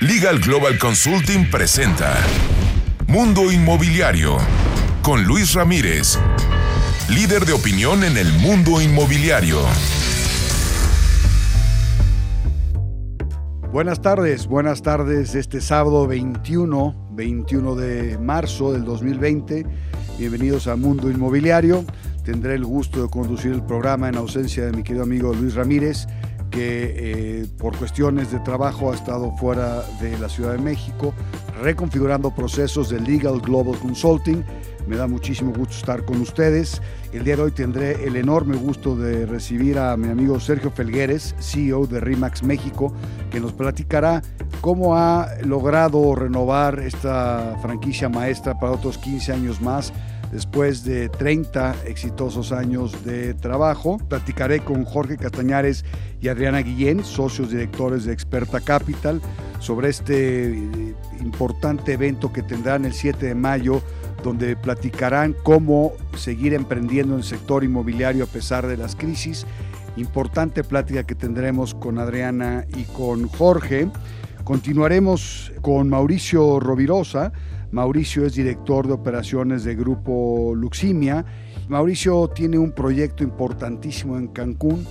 Legal 0.00 0.38
Global 0.40 0.78
Consulting 0.78 1.50
presenta 1.50 2.16
Mundo 3.06 3.52
Inmobiliario 3.52 4.38
con 5.02 5.24
Luis 5.24 5.52
Ramírez, 5.52 6.18
líder 7.10 7.44
de 7.44 7.52
opinión 7.52 8.02
en 8.02 8.16
el 8.16 8.32
mundo 8.32 8.80
inmobiliario. 8.80 9.60
Buenas 13.70 14.00
tardes, 14.00 14.46
buenas 14.46 14.80
tardes 14.80 15.34
este 15.34 15.60
sábado 15.60 16.06
21, 16.06 17.10
21 17.12 17.74
de 17.74 18.16
marzo 18.16 18.72
del 18.72 18.86
2020. 18.86 19.66
Bienvenidos 20.18 20.66
a 20.66 20.76
Mundo 20.76 21.10
Inmobiliario. 21.10 21.84
Tendré 22.24 22.54
el 22.54 22.64
gusto 22.64 23.02
de 23.02 23.10
conducir 23.10 23.52
el 23.52 23.62
programa 23.62 24.08
en 24.08 24.16
ausencia 24.16 24.64
de 24.64 24.72
mi 24.72 24.82
querido 24.82 25.02
amigo 25.02 25.34
Luis 25.34 25.54
Ramírez 25.54 26.06
que 26.50 26.94
eh, 26.96 27.46
por 27.58 27.76
cuestiones 27.76 28.30
de 28.32 28.40
trabajo 28.40 28.92
ha 28.92 28.94
estado 28.94 29.32
fuera 29.36 29.82
de 30.00 30.18
la 30.18 30.28
Ciudad 30.28 30.52
de 30.52 30.58
México, 30.58 31.14
reconfigurando 31.62 32.34
procesos 32.34 32.90
de 32.90 33.00
Legal 33.00 33.40
Global 33.40 33.78
Consulting. 33.78 34.44
Me 34.86 34.96
da 34.96 35.06
muchísimo 35.06 35.52
gusto 35.52 35.74
estar 35.74 36.04
con 36.04 36.20
ustedes. 36.20 36.82
El 37.12 37.24
día 37.24 37.36
de 37.36 37.42
hoy 37.42 37.52
tendré 37.52 38.04
el 38.04 38.16
enorme 38.16 38.56
gusto 38.56 38.96
de 38.96 39.26
recibir 39.26 39.78
a 39.78 39.96
mi 39.96 40.08
amigo 40.08 40.40
Sergio 40.40 40.70
Felgueres, 40.70 41.34
CEO 41.38 41.86
de 41.86 42.00
RIMAX 42.00 42.42
México, 42.42 42.92
que 43.30 43.40
nos 43.40 43.52
platicará 43.52 44.22
cómo 44.60 44.96
ha 44.96 45.28
logrado 45.44 46.14
renovar 46.14 46.80
esta 46.80 47.56
franquicia 47.62 48.08
maestra 48.08 48.58
para 48.58 48.72
otros 48.72 48.98
15 48.98 49.32
años 49.32 49.60
más 49.60 49.92
después 50.32 50.84
de 50.84 51.08
30 51.08 51.76
exitosos 51.86 52.52
años 52.52 53.04
de 53.04 53.34
trabajo. 53.34 53.98
Platicaré 54.08 54.60
con 54.60 54.84
Jorge 54.84 55.16
Castañares 55.16 55.84
y 56.20 56.28
Adriana 56.28 56.60
Guillén, 56.60 57.04
socios 57.04 57.50
directores 57.50 58.04
de 58.04 58.12
Experta 58.12 58.60
Capital, 58.60 59.20
sobre 59.58 59.88
este 59.88 60.50
eh, 60.50 60.94
importante 61.20 61.92
evento 61.92 62.32
que 62.32 62.42
tendrán 62.42 62.84
el 62.84 62.92
7 62.92 63.26
de 63.26 63.34
mayo 63.34 63.82
donde 64.22 64.56
platicarán 64.56 65.34
cómo 65.42 65.92
seguir 66.16 66.54
emprendiendo 66.54 67.14
en 67.14 67.20
el 67.20 67.24
sector 67.24 67.64
inmobiliario 67.64 68.24
a 68.24 68.26
pesar 68.26 68.66
de 68.66 68.76
las 68.76 68.94
crisis. 68.94 69.46
Importante 69.96 70.62
plática 70.62 71.04
que 71.04 71.14
tendremos 71.14 71.74
con 71.74 71.98
Adriana 71.98 72.64
y 72.76 72.84
con 72.84 73.28
Jorge. 73.28 73.88
Continuaremos 74.44 75.52
con 75.62 75.88
Mauricio 75.88 76.60
Rovirosa, 76.60 77.32
Mauricio 77.72 78.26
es 78.26 78.34
director 78.34 78.86
de 78.86 78.94
operaciones 78.94 79.62
de 79.62 79.76
Grupo 79.76 80.54
Luximia. 80.56 81.24
Mauricio 81.68 82.28
tiene 82.28 82.58
un 82.58 82.72
proyecto 82.72 83.22
importantísimo 83.22 84.18
en 84.18 84.26
Cancún, 84.28 84.84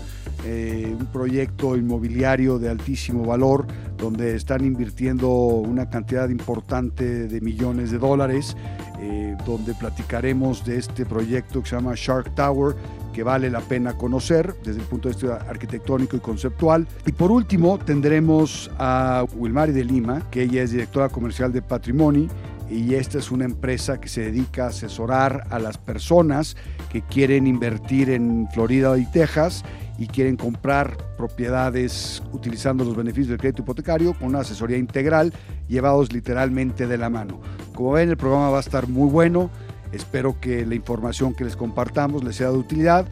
eh, 0.45 0.95
un 0.97 1.05
proyecto 1.07 1.75
inmobiliario 1.75 2.57
de 2.57 2.69
altísimo 2.69 3.25
valor, 3.25 3.67
donde 3.97 4.35
están 4.35 4.63
invirtiendo 4.63 5.29
una 5.29 5.89
cantidad 5.89 6.29
importante 6.29 7.27
de 7.27 7.41
millones 7.41 7.91
de 7.91 7.97
dólares, 7.97 8.55
eh, 9.01 9.35
donde 9.45 9.73
platicaremos 9.73 10.63
de 10.63 10.77
este 10.77 11.05
proyecto 11.05 11.61
que 11.61 11.69
se 11.69 11.75
llama 11.75 11.93
Shark 11.95 12.33
Tower, 12.33 12.77
que 13.11 13.23
vale 13.23 13.49
la 13.49 13.59
pena 13.59 13.97
conocer 13.97 14.55
desde 14.63 14.79
el 14.79 14.87
punto 14.87 15.09
de 15.09 15.15
vista 15.15 15.45
arquitectónico 15.49 16.15
y 16.15 16.19
conceptual. 16.21 16.87
Y 17.05 17.11
por 17.11 17.29
último 17.29 17.77
tendremos 17.77 18.71
a 18.79 19.25
Wilmari 19.35 19.73
de 19.73 19.83
Lima, 19.83 20.29
que 20.31 20.43
ella 20.43 20.63
es 20.63 20.71
directora 20.71 21.09
comercial 21.09 21.51
de 21.51 21.61
Patrimony 21.61 22.29
y 22.69 22.95
esta 22.95 23.17
es 23.17 23.31
una 23.31 23.45
empresa 23.45 23.99
que 23.99 24.07
se 24.07 24.21
dedica 24.21 24.65
a 24.65 24.67
asesorar 24.69 25.47
a 25.49 25.59
las 25.59 25.77
personas 25.77 26.55
que 26.91 27.01
quieren 27.01 27.47
invertir 27.47 28.09
en 28.09 28.47
Florida 28.53 28.97
y 28.97 29.05
Texas 29.05 29.63
y 29.97 30.07
quieren 30.07 30.37
comprar 30.37 30.97
propiedades 31.17 32.23
utilizando 32.31 32.85
los 32.85 32.95
beneficios 32.95 33.29
del 33.29 33.37
crédito 33.37 33.63
hipotecario 33.63 34.13
con 34.13 34.29
una 34.29 34.39
asesoría 34.39 34.77
integral 34.77 35.33
llevados 35.67 36.13
literalmente 36.13 36.87
de 36.87 36.97
la 36.97 37.09
mano. 37.09 37.41
Como 37.73 37.91
ven, 37.91 38.09
el 38.09 38.17
programa 38.17 38.49
va 38.49 38.57
a 38.57 38.61
estar 38.61 38.87
muy 38.87 39.09
bueno. 39.09 39.49
Espero 39.91 40.39
que 40.39 40.65
la 40.65 40.75
información 40.75 41.33
que 41.33 41.43
les 41.43 41.55
compartamos 41.55 42.23
les 42.23 42.35
sea 42.35 42.51
de 42.51 42.57
utilidad. 42.57 43.07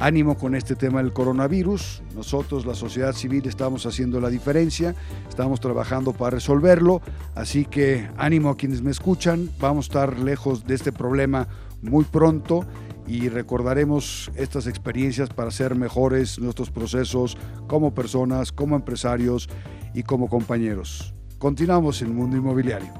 Ánimo 0.00 0.38
con 0.38 0.54
este 0.54 0.76
tema 0.76 1.02
del 1.02 1.12
coronavirus. 1.12 2.02
Nosotros, 2.14 2.64
la 2.64 2.74
sociedad 2.74 3.12
civil, 3.12 3.46
estamos 3.46 3.84
haciendo 3.84 4.18
la 4.18 4.30
diferencia, 4.30 4.94
estamos 5.28 5.60
trabajando 5.60 6.14
para 6.14 6.30
resolverlo. 6.30 7.02
Así 7.34 7.66
que 7.66 8.08
ánimo 8.16 8.48
a 8.48 8.56
quienes 8.56 8.80
me 8.80 8.90
escuchan. 8.90 9.50
Vamos 9.60 9.84
a 9.84 9.88
estar 9.88 10.18
lejos 10.18 10.64
de 10.64 10.74
este 10.74 10.90
problema 10.90 11.48
muy 11.82 12.04
pronto 12.04 12.64
y 13.06 13.28
recordaremos 13.28 14.30
estas 14.36 14.66
experiencias 14.66 15.28
para 15.28 15.48
hacer 15.48 15.74
mejores 15.74 16.38
nuestros 16.38 16.70
procesos 16.70 17.36
como 17.66 17.92
personas, 17.92 18.52
como 18.52 18.76
empresarios 18.76 19.50
y 19.92 20.02
como 20.02 20.30
compañeros. 20.30 21.12
Continuamos 21.36 22.00
en 22.00 22.14
Mundo 22.14 22.38
Inmobiliario. 22.38 22.94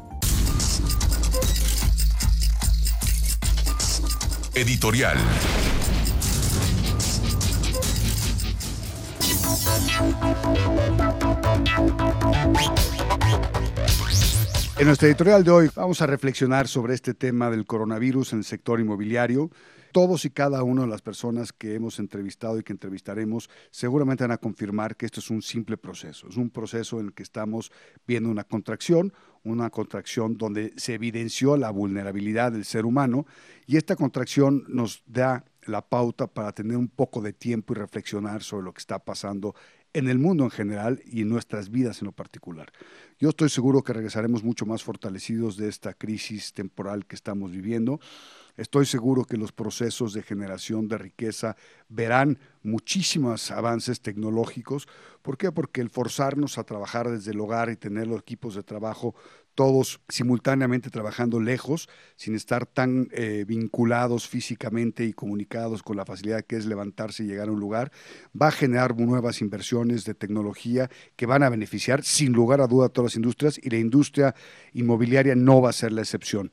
Editorial. 4.55 5.17
En 14.79 14.87
nuestra 14.87 15.09
editorial 15.09 15.45
de 15.45 15.51
hoy 15.51 15.71
vamos 15.77 16.01
a 16.01 16.07
reflexionar 16.07 16.67
sobre 16.67 16.95
este 16.95 17.13
tema 17.13 17.51
del 17.51 17.67
coronavirus 17.67 18.33
en 18.33 18.39
el 18.39 18.45
sector 18.47 18.81
inmobiliario. 18.81 19.51
Todos 19.93 20.25
y 20.25 20.31
cada 20.31 20.63
una 20.63 20.83
de 20.83 20.89
las 20.89 21.03
personas 21.03 21.53
que 21.53 21.75
hemos 21.75 21.99
entrevistado 21.99 22.59
y 22.59 22.63
que 22.63 22.73
entrevistaremos 22.73 23.51
seguramente 23.71 24.25
van 24.25 24.31
a 24.31 24.39
confirmar 24.39 24.97
que 24.97 25.05
esto 25.05 25.21
es 25.21 25.29
un 25.29 25.43
simple 25.43 25.77
proceso. 25.77 26.29
Es 26.29 26.39
un 26.39 26.49
proceso 26.49 26.99
en 26.99 27.07
el 27.07 27.13
que 27.13 27.23
estamos 27.23 27.71
viendo 28.07 28.31
una 28.31 28.45
contracción, 28.45 29.13
una 29.45 29.69
contracción 29.69 30.39
donde 30.39 30.73
se 30.77 30.95
evidenció 30.95 31.59
la 31.59 31.71
vulnerabilidad 31.71 32.53
del 32.53 32.65
ser 32.65 32.87
humano 32.87 33.27
y 33.67 33.77
esta 33.77 33.97
contracción 33.97 34.65
nos 34.69 35.03
da 35.07 35.45
la 35.67 35.83
pauta 35.83 36.27
para 36.27 36.53
tener 36.53 36.77
un 36.77 36.89
poco 36.89 37.21
de 37.21 37.33
tiempo 37.33 37.75
y 37.75 37.77
reflexionar 37.77 38.43
sobre 38.43 38.65
lo 38.65 38.73
que 38.73 38.81
está 38.81 38.99
pasando 38.99 39.55
en 39.93 40.09
el 40.09 40.19
mundo 40.19 40.45
en 40.45 40.51
general 40.51 41.03
y 41.05 41.23
en 41.23 41.29
nuestras 41.29 41.71
vidas 41.71 42.01
en 42.01 42.07
lo 42.07 42.13
particular. 42.13 42.73
Yo 43.19 43.31
estoy 43.31 43.49
seguro 43.49 43.83
que 43.83 43.93
regresaremos 43.93 44.45
mucho 44.45 44.67
más 44.67 44.83
fortalecidos 44.83 45.57
de 45.57 45.69
esta 45.69 45.95
crisis 45.95 46.53
temporal 46.53 47.07
que 47.07 47.17
estamos 47.17 47.51
viviendo. 47.51 48.01
Estoy 48.57 48.87
seguro 48.87 49.25
que 49.25 49.37
los 49.37 49.53
procesos 49.53 50.13
de 50.13 50.23
generación 50.23 50.87
de 50.87 50.99
riqueza 50.99 51.57
verán 51.89 52.39
muchísimos 52.63 53.51
avances 53.51 54.01
tecnológicos. 54.01 54.87
¿Por 55.23 55.39
qué? 55.39 55.51
Porque 55.51 55.81
el 55.81 55.91
forzarnos 55.91 56.59
a 56.59 56.65
trabajar 56.65 57.11
desde 57.11 57.31
el 57.33 57.41
hogar 57.41 57.71
y 57.71 57.77
tener 57.77 58.07
los 58.07 58.21
equipos 58.21 58.55
de 58.55 58.63
trabajo 58.63 59.15
todos 59.55 60.01
simultáneamente 60.09 60.91
trabajando 60.91 61.41
lejos, 61.41 61.89
sin 62.17 62.35
estar 62.35 62.67
tan 62.67 63.09
eh, 63.13 63.45
vinculados 63.47 64.29
físicamente 64.29 65.05
y 65.05 65.13
comunicados 65.13 65.83
con 65.83 65.97
la 65.97 66.05
facilidad 66.05 66.45
que 66.45 66.57
es 66.57 66.67
levantarse 66.67 67.25
y 67.25 67.27
llegar 67.27 67.49
a 67.49 67.53
un 67.53 67.61
lugar, 67.61 67.93
va 68.41 68.49
a 68.49 68.53
generar 68.53 68.97
nuevas 68.99 69.41
inversiones 69.41 70.05
de 70.05 70.15
tecnología 70.15 70.91
que 71.17 71.27
van 71.27 71.43
a 71.43 71.49
beneficiar 71.49 72.03
sin 72.05 72.33
lugar 72.33 72.61
a 72.61 72.67
duda 72.67 72.87
a 72.87 72.89
todas 72.89 73.13
las 73.13 73.17
industrias 73.17 73.61
y 73.63 73.71
la 73.71 73.79
industria 73.79 74.35
inmobiliaria 74.73 75.35
no 75.35 75.61
va 75.61 75.71
a 75.71 75.75
ser 75.75 75.93
la 75.93 76.03
excepción. 76.03 76.51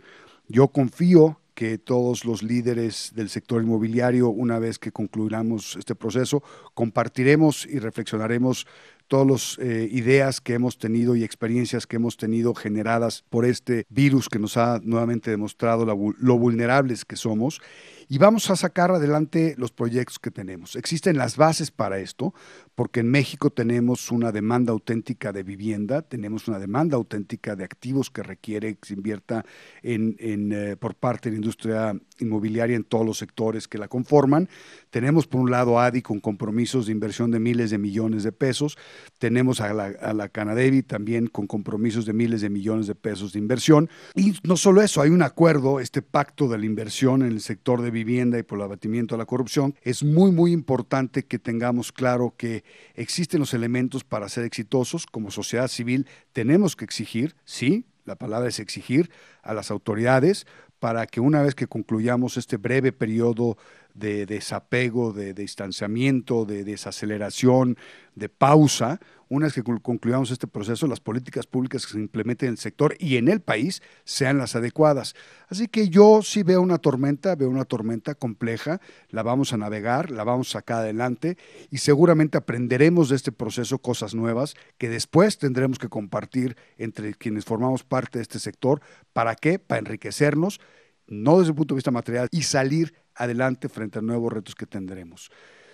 Yo 0.48 0.70
confío 0.70 1.40
que 1.58 1.80
todos 1.80 2.24
los 2.24 2.44
líderes 2.44 3.14
del 3.16 3.30
sector 3.30 3.64
inmobiliario, 3.64 4.30
una 4.30 4.60
vez 4.60 4.78
que 4.78 4.92
concluyamos 4.92 5.76
este 5.76 5.96
proceso, 5.96 6.44
compartiremos 6.76 7.66
y 7.66 7.80
reflexionaremos 7.80 8.68
todas 9.08 9.28
las 9.28 9.58
eh, 9.60 9.88
ideas 9.92 10.42
que 10.42 10.54
hemos 10.54 10.78
tenido 10.78 11.16
y 11.16 11.24
experiencias 11.24 11.88
que 11.88 11.96
hemos 11.96 12.18
tenido 12.18 12.54
generadas 12.54 13.24
por 13.30 13.46
este 13.46 13.86
virus 13.90 14.30
que 14.30 14.40
nos 14.40 14.58
ha 14.58 14.80
nuevamente 14.84 15.32
demostrado 15.32 15.86
lo 15.86 16.38
vulnerables 16.38 17.06
que 17.06 17.16
somos 17.16 17.62
y 18.10 18.20
vamos 18.20 18.50
a 18.50 18.56
sacar 18.56 18.92
adelante 18.92 19.56
los 19.58 19.72
proyectos 19.72 20.18
que 20.18 20.32
tenemos. 20.32 20.78
Existen 20.78 21.18
las 21.18 21.36
bases 21.36 21.72
para 21.72 22.00
esto, 22.00 22.34
porque 22.74 23.02
en 23.02 23.10
México 23.10 23.50
tenemos 23.50 24.12
una 24.12 24.32
demanda 24.32 24.72
auténtica 24.72 25.34
de 25.34 25.44
vivienda, 25.44 26.02
tenemos 26.02 26.48
una 26.48 26.58
demanda 26.58 26.96
auténtica 26.96 27.58
de 27.58 27.66
activos 27.66 28.10
que 28.10 28.24
requiere 28.24 28.76
que 28.76 28.88
se 28.88 28.94
invierta 28.94 29.46
en, 29.84 30.16
eh, 30.20 30.78
por 30.80 30.96
parte 30.96 31.30
de 31.30 31.34
la 31.34 31.38
industria 31.38 32.00
inmobiliaria 32.20 32.78
en 32.78 32.86
todos 32.86 33.06
los 33.06 33.18
sectores 33.18 33.68
que 33.68 33.78
la 33.78 33.90
conforman. 33.90 34.48
Tenemos 34.90 35.28
por 35.28 35.42
un 35.42 35.52
lado 35.52 35.80
ADI 35.80 36.02
con 36.02 36.20
compromisos 36.20 36.86
de 36.86 36.92
inversión 36.92 37.32
de 37.32 37.40
miles 37.40 37.72
de 37.72 37.78
millones 37.78 38.24
de 38.24 38.32
pesos, 38.32 38.78
tenemos 39.18 39.62
a 39.62 39.74
la, 39.74 39.86
a 40.02 40.14
la 40.14 40.30
Canadevi 40.30 40.84
también 40.84 41.28
con 41.28 41.48
compromisos 41.48 42.06
de 42.06 42.14
miles 42.14 42.42
de 42.42 42.50
millones 42.50 42.88
de 42.88 42.96
pesos 42.96 43.34
de 43.34 43.40
inversión. 43.40 43.90
Y 44.16 44.36
no 44.44 44.58
solo 44.58 44.82
eso, 44.82 45.02
hay 45.02 45.10
un 45.10 45.22
acuerdo, 45.22 45.80
este 45.80 46.02
pacto 46.02 46.48
de 46.48 46.58
la 46.58 46.66
inversión 46.66 47.22
en 47.22 47.32
el 47.32 47.42
sector 47.42 47.82
de 47.82 47.92
vivienda 47.92 48.40
y 48.40 48.44
por 48.44 48.60
el 48.60 48.66
abatimiento 48.66 49.16
de 49.16 49.20
la 49.20 49.26
corrupción, 49.26 49.76
es 49.82 50.04
muy, 50.04 50.32
muy 50.32 50.52
importante 50.52 51.26
que 51.26 51.40
tengamos 51.40 51.92
claro 51.92 52.34
que 52.38 52.64
existen 52.96 53.40
los 53.40 53.54
elementos 53.54 54.04
para 54.04 54.30
ser 54.30 54.44
exitosos. 54.46 55.06
Como 55.06 55.32
sociedad 55.32 55.68
civil 55.68 56.08
tenemos 56.34 56.76
que 56.76 56.86
exigir, 56.86 57.36
sí, 57.46 57.86
la 58.06 58.16
palabra 58.16 58.48
es 58.48 58.60
exigir 58.60 59.12
a 59.44 59.54
las 59.54 59.70
autoridades 59.70 60.48
para 60.80 61.08
que 61.08 61.20
una 61.20 61.42
vez 61.42 61.56
que 61.56 61.68
concluyamos 61.68 62.38
este 62.38 62.58
breve 62.58 62.92
periodo 62.92 63.58
de 63.94 64.26
desapego, 64.26 65.12
de, 65.12 65.34
distanciamiento, 65.34 66.46
de 66.46 66.64
desaceleración, 66.64 67.78
de 68.16 68.30
pausa, 68.30 69.00
una 69.30 69.48
vez 69.48 69.54
que 69.54 69.64
concluyamos 69.64 70.32
este 70.32 70.48
proceso, 70.48 70.88
las 70.88 71.00
políticas 71.00 71.46
públicas 71.46 71.86
que 71.86 71.94
se 71.94 72.00
implementen 72.00 72.48
en 72.48 72.54
el 72.54 72.58
sector 72.58 72.96
y 73.00 73.18
en 73.18 73.28
el 73.28 73.42
país 73.42 73.82
sean 74.04 74.38
las 74.38 74.56
adecuadas. 74.56 75.16
Así 75.50 75.68
que 75.68 75.90
yo 75.90 76.22
sí 76.22 76.44
veo 76.44 76.62
una 76.62 76.78
tormenta, 76.78 77.36
veo 77.36 77.50
una 77.50 77.66
tormenta 77.66 78.16
compleja, 78.16 78.80
la 79.10 79.24
vamos 79.24 79.54
a 79.54 79.58
navegar, 79.58 80.12
la 80.12 80.24
vamos 80.24 80.50
a 80.50 80.60
sacar 80.60 80.80
adelante 80.80 81.38
y 81.70 81.80
seguramente 81.80 82.38
aprenderemos 82.38 83.10
de 83.10 83.16
este 83.16 83.32
proceso 83.32 83.80
cosas 83.80 84.16
nuevas 84.16 84.56
que 84.78 84.90
después 84.90 85.38
tendremos 85.38 85.80
que 85.80 85.90
compartir 85.90 86.56
entre 86.78 87.14
quienes 87.14 87.46
formamos 87.46 87.84
parte 87.84 88.20
de 88.20 88.24
este 88.24 88.40
sector. 88.40 88.82
¿Para 89.14 89.36
qué? 89.36 89.60
Para 89.60 89.80
enriquecernos, 89.80 90.60
no 91.08 91.40
desde 91.40 91.52
el 91.52 91.56
punto 91.56 91.74
de 91.74 91.78
vista 91.78 91.92
material, 91.92 92.28
y 92.32 92.44
salir 92.44 92.94
adelante 93.16 93.70
frente 93.70 94.00
a 94.00 94.02
nuevos 94.02 94.32
retos 94.32 94.56
que 94.56 94.66
tendremos. 94.66 95.32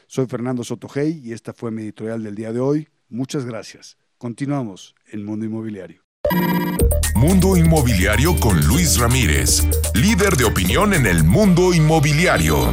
Soy 0.08 0.28
Fernando 0.28 0.64
Sotogey 0.64 1.22
y 1.24 1.34
esta 1.34 1.54
fue 1.54 1.72
mi 1.72 1.82
editorial 1.82 2.24
del 2.24 2.36
día 2.36 2.54
de 2.54 2.60
hoy. 2.60 2.88
Muchas 3.14 3.46
gracias. 3.46 3.96
Continuamos 4.18 4.96
en 5.12 5.24
Mundo 5.24 5.46
Inmobiliario. 5.46 6.02
Mundo 7.14 7.56
Inmobiliario 7.56 8.36
con 8.40 8.60
Luis 8.66 8.98
Ramírez, 8.98 9.68
líder 9.94 10.36
de 10.36 10.46
opinión 10.46 10.96
en 10.96 11.06
el 11.06 11.24
mundo 11.24 11.76
inmobiliario. 11.76 12.72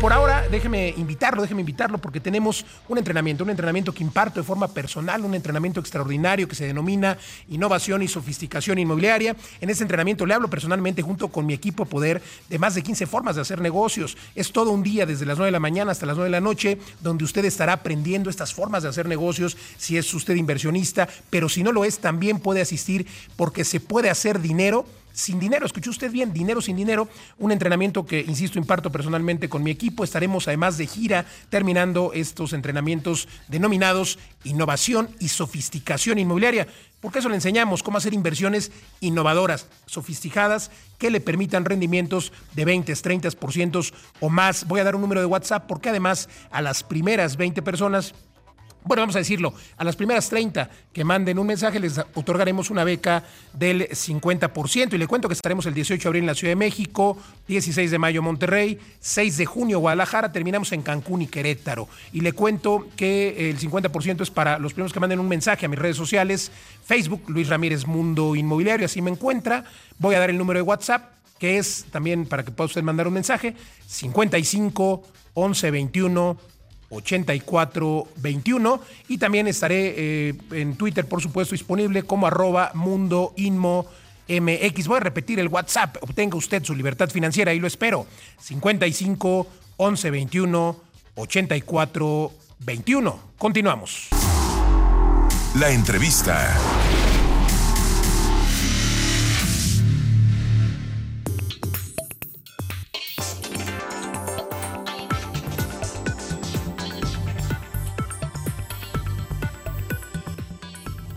Por 0.00 0.14
ahora, 0.14 0.48
déjeme 0.50 0.94
invitarlo, 0.96 1.42
déjeme 1.42 1.60
invitarlo 1.60 1.98
porque 1.98 2.20
tenemos 2.20 2.64
un 2.88 2.96
entrenamiento, 2.96 3.44
un 3.44 3.50
entrenamiento 3.50 3.92
que 3.92 4.02
imparto 4.02 4.40
de 4.40 4.46
forma 4.46 4.68
personal, 4.68 5.22
un 5.22 5.34
entrenamiento 5.34 5.78
extraordinario 5.78 6.48
que 6.48 6.54
se 6.54 6.64
denomina 6.64 7.18
Innovación 7.50 8.02
y 8.02 8.08
Sofisticación 8.08 8.78
Inmobiliaria. 8.78 9.36
En 9.60 9.68
ese 9.68 9.82
entrenamiento 9.82 10.24
le 10.24 10.32
hablo 10.32 10.48
personalmente 10.48 11.02
junto 11.02 11.28
con 11.28 11.44
mi 11.44 11.52
equipo 11.52 11.84
Poder 11.84 12.22
de 12.48 12.58
más 12.58 12.74
de 12.74 12.82
15 12.82 13.06
formas 13.06 13.36
de 13.36 13.42
hacer 13.42 13.60
negocios. 13.60 14.16
Es 14.34 14.52
todo 14.52 14.70
un 14.70 14.82
día 14.82 15.04
desde 15.04 15.26
las 15.26 15.36
9 15.36 15.48
de 15.48 15.52
la 15.52 15.60
mañana 15.60 15.92
hasta 15.92 16.06
las 16.06 16.16
9 16.16 16.28
de 16.28 16.32
la 16.32 16.40
noche 16.40 16.78
donde 17.00 17.24
usted 17.24 17.44
estará 17.44 17.74
aprendiendo 17.74 18.30
estas 18.30 18.54
formas 18.54 18.82
de 18.82 18.88
hacer 18.88 19.06
negocios 19.06 19.58
si 19.76 19.98
es 19.98 20.14
usted 20.14 20.34
inversionista, 20.36 21.08
pero 21.28 21.50
si 21.50 21.62
no 21.62 21.72
lo 21.72 21.84
es, 21.84 21.98
también 21.98 22.38
puede 22.38 22.62
asistir 22.62 23.06
porque 23.36 23.64
se 23.64 23.80
puede 23.80 24.08
hacer 24.08 24.40
dinero 24.40 24.86
sin 25.12 25.38
dinero. 25.38 25.66
Escuchó 25.66 25.90
usted 25.90 26.10
bien, 26.10 26.32
dinero 26.32 26.60
sin 26.60 26.76
dinero. 26.76 27.08
Un 27.38 27.52
entrenamiento 27.52 28.06
que, 28.06 28.20
insisto, 28.20 28.58
imparto 28.58 28.90
personalmente 28.90 29.48
con 29.48 29.62
mi 29.62 29.70
equipo. 29.70 30.04
Estaremos 30.04 30.48
además 30.48 30.78
de 30.78 30.86
gira 30.86 31.26
terminando 31.48 32.12
estos 32.14 32.52
entrenamientos 32.52 33.28
denominados 33.48 34.18
innovación 34.44 35.10
y 35.18 35.28
sofisticación 35.28 36.18
inmobiliaria. 36.18 36.66
Porque 37.00 37.20
eso 37.20 37.28
le 37.30 37.34
enseñamos 37.34 37.82
cómo 37.82 37.96
hacer 37.98 38.12
inversiones 38.12 38.72
innovadoras, 39.00 39.68
sofisticadas, 39.86 40.70
que 40.98 41.10
le 41.10 41.20
permitan 41.20 41.64
rendimientos 41.64 42.32
de 42.54 42.66
20, 42.66 42.92
30% 42.92 43.92
o 44.20 44.28
más. 44.28 44.66
Voy 44.66 44.80
a 44.80 44.84
dar 44.84 44.94
un 44.94 45.00
número 45.00 45.20
de 45.20 45.26
WhatsApp 45.26 45.66
porque 45.66 45.88
además 45.88 46.28
a 46.50 46.60
las 46.60 46.82
primeras 46.82 47.36
20 47.36 47.62
personas 47.62 48.14
bueno, 48.84 49.02
vamos 49.02 49.16
a 49.16 49.18
decirlo, 49.18 49.52
a 49.76 49.84
las 49.84 49.94
primeras 49.94 50.28
30 50.30 50.70
que 50.92 51.04
manden 51.04 51.38
un 51.38 51.46
mensaje 51.46 51.78
les 51.78 51.98
otorgaremos 52.14 52.70
una 52.70 52.82
beca 52.82 53.22
del 53.52 53.88
50%. 53.88 54.94
Y 54.94 54.98
le 54.98 55.06
cuento 55.06 55.28
que 55.28 55.34
estaremos 55.34 55.66
el 55.66 55.74
18 55.74 56.02
de 56.02 56.08
abril 56.08 56.22
en 56.22 56.26
la 56.26 56.34
Ciudad 56.34 56.52
de 56.52 56.56
México, 56.56 57.18
16 57.46 57.90
de 57.90 57.98
mayo 57.98 58.22
Monterrey, 58.22 58.78
6 59.00 59.36
de 59.36 59.46
junio 59.46 59.80
Guadalajara, 59.80 60.32
terminamos 60.32 60.72
en 60.72 60.82
Cancún 60.82 61.22
y 61.22 61.26
Querétaro. 61.26 61.88
Y 62.12 62.20
le 62.20 62.32
cuento 62.32 62.88
que 62.96 63.50
el 63.50 63.58
50% 63.58 64.22
es 64.22 64.30
para 64.30 64.58
los 64.58 64.72
primeros 64.72 64.92
que 64.92 65.00
manden 65.00 65.20
un 65.20 65.28
mensaje 65.28 65.66
a 65.66 65.68
mis 65.68 65.78
redes 65.78 65.96
sociales, 65.96 66.50
Facebook, 66.84 67.22
Luis 67.28 67.48
Ramírez 67.48 67.86
Mundo 67.86 68.34
Inmobiliario, 68.34 68.86
así 68.86 69.02
me 69.02 69.10
encuentra. 69.10 69.64
Voy 69.98 70.14
a 70.14 70.20
dar 70.20 70.30
el 70.30 70.38
número 70.38 70.58
de 70.58 70.62
WhatsApp, 70.62 71.12
que 71.38 71.58
es 71.58 71.86
también 71.90 72.26
para 72.26 72.44
que 72.44 72.50
pueda 72.50 72.66
usted 72.66 72.82
mandar 72.82 73.06
un 73.06 73.14
mensaje, 73.14 73.54
55 73.86 75.02
11 75.34 75.70
21 75.70 76.36
8421 76.90 78.80
y 79.08 79.18
también 79.18 79.46
estaré 79.46 79.94
eh, 79.96 80.34
en 80.52 80.76
Twitter, 80.76 81.06
por 81.06 81.22
supuesto, 81.22 81.54
disponible 81.54 82.02
como 82.02 82.26
arroba 82.26 82.72
mundo 82.74 83.32
inmo 83.36 83.86
MX. 84.28 84.86
Voy 84.86 84.98
a 84.98 85.00
repetir 85.00 85.40
el 85.40 85.48
WhatsApp. 85.48 85.96
Obtenga 86.02 86.36
usted 86.36 86.62
su 86.64 86.74
libertad 86.74 87.08
financiera 87.08 87.54
y 87.54 87.60
lo 87.60 87.66
espero. 87.66 88.06
55 88.40 89.46
11 89.76 90.10
21 90.10 90.76
84 91.14 92.32
21. 92.60 93.20
Continuamos. 93.38 94.08
La 95.54 95.70
entrevista. 95.70 96.56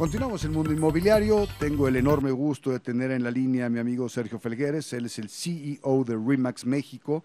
Continuamos 0.04 0.44
el 0.44 0.52
mundo 0.52 0.74
inmobiliario. 0.74 1.48
Tengo 1.58 1.88
el 1.88 1.96
enorme 1.96 2.30
gusto 2.32 2.72
de 2.72 2.82
tener 2.82 3.12
en 3.12 3.24
la 3.24 3.32
línea 3.32 3.68
a 3.68 3.70
mi 3.70 3.80
amigo 3.80 4.10
Sergio 4.10 4.38
Felgueres. 4.38 4.92
Él 4.92 5.06
es 5.06 5.18
el 5.18 5.30
CEO 5.30 6.04
de 6.04 6.18
Remax 6.18 6.66
México 6.66 7.24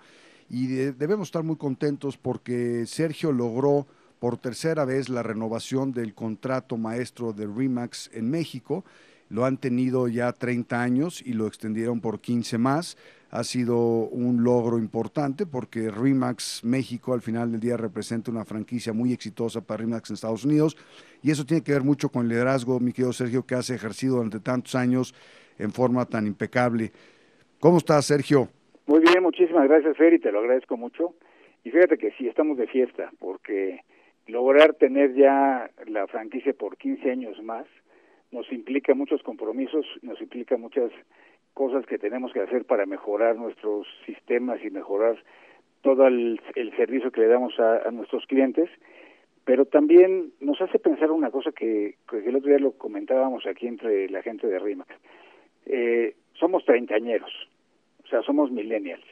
y 0.49 0.69
debemos 0.69 1.27
estar 1.27 1.43
muy 1.43 1.57
contentos 1.57 2.17
porque 2.17 2.87
Sergio 2.87 3.33
logró 3.33 3.89
por 4.21 4.37
tercera 4.37 4.85
vez 4.85 5.09
la 5.09 5.25
renovación 5.25 5.91
del 5.91 6.15
contrato 6.15 6.77
maestro 6.77 7.33
de 7.33 7.49
Remax 7.49 8.11
en 8.13 8.31
México. 8.31 8.85
Lo 9.29 9.45
han 9.45 9.57
tenido 9.57 10.07
ya 10.07 10.33
30 10.33 10.81
años 10.81 11.21
y 11.21 11.33
lo 11.33 11.49
extendieron 11.49 12.01
por 12.01 12.21
15 12.21 12.59
más 12.59 12.97
ha 13.31 13.45
sido 13.45 13.77
un 13.77 14.43
logro 14.43 14.79
importante 14.79 15.45
porque 15.45 15.91
Remax 15.91 16.65
México 16.65 17.13
al 17.13 17.21
final 17.21 17.53
del 17.53 17.61
día 17.61 17.77
representa 17.77 18.31
una 18.31 18.45
franquicia 18.45 18.93
muy 18.93 19.13
exitosa 19.13 19.61
para 19.61 19.83
Remax 19.83 20.11
en 20.11 20.15
Estados 20.15 20.45
Unidos 20.45 20.77
y 21.23 21.31
eso 21.31 21.45
tiene 21.45 21.63
que 21.63 21.73
ver 21.73 21.83
mucho 21.83 22.09
con 22.09 22.23
el 22.23 22.29
liderazgo, 22.29 22.81
mi 22.81 22.93
querido 22.93 23.13
Sergio, 23.13 23.45
que 23.45 23.55
has 23.55 23.71
ejercido 23.71 24.17
durante 24.17 24.41
tantos 24.41 24.75
años 24.75 25.15
en 25.59 25.73
forma 25.73 26.07
tan 26.07 26.27
impecable. 26.27 26.91
¿Cómo 27.61 27.79
estás, 27.79 28.07
Sergio? 28.07 28.49
Muy 28.87 29.01
bien, 29.01 29.23
muchísimas 29.23 29.69
gracias, 29.69 29.97
Fer, 29.97 30.15
y 30.15 30.19
te 30.19 30.33
lo 30.33 30.39
agradezco 30.39 30.77
mucho. 30.77 31.15
Y 31.65 31.71
fíjate 31.71 31.99
que 31.99 32.13
sí, 32.13 32.29
estamos 32.29 32.57
de 32.57 32.67
fiesta, 32.67 33.11
porque 33.19 33.81
lograr 34.27 34.75
tener 34.75 35.15
ya 35.15 35.71
la 35.87 36.07
franquicia 36.07 36.55
por 36.55 36.77
15 36.79 37.11
años 37.11 37.43
más 37.43 37.67
nos 38.31 38.51
implica 38.53 38.95
muchos 38.95 39.23
compromisos, 39.23 39.85
nos 40.03 40.21
implica 40.21 40.57
muchas 40.57 40.91
cosas 41.55 41.85
que 41.87 41.99
tenemos 41.99 42.33
que 42.33 42.41
hacer 42.41 42.65
para 42.65 42.87
mejorar 42.87 43.37
nuestros 43.37 43.87
sistemas 44.07 44.63
y 44.65 44.71
mejorar 44.71 45.19
todo 45.83 46.07
el, 46.07 46.41
servicio 46.77 47.11
que 47.11 47.23
le 47.23 47.29
damos 47.29 47.59
a, 47.59 47.91
nuestros 47.91 48.27
clientes, 48.27 48.69
pero 49.45 49.65
también 49.65 50.33
nos 50.41 50.61
hace 50.61 50.79
pensar 50.79 51.11
una 51.11 51.31
cosa 51.31 51.53
que, 51.53 51.97
el 52.13 52.37
otro 52.37 52.49
día 52.49 52.59
lo 52.59 52.73
comentábamos 52.73 53.47
aquí 53.47 53.67
entre 53.67 54.09
la 54.11 54.23
gente 54.23 54.47
de 54.47 54.59
RIMAX. 54.59 54.91
Eh, 55.67 56.15
somos 56.35 56.65
treintañeros, 56.65 57.33
o 58.05 58.07
sea, 58.09 58.23
somos 58.23 58.51
millennials. 58.51 59.05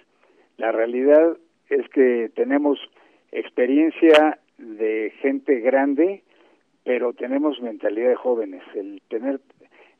La 0.56 0.72
realidad 0.72 1.36
es 1.68 1.88
que 1.88 2.30
tenemos 2.34 2.78
experiencia 3.32 4.38
de 4.58 5.12
gente 5.20 5.60
grande, 5.60 6.22
pero 6.84 7.12
tenemos 7.12 7.60
mentalidad 7.60 8.10
de 8.10 8.16
jóvenes. 8.16 8.62
El 8.74 9.02
tener 9.08 9.40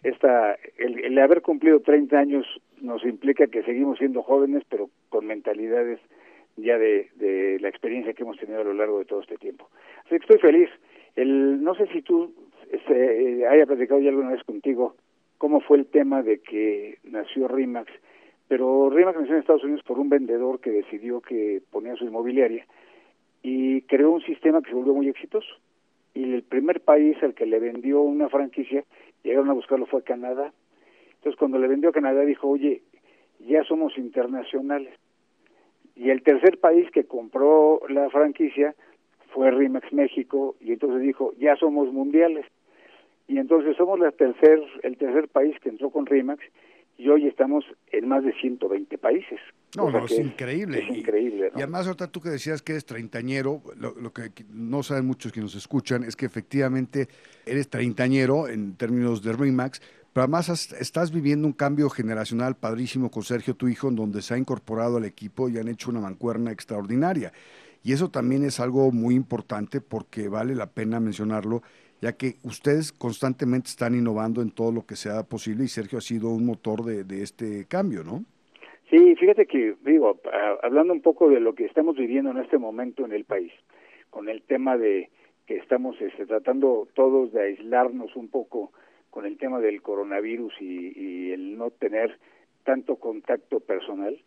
esta, 0.09 0.57
el, 0.79 1.19
haber 1.19 1.43
cumplido 1.43 1.81
30 1.81 2.19
años 2.19 2.47
nos 2.81 3.05
implica 3.05 3.47
que 3.47 3.63
seguimos 3.63 3.99
siendo 3.99 4.23
jóvenes, 4.23 4.63
pero 4.69 4.89
con 5.09 5.27
mentalidades 5.27 5.99
ya 6.57 6.79
de, 6.79 7.59
la 7.61 7.69
experiencia 7.69 8.15
que 8.15 8.23
hemos 8.23 8.39
tenido 8.39 8.61
a 8.61 8.65
lo 8.65 8.73
largo 8.73 8.99
de 8.99 9.05
todo 9.05 9.21
este 9.21 9.37
tiempo. 9.37 9.69
Así 10.05 10.11
que 10.11 10.17
estoy 10.17 10.39
feliz. 10.39 10.71
El, 11.17 11.63
no 11.63 11.75
sé 11.75 11.87
si 11.89 12.03
tú 12.03 12.33
este, 12.71 13.41
eh, 13.41 13.47
haya 13.47 13.67
platicado 13.67 14.01
ya 14.01 14.11
alguna 14.11 14.31
vez 14.31 14.45
contigo 14.45 14.95
cómo 15.39 15.61
fue 15.61 15.79
el 15.79 15.87
tema 15.87 16.23
de 16.23 16.39
que 16.39 16.99
nació 17.05 17.49
RIMAX, 17.49 17.91
pero 18.49 18.91
RIMAX 18.91 19.21
nació 19.21 19.35
en 19.35 19.41
Estados 19.41 19.65
Unidos 19.65 19.83
por 19.85 19.99
un 19.99 20.09
vendedor 20.09 20.61
que 20.61 20.71
decidió 20.71 21.21
que 21.21 21.61
ponía 21.71 21.97
su 21.97 22.05
inmobiliaria 22.05 22.67
y 23.43 23.83
creó 23.83 24.13
un 24.13 24.23
sistema 24.23 24.63
que 24.63 24.71
se 24.71 24.77
volvió 24.77 24.95
muy 24.95 25.09
exitoso. 25.09 25.49
Y 26.15 26.33
el 26.33 26.43
primer 26.43 26.81
país 26.81 27.17
al 27.23 27.35
que 27.35 27.45
le 27.45 27.59
vendió 27.59 28.01
una 28.01 28.29
franquicia 28.31 28.85
llegaron 29.27 29.51
a 29.51 29.55
buscarlo 29.55 29.87
fue 29.87 30.01
a 30.01 30.05
Canadá. 30.05 30.53
Entonces 31.17 31.39
cuando 31.39 31.59
le 31.59 31.69
vendió 31.69 31.91
a 31.91 31.93
Canadá 31.93 32.23
dijo, 32.23 32.49
oye, 32.49 32.83
ya 33.41 33.65
somos 33.65 33.97
internacionales. 33.99 34.95
Y 35.95 36.11
el 36.11 36.23
tercer 36.23 36.59
país 36.59 36.91
que 36.91 37.05
compró 37.05 37.81
la 37.89 38.09
franquicia 38.11 38.75
fue 39.33 39.51
Rimax 39.51 39.93
México 39.93 40.57
y 40.61 40.73
entonces 40.73 41.01
dijo, 41.03 41.33
ya 41.39 41.57
somos 41.57 41.93
mundiales. 41.93 42.47
Y 43.29 43.39
entonces 43.39 43.77
somos 43.77 43.99
la 43.99 44.13
tercer, 44.13 44.63
el 44.83 44.97
tercer 44.97 45.29
país 45.29 45.59
que 45.61 45.71
entró 45.71 45.91
con 45.91 46.07
Rimax 46.07 46.45
y 46.99 47.09
hoy 47.09 47.27
estamos 47.27 47.65
en 47.93 48.09
más 48.09 48.25
de 48.25 48.33
120 48.33 48.99
países. 48.99 49.39
No, 49.77 49.91
no, 49.91 50.07
es 50.07 50.19
increíble. 50.19 50.79
Es 50.79 50.97
increíble. 50.97 51.51
Y, 51.55 51.59
además, 51.59 51.87
ahorita 51.87 52.07
tú 52.09 52.21
que 52.21 52.31
decías 52.31 52.63
que 52.63 52.73
eres 52.73 52.87
treintañero, 52.87 53.63
lo, 53.77 54.13
que 54.13 54.31
no 54.51 54.83
saben 54.83 55.07
muchos 55.07 55.33
que 55.33 55.41
nos 55.41 55.55
escuchan 55.55 56.05
es 56.05 56.17
que 56.17 56.25
efectivamente 56.25 57.09
eres 57.45 57.69
treintañero 57.69 58.49
en 58.49 58.77
términos 58.77 59.23
de 59.23 59.33
Remax, 59.33 59.83
pero 60.13 60.25
además 60.25 60.73
estás 60.73 61.13
viviendo 61.13 61.47
un 61.47 61.53
cambio 61.53 61.91
generacional 61.91 62.57
padrísimo 62.57 63.11
con 63.11 63.23
Sergio, 63.23 63.55
tu 63.55 63.69
hijo, 63.69 63.89
en 63.89 63.97
donde 63.97 64.23
se 64.23 64.33
ha 64.33 64.39
incorporado 64.39 64.97
al 64.97 65.05
equipo 65.05 65.51
y 65.51 65.59
han 65.59 65.69
hecho 65.69 65.91
una 65.91 66.01
mancuerna 66.01 66.53
extraordinaria. 66.53 67.33
Y 67.83 67.93
eso 67.93 68.09
también 68.11 68.43
es 68.43 68.59
algo 68.59 68.91
muy 68.91 69.15
importante 69.15 69.83
porque 69.83 70.29
vale 70.29 70.55
la 70.55 70.71
pena 70.71 71.01
mencionarlo, 71.01 71.63
ya 72.01 72.13
que 72.13 72.35
ustedes 72.45 72.93
constantemente 72.93 73.69
están 73.69 73.95
innovando 73.95 74.43
en 74.43 74.51
todo 74.51 74.73
lo 74.73 74.87
que 74.87 74.97
sea 74.97 75.23
posible 75.23 75.65
y 75.65 75.69
Sergio 75.69 75.99
ha 75.99 76.03
sido 76.03 76.31
un 76.31 76.45
motor 76.45 76.85
de, 76.85 77.23
este 77.23 77.67
cambio, 77.67 78.05
¿no? 78.05 78.25
Sí, 78.91 79.17
fíjate 79.17 79.47
que, 79.47 79.75
digo, 79.85 80.21
hablando 80.63 80.93
un 80.93 81.03
poco 81.03 81.29
de 81.29 81.41
lo 81.41 81.55
que 81.55 81.65
estamos 81.65 81.97
viviendo 81.97 82.31
en 82.31 82.39
este 82.39 82.59
momento 82.59 83.05
en 83.05 83.13
el 83.13 83.25
país, 83.25 83.53
con 84.11 84.29
el 84.29 84.43
tema 84.43 84.77
de 84.77 85.11
que 85.47 85.57
estamos 85.57 86.01
este, 86.01 86.27
tratando 86.27 86.89
todos 86.95 87.33
de 87.33 87.43
aislarnos 87.43 88.15
un 88.17 88.29
poco 88.29 88.73
con 89.11 89.25
el 89.25 89.39
tema 89.39 89.61
del 89.61 89.81
coronavirus 89.81 90.53
y, 90.61 91.33
el 91.33 91.57
no 91.57 91.71
tener 91.71 92.19
tanto 92.65 92.97
contacto 92.97 93.61
personal, 93.61 94.19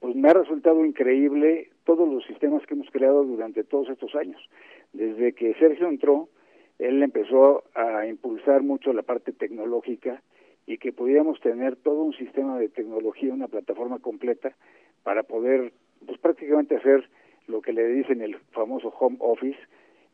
pues 0.00 0.14
me 0.14 0.28
ha 0.28 0.34
resultado 0.34 0.84
increíble 0.84 1.70
todos 1.84 2.08
los 2.08 2.24
sistemas 2.26 2.64
que 2.66 2.74
hemos 2.74 2.90
creado 2.90 3.24
durante 3.24 3.64
todos 3.64 3.88
estos 3.88 4.14
años. 4.14 4.40
Desde 4.92 5.32
que 5.32 5.54
Sergio 5.54 5.88
entró, 5.88 6.28
él 6.78 7.02
empezó 7.02 7.64
a 7.74 8.06
impulsar 8.06 8.62
mucho 8.62 8.92
la 8.92 9.02
parte 9.02 9.32
tecnológica 9.32 10.22
y 10.66 10.78
que 10.78 10.92
pudiéramos 10.92 11.40
tener 11.40 11.76
todo 11.76 12.02
un 12.02 12.14
sistema 12.14 12.58
de 12.58 12.68
tecnología, 12.68 13.32
una 13.32 13.48
plataforma 13.48 13.98
completa 13.98 14.54
para 15.02 15.22
poder 15.22 15.72
pues 16.06 16.18
prácticamente 16.18 16.76
hacer 16.76 17.08
lo 17.46 17.60
que 17.60 17.72
le 17.72 17.86
dicen 17.86 18.22
el 18.22 18.36
famoso 18.52 18.88
home 18.88 19.16
office 19.20 19.58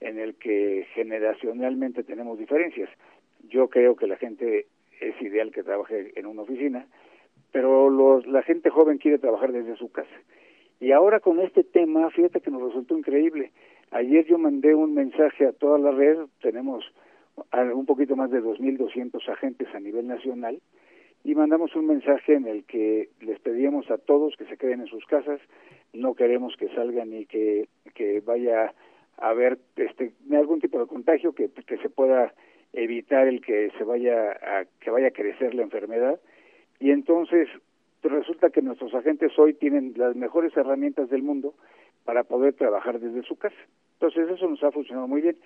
en 0.01 0.19
el 0.19 0.35
que 0.35 0.87
generacionalmente 0.95 2.03
tenemos 2.03 2.39
diferencias. 2.39 2.89
Yo 3.49 3.69
creo 3.69 3.97
que 3.97 4.07
la 4.07 4.17
gente 4.17 4.67
es 5.01 5.21
ideal 5.23 5.53
que 5.53 5.63
trabaje 5.63 6.13
en 6.19 6.27
una 6.27 6.43
oficina, 6.43 6.87
pero 7.53 7.89
los, 7.91 8.27
la 8.27 8.43
gente 8.43 8.71
joven 8.71 8.99
quiere 8.99 9.19
trabajar 9.19 9.53
desde 9.53 9.77
su 9.77 9.91
casa. 9.91 10.11
Y 10.81 10.93
ahora 10.93 11.21
con 11.21 11.41
este 11.41 11.63
tema, 11.63 12.11
fíjate 12.11 12.41
que 12.41 12.51
nos 12.51 12.63
resultó 12.63 12.97
increíble. 12.97 13.53
Ayer 13.93 14.25
yo 14.27 14.39
mandé 14.39 14.75
un 14.75 14.95
mensaje 14.95 15.47
a 15.47 15.53
toda 15.53 15.79
la 15.79 15.91
red, 15.91 16.19
tenemos 16.41 16.85
un 17.75 17.87
poquito 17.87 18.15
más 18.15 18.31
de 18.31 18.43
2.200 18.43 19.29
agentes 19.29 19.69
a 19.75 19.81
nivel 19.81 20.07
nacional 20.07 20.61
y 21.25 21.35
mandamos 21.35 21.75
un 21.75 21.87
mensaje 21.87 22.35
en 22.35 22.47
el 22.47 22.65
que 22.65 23.09
les 23.21 23.41
pedíamos 23.41 23.91
a 23.91 23.99
todos 23.99 24.37
que 24.37 24.45
se 24.47 24.57
queden 24.57 24.81
en 24.81 24.87
sus 24.87 25.05
casas, 25.07 25.41
no 25.93 26.15
queremos 26.15 26.57
que 26.57 26.69
salgan 26.69 27.13
y 27.13 27.27
que, 27.27 27.69
vaya 28.25 28.73
a 29.19 29.29
haber 29.29 29.59
este, 29.77 30.13
algún 30.33 30.61
tipo 30.61 30.79
de 30.79 30.87
contagio, 30.87 31.35
que, 31.35 31.51
que 31.51 31.79
se 31.79 31.91
pueda 31.91 32.33
evitar 32.73 33.27
el 33.27 33.41
que 33.41 33.71
se 33.77 33.85
vaya 33.85 34.31
a, 34.31 34.65
que 34.81 34.91
vaya 34.91 35.09
a 35.09 35.13
crecer 35.13 35.55
la 35.55 35.63
enfermedad 35.63 36.21
y 36.79 36.93
entonces 36.93 37.49
resulta 38.03 38.51
que 38.51 38.63
nuestros 38.63 38.95
agentes 38.95 39.37
hoy 39.39 39.55
tienen 39.55 39.95
las 39.97 40.15
mejores 40.17 40.57
herramientas 40.57 41.11
del 41.11 41.23
mundo 41.23 41.55
para 42.05 42.25
poder 42.25 42.55
trabajar 42.55 42.99
desde 42.99 43.23
su 43.23 43.37
casa. 43.37 43.57
Entonces 44.01 44.31
eso 44.31 44.49
nos 44.49 44.63
ha 44.63 44.73
funcionado 44.73 45.07
muy 45.07 45.21
bien. 45.21 45.37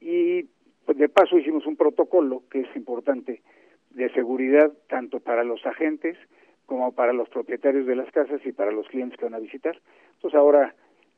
Y 0.00 0.44
pues 0.86 0.96
de 0.96 1.10
paso 1.10 1.36
hicimos 1.36 1.66
un 1.66 1.76
protocolo 1.76 2.42
que 2.50 2.60
es 2.60 2.76
importante 2.76 3.42
de 3.90 4.10
seguridad 4.14 4.72
tanto 4.88 5.20
para 5.20 5.44
los 5.44 5.64
agentes 5.66 6.16
como 6.64 6.92
para 6.92 7.12
los 7.12 7.28
propietarios 7.28 7.86
de 7.86 7.96
las 7.96 8.10
casas 8.10 8.40
y 8.46 8.52
para 8.52 8.72
los 8.72 8.88
clientes 8.88 9.18
que 9.18 9.26
van 9.26 9.34
a 9.34 9.38
visitar. 9.38 9.78
Entonces 10.14 10.38
ahora 10.38 10.74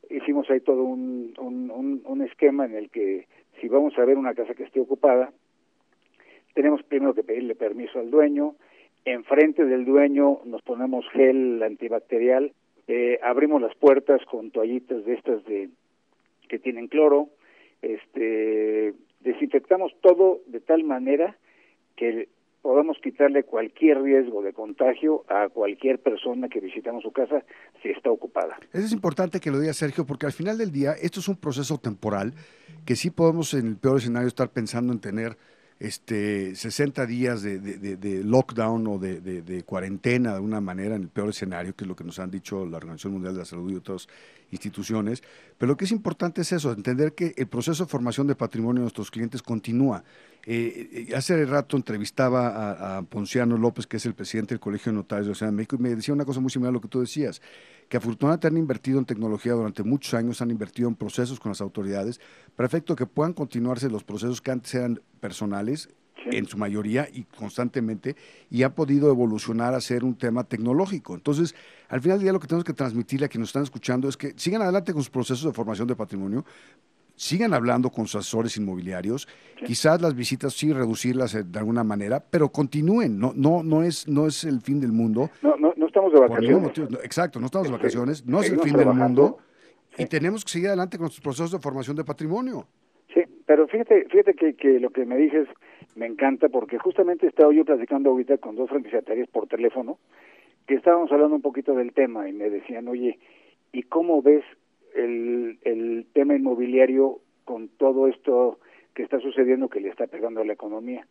hicimos 0.09 0.49
ahí 0.49 0.59
todo 0.59 0.83
un, 0.83 1.33
un, 1.39 2.21
esquema 2.21 2.65
en 2.65 2.75
el 2.75 2.89
que 2.89 3.27
si 3.59 3.69
vamos 3.69 3.97
a 3.97 4.05
ver 4.05 4.17
una 4.17 4.33
casa 4.33 4.53
que 4.53 4.63
esté 4.63 4.79
ocupada, 4.81 5.31
tenemos 6.53 6.83
primero 6.83 7.13
que 7.13 7.23
pedirle 7.23 7.55
permiso 7.55 7.99
al 7.99 8.11
dueño, 8.11 8.55
enfrente 9.05 9.65
del 9.65 9.85
dueño 9.85 10.41
nos 10.45 10.61
ponemos 10.61 11.09
gel 11.09 11.63
antibacterial, 11.63 12.53
eh, 12.87 13.19
abrimos 13.23 13.61
las 13.61 13.75
puertas 13.75 14.23
con 14.25 14.51
toallitas 14.51 15.05
de 15.05 15.13
estas 15.13 15.43
de 15.45 15.69
que 16.51 16.59
tienen 16.59 16.89
cloro, 16.89 17.29
este 17.81 18.93
desinfectamos 19.21 19.93
todo 20.01 20.41
de 20.47 20.59
tal 20.59 20.83
manera 20.83 21.37
que 21.95 22.27
podamos 22.61 22.97
quitarle 23.01 23.43
cualquier 23.43 24.01
riesgo 24.01 24.41
de 24.41 24.51
contagio 24.51 25.23
a 25.29 25.47
cualquier 25.47 25.99
persona 25.99 26.49
que 26.49 26.59
visitamos 26.59 27.03
su 27.03 27.11
casa 27.11 27.43
si 27.81 27.89
está 27.89 28.11
ocupada. 28.11 28.59
Eso 28.73 28.85
es 28.85 28.91
importante 28.91 29.39
que 29.39 29.49
lo 29.49 29.59
diga 29.59 29.73
Sergio, 29.73 30.05
porque 30.05 30.25
al 30.25 30.33
final 30.33 30.57
del 30.57 30.71
día 30.71 30.91
esto 31.01 31.21
es 31.21 31.29
un 31.29 31.37
proceso 31.37 31.77
temporal 31.77 32.33
que 32.85 32.97
sí 32.97 33.09
podemos 33.11 33.53
en 33.53 33.67
el 33.67 33.77
peor 33.77 33.99
escenario 33.99 34.27
estar 34.27 34.49
pensando 34.49 34.91
en 34.91 34.99
tener 34.99 35.37
este 35.81 36.55
60 36.55 37.07
días 37.07 37.41
de, 37.41 37.57
de, 37.59 38.23
lockdown 38.23 38.85
o 38.85 38.99
de, 38.99 39.63
cuarentena 39.65 40.29
de 40.29 40.35
alguna 40.35 40.61
manera 40.61 40.95
en 40.95 41.01
el 41.01 41.07
peor 41.09 41.29
escenario, 41.29 41.75
que 41.75 41.85
es 41.85 41.87
lo 41.87 41.95
que 41.95 42.03
nos 42.03 42.19
han 42.19 42.29
dicho 42.29 42.67
la 42.67 42.77
Organización 42.77 43.13
Mundial 43.13 43.33
de 43.33 43.39
la 43.39 43.45
Salud 43.45 43.71
y 43.71 43.75
otras 43.75 44.07
instituciones. 44.51 45.23
Pero 45.57 45.71
lo 45.71 45.77
que 45.77 45.85
es 45.85 45.91
importante 45.91 46.41
es 46.41 46.51
eso, 46.51 46.71
entender 46.71 47.13
que 47.13 47.33
el 47.35 47.47
proceso 47.47 47.85
de 47.85 47.89
formación 47.89 48.27
de 48.27 48.35
patrimonio 48.35 48.81
de 48.81 48.83
nuestros 48.83 49.09
clientes 49.09 49.41
continúa. 49.41 50.03
Eh, 50.45 51.07
eh, 51.09 51.15
hace 51.15 51.43
rato 51.45 51.77
entrevistaba 51.77 52.97
a, 52.97 53.01
Ponciano 53.01 53.57
López, 53.57 53.87
que 53.87 53.97
es 53.97 54.05
el 54.05 54.13
presidente 54.13 54.53
del 54.53 54.59
Colegio 54.59 54.91
de 54.91 54.97
Notarios 54.97 55.25
de 55.25 55.31
la 55.31 55.35
Ciudad 55.35 55.51
de 55.51 55.55
México, 55.55 55.77
y 55.77 55.79
me 55.79 55.95
decía 55.95 56.13
una 56.13 56.25
cosa 56.25 56.39
muy 56.39 56.51
similar 56.51 56.69
a 56.69 56.73
lo 56.73 56.81
que 56.81 56.89
tú 56.89 56.99
decías, 56.99 57.41
que 57.91 57.97
afortunadamente 57.97 58.47
han 58.47 58.55
invertido 58.55 58.99
en 58.99 59.05
tecnología 59.05 59.51
durante 59.51 59.83
muchos 59.83 60.13
años, 60.13 60.41
han 60.41 60.49
invertido 60.49 60.87
en 60.87 60.95
procesos 60.95 61.41
con 61.41 61.49
las 61.49 61.59
autoridades, 61.59 62.21
para 62.55 62.65
efecto 62.65 62.95
que 62.95 63.05
puedan 63.05 63.33
continuarse 63.33 63.89
los 63.89 64.05
procesos 64.05 64.39
que 64.39 64.49
antes 64.49 64.73
eran 64.75 65.01
personales, 65.19 65.89
en 66.31 66.47
su 66.47 66.57
mayoría 66.57 67.09
y 67.11 67.23
constantemente, 67.23 68.15
y 68.49 68.63
ha 68.63 68.73
podido 68.75 69.11
evolucionar 69.11 69.73
a 69.73 69.81
ser 69.81 70.05
un 70.05 70.15
tema 70.15 70.45
tecnológico. 70.45 71.15
Entonces, 71.15 71.53
al 71.89 71.99
final 71.99 72.19
del 72.19 72.23
día 72.23 72.31
lo 72.31 72.39
que 72.39 72.47
tenemos 72.47 72.63
que 72.63 72.71
transmitirle 72.71 73.25
a 73.25 73.27
quienes 73.27 73.41
nos 73.41 73.49
están 73.49 73.63
escuchando 73.63 74.07
es 74.07 74.15
que 74.15 74.35
sigan 74.37 74.61
adelante 74.61 74.93
con 74.93 75.01
sus 75.01 75.09
procesos 75.09 75.43
de 75.43 75.51
formación 75.51 75.85
de 75.89 75.95
patrimonio, 75.97 76.45
sigan 77.17 77.53
hablando 77.53 77.89
con 77.89 78.07
sus 78.07 78.21
asesores 78.21 78.55
inmobiliarios, 78.55 79.27
quizás 79.65 80.01
las 80.01 80.15
visitas 80.15 80.53
sí 80.53 80.71
reducirlas 80.71 81.33
de 81.33 81.59
alguna 81.59 81.83
manera, 81.83 82.19
pero 82.19 82.49
continúen, 82.49 83.19
no 83.19 83.33
no 83.35 83.63
no 83.63 83.83
es 83.83 84.07
no 84.07 84.27
es 84.27 84.45
el 84.45 84.61
fin 84.61 84.79
del 84.79 84.93
mundo. 84.93 85.29
No 85.41 85.57
no, 85.57 85.73
no 85.75 85.80
estamos 85.91 86.13
de 86.13 86.19
vacaciones. 86.19 87.03
exacto, 87.03 87.39
no 87.39 87.45
estamos 87.45 87.67
de 87.67 87.75
este, 87.75 87.83
vacaciones, 87.83 88.25
no 88.25 88.39
es 88.41 88.51
el 88.51 88.59
fin 88.59 88.75
del 88.75 88.93
mundo 88.93 89.37
y 89.97 90.05
tenemos 90.05 90.43
que 90.43 90.51
seguir 90.51 90.67
adelante 90.69 90.97
con 90.97 91.05
nuestros 91.05 91.23
procesos 91.23 91.51
de 91.51 91.59
formación 91.59 91.95
de 91.95 92.03
patrimonio. 92.03 92.65
Sí, 93.13 93.21
pero 93.45 93.67
fíjate, 93.67 94.05
fíjate 94.09 94.33
que, 94.33 94.55
que 94.55 94.79
lo 94.79 94.89
que 94.89 95.05
me 95.05 95.17
dices 95.17 95.47
me 95.95 96.05
encanta 96.05 96.49
porque 96.49 96.77
justamente 96.77 97.25
he 97.25 97.29
estado 97.29 97.51
yo 97.51 97.65
platicando 97.65 98.09
ahorita 98.09 98.37
con 98.37 98.55
dos 98.55 98.69
franquiciatarias 98.69 99.27
por 99.29 99.47
teléfono 99.47 99.99
que 100.65 100.75
estábamos 100.75 101.11
hablando 101.11 101.35
un 101.35 101.41
poquito 101.41 101.75
del 101.75 101.91
tema 101.91 102.29
y 102.29 102.33
me 102.33 102.49
decían, 102.49 102.87
oye, 102.87 103.19
¿y 103.73 103.83
cómo 103.83 104.21
ves 104.21 104.45
el, 104.95 105.59
el 105.63 106.07
tema 106.13 106.35
inmobiliario 106.35 107.19
con 107.43 107.67
todo 107.67 108.07
esto 108.07 108.59
que 108.93 109.03
está 109.03 109.19
sucediendo 109.19 109.69
que 109.69 109.79
le 109.79 109.89
está 109.89 110.07
pegando 110.07 110.41
a 110.41 110.45
la 110.45 110.53
economía. 110.53 111.07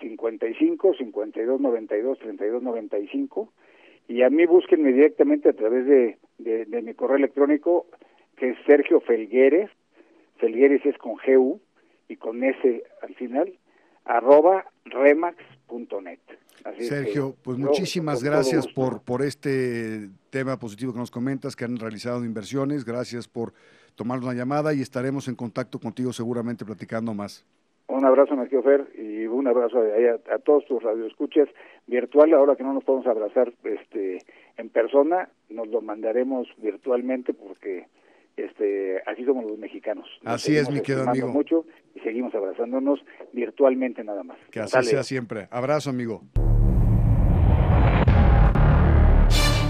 55 0.00 0.94
52 0.94 1.60
92 1.60 2.18
32 2.20 2.62
95 2.62 3.52
y 4.08 4.22
a 4.22 4.30
mí 4.30 4.46
búsquenme 4.46 4.92
directamente 4.92 5.48
a 5.48 5.52
través 5.52 5.86
de, 5.86 6.18
de, 6.38 6.82
mi 6.82 6.94
correo 6.94 7.16
electrónico 7.16 7.86
que 8.36 8.50
es 8.50 8.58
Sergio 8.66 9.00
Felgueres, 9.00 9.70
Felgueres 10.38 10.84
es 10.84 10.98
con 10.98 11.14
GU 11.24 11.60
y 12.08 12.16
con 12.16 12.42
S 12.42 12.82
al 13.02 13.14
final, 13.14 13.58
arroba 14.04 14.66
remax.net. 14.84 16.18
Sergio, 16.78 17.36
pues 17.42 17.58
muchísimas 17.58 18.22
gracias 18.22 18.66
por, 18.66 19.02
por 19.02 19.22
este 19.22 20.08
tema 20.30 20.58
positivo 20.58 20.92
que 20.92 20.98
nos 20.98 21.10
comentas, 21.10 21.54
que 21.56 21.64
han 21.64 21.76
realizado 21.76 22.24
inversiones, 22.24 22.84
gracias 22.84 23.28
por 23.28 23.52
tomar 23.94 24.18
una 24.18 24.32
llamada 24.32 24.72
y 24.74 24.80
estaremos 24.80 25.28
en 25.28 25.34
contacto 25.34 25.78
contigo 25.78 26.12
seguramente 26.12 26.64
platicando 26.64 27.14
más. 27.14 27.44
Un 27.86 28.04
abrazo, 28.04 28.34
Marquio 28.34 28.62
Fer, 28.62 28.86
y 28.96 29.26
un 29.26 29.46
abrazo 29.46 29.78
a, 29.78 30.34
a, 30.34 30.38
todos 30.38 30.64
tus 30.64 30.82
radioescuchas 30.82 31.48
virtual. 31.86 32.32
Ahora 32.32 32.56
que 32.56 32.62
no 32.62 32.72
nos 32.72 32.84
podemos 32.84 33.06
abrazar 33.06 33.52
este, 33.64 34.18
en 34.56 34.70
persona, 34.70 35.28
nos 35.50 35.68
lo 35.68 35.82
mandaremos 35.82 36.48
virtualmente 36.56 37.34
porque 37.34 37.86
este, 38.36 39.02
así 39.06 39.24
somos 39.24 39.44
los 39.44 39.58
mexicanos. 39.58 40.08
así 40.24 40.56
es, 40.56 40.70
mi 40.70 40.80
querido 40.80 41.08
amigo. 41.08 41.28
mucho 41.28 41.66
y 41.94 42.00
seguimos 42.00 42.34
abrazándonos 42.34 43.00
virtualmente 43.32 44.02
nada 44.02 44.22
más. 44.22 44.38
Que 44.50 44.60
así 44.60 44.82
sea 44.82 45.02
siempre. 45.02 45.48
Abrazo, 45.50 45.90
amigo. 45.90 46.22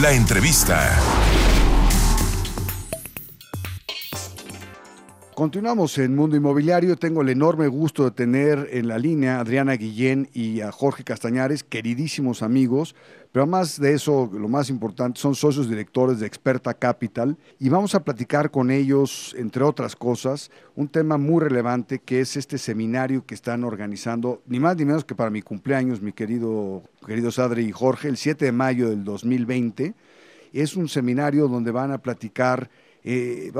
La 0.00 0.12
entrevista. 0.12 0.96
Continuamos 5.34 5.98
en 5.98 6.14
Mundo 6.14 6.36
Inmobiliario. 6.36 6.96
Tengo 6.96 7.22
el 7.22 7.30
enorme 7.30 7.66
gusto 7.66 8.04
de 8.04 8.12
tener 8.12 8.68
en 8.70 8.86
la 8.86 8.98
línea 8.98 9.36
a 9.36 9.40
Adriana 9.40 9.72
Guillén 9.72 10.28
y 10.32 10.60
a 10.60 10.70
Jorge 10.70 11.02
Castañares, 11.02 11.64
queridísimos 11.64 12.42
amigos, 12.44 12.94
pero 13.32 13.42
además 13.42 13.78
de 13.78 13.92
eso, 13.92 14.30
lo 14.32 14.48
más 14.48 14.70
importante, 14.70 15.20
son 15.20 15.34
socios 15.34 15.68
directores 15.68 16.18
de 16.18 16.26
Experta 16.26 16.72
Capital 16.74 17.36
y 17.58 17.68
vamos 17.68 17.94
a 17.94 18.02
platicar 18.02 18.50
con 18.50 18.70
ellos, 18.70 19.34
entre 19.38 19.62
otras 19.64 19.94
cosas, 19.94 20.50
un 20.74 20.88
tema 20.88 21.18
muy 21.18 21.40
relevante 21.40 21.98
que 21.98 22.20
es 22.20 22.36
este 22.36 22.56
seminario 22.56 23.26
que 23.26 23.34
están 23.34 23.64
organizando, 23.64 24.42
ni 24.46 24.58
más 24.58 24.76
ni 24.76 24.86
menos 24.86 25.04
que 25.04 25.14
para 25.14 25.30
mi 25.30 25.42
cumpleaños, 25.42 26.00
mi 26.00 26.12
querido, 26.12 26.82
queridos 27.06 27.38
Adri 27.38 27.64
y 27.66 27.72
Jorge, 27.72 28.08
el 28.08 28.16
7 28.16 28.46
de 28.46 28.52
mayo 28.52 28.88
del 28.88 29.04
2020. 29.04 29.94
Es 30.52 30.76
un 30.76 30.88
seminario 30.88 31.48
donde 31.48 31.70
van 31.70 31.92
a 31.92 31.98
platicar 31.98 32.70
eh, 33.04 33.52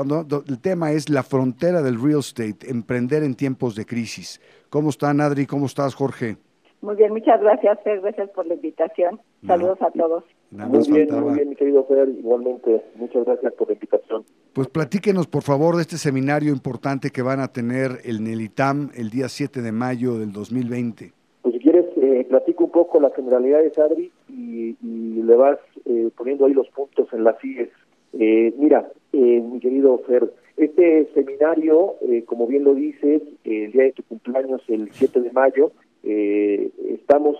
el 0.47 0.59
tema 0.59 0.91
es 0.91 1.09
la 1.09 1.23
frontera 1.23 1.81
del 1.81 2.01
real 2.01 2.19
estate, 2.19 2.69
emprender 2.69 3.23
en 3.23 3.35
tiempos 3.35 3.75
de 3.75 3.85
crisis. 3.85 4.41
¿Cómo 4.69 4.89
están, 4.89 5.21
Adri? 5.21 5.45
¿Cómo 5.45 5.65
estás, 5.65 5.95
Jorge? 5.95 6.37
Muy 6.81 6.95
bien, 6.95 7.11
muchas 7.11 7.41
gracias, 7.41 7.77
Fer. 7.83 7.99
Gracias 8.01 8.29
por 8.29 8.47
la 8.47 8.53
invitación. 8.53 9.19
Saludos 9.45 9.81
a 9.81 9.91
todos. 9.91 10.23
muy 10.51 10.83
bien, 10.91 11.21
muy 11.21 11.33
bien, 11.35 11.49
mi 11.49 11.55
querido 11.55 11.85
Fer. 11.85 12.07
Igualmente, 12.09 12.83
muchas 12.95 13.25
gracias 13.25 13.53
por 13.53 13.67
la 13.67 13.73
invitación. 13.73 14.23
Pues 14.53 14.67
platíquenos, 14.69 15.27
por 15.27 15.43
favor, 15.43 15.75
de 15.75 15.81
este 15.81 15.97
seminario 15.97 16.53
importante 16.53 17.09
que 17.09 17.21
van 17.21 17.41
a 17.41 17.49
tener 17.49 17.91
el 18.05 18.23
NELITAM 18.23 18.91
el 18.95 19.09
día 19.09 19.27
7 19.27 19.61
de 19.61 19.71
mayo 19.71 20.17
del 20.17 20.31
2020. 20.31 21.11
Pues 21.41 21.53
si 21.53 21.59
quieres, 21.59 21.85
eh, 22.01 22.25
platico 22.29 22.65
un 22.65 22.71
poco 22.71 22.99
las 22.99 23.13
generalidades, 23.13 23.77
Adri, 23.77 24.11
y, 24.29 24.77
y 24.81 25.21
le 25.21 25.35
vas 25.35 25.59
eh, 25.85 26.09
poniendo 26.15 26.45
ahí 26.45 26.53
los 26.53 26.69
puntos 26.69 27.07
en 27.11 27.23
las 27.25 27.39
CIES. 27.39 27.69
Eh, 28.13 28.53
mira, 28.57 28.89
eh, 29.13 29.41
mi 29.41 29.59
querido 29.59 29.99
Fer, 30.07 30.31
este 30.57 31.09
seminario, 31.13 31.95
eh, 32.01 32.23
como 32.25 32.47
bien 32.47 32.63
lo 32.63 32.73
dices, 32.73 33.21
el 33.43 33.71
día 33.71 33.83
de 33.83 33.91
tu 33.93 34.03
cumpleaños, 34.03 34.61
el 34.67 34.89
7 34.91 35.21
de 35.21 35.31
mayo, 35.31 35.71
eh, 36.03 36.71
estamos 36.87 37.37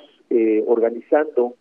organizando 0.67 1.55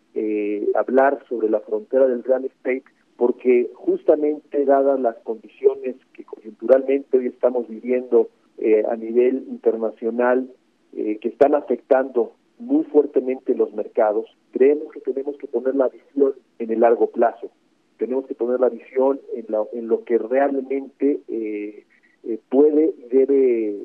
hablar 0.74 1.24
sobre 1.28 1.48
la 1.48 1.60
frontera 1.60 2.06
del 2.06 2.22
real 2.22 2.44
estate 2.44 2.82
porque 3.16 3.70
justamente 3.74 4.64
dadas 4.64 5.00
las 5.00 5.16
condiciones 5.18 5.96
que 6.12 6.24
coyunturalmente 6.24 7.18
hoy 7.18 7.28
estamos 7.28 7.66
viviendo 7.68 8.28
a 8.90 8.96
nivel 8.96 9.46
internacional, 9.48 10.50
que 10.92 11.28
están 11.28 11.54
afectando 11.54 12.32
muy 12.58 12.84
fuertemente 12.84 13.54
los 13.54 13.72
mercados, 13.72 14.26
creemos 14.52 14.92
que 14.92 15.00
tenemos 15.00 15.36
que 15.38 15.46
poner 15.46 15.74
la 15.74 15.88
visión 15.88 16.34
en 16.58 16.70
el 16.70 16.80
largo 16.80 17.08
plazo. 17.08 17.50
Tenemos 17.98 18.26
que 18.26 18.34
poner 18.34 18.60
la 18.60 18.68
visión 18.68 19.20
en, 19.34 19.46
en 19.72 19.88
lo 19.88 20.04
que 20.04 20.18
realmente 20.18 21.20
eh, 21.28 21.84
eh, 22.24 22.38
puede 22.48 22.94
y 22.98 23.08
debe 23.08 23.84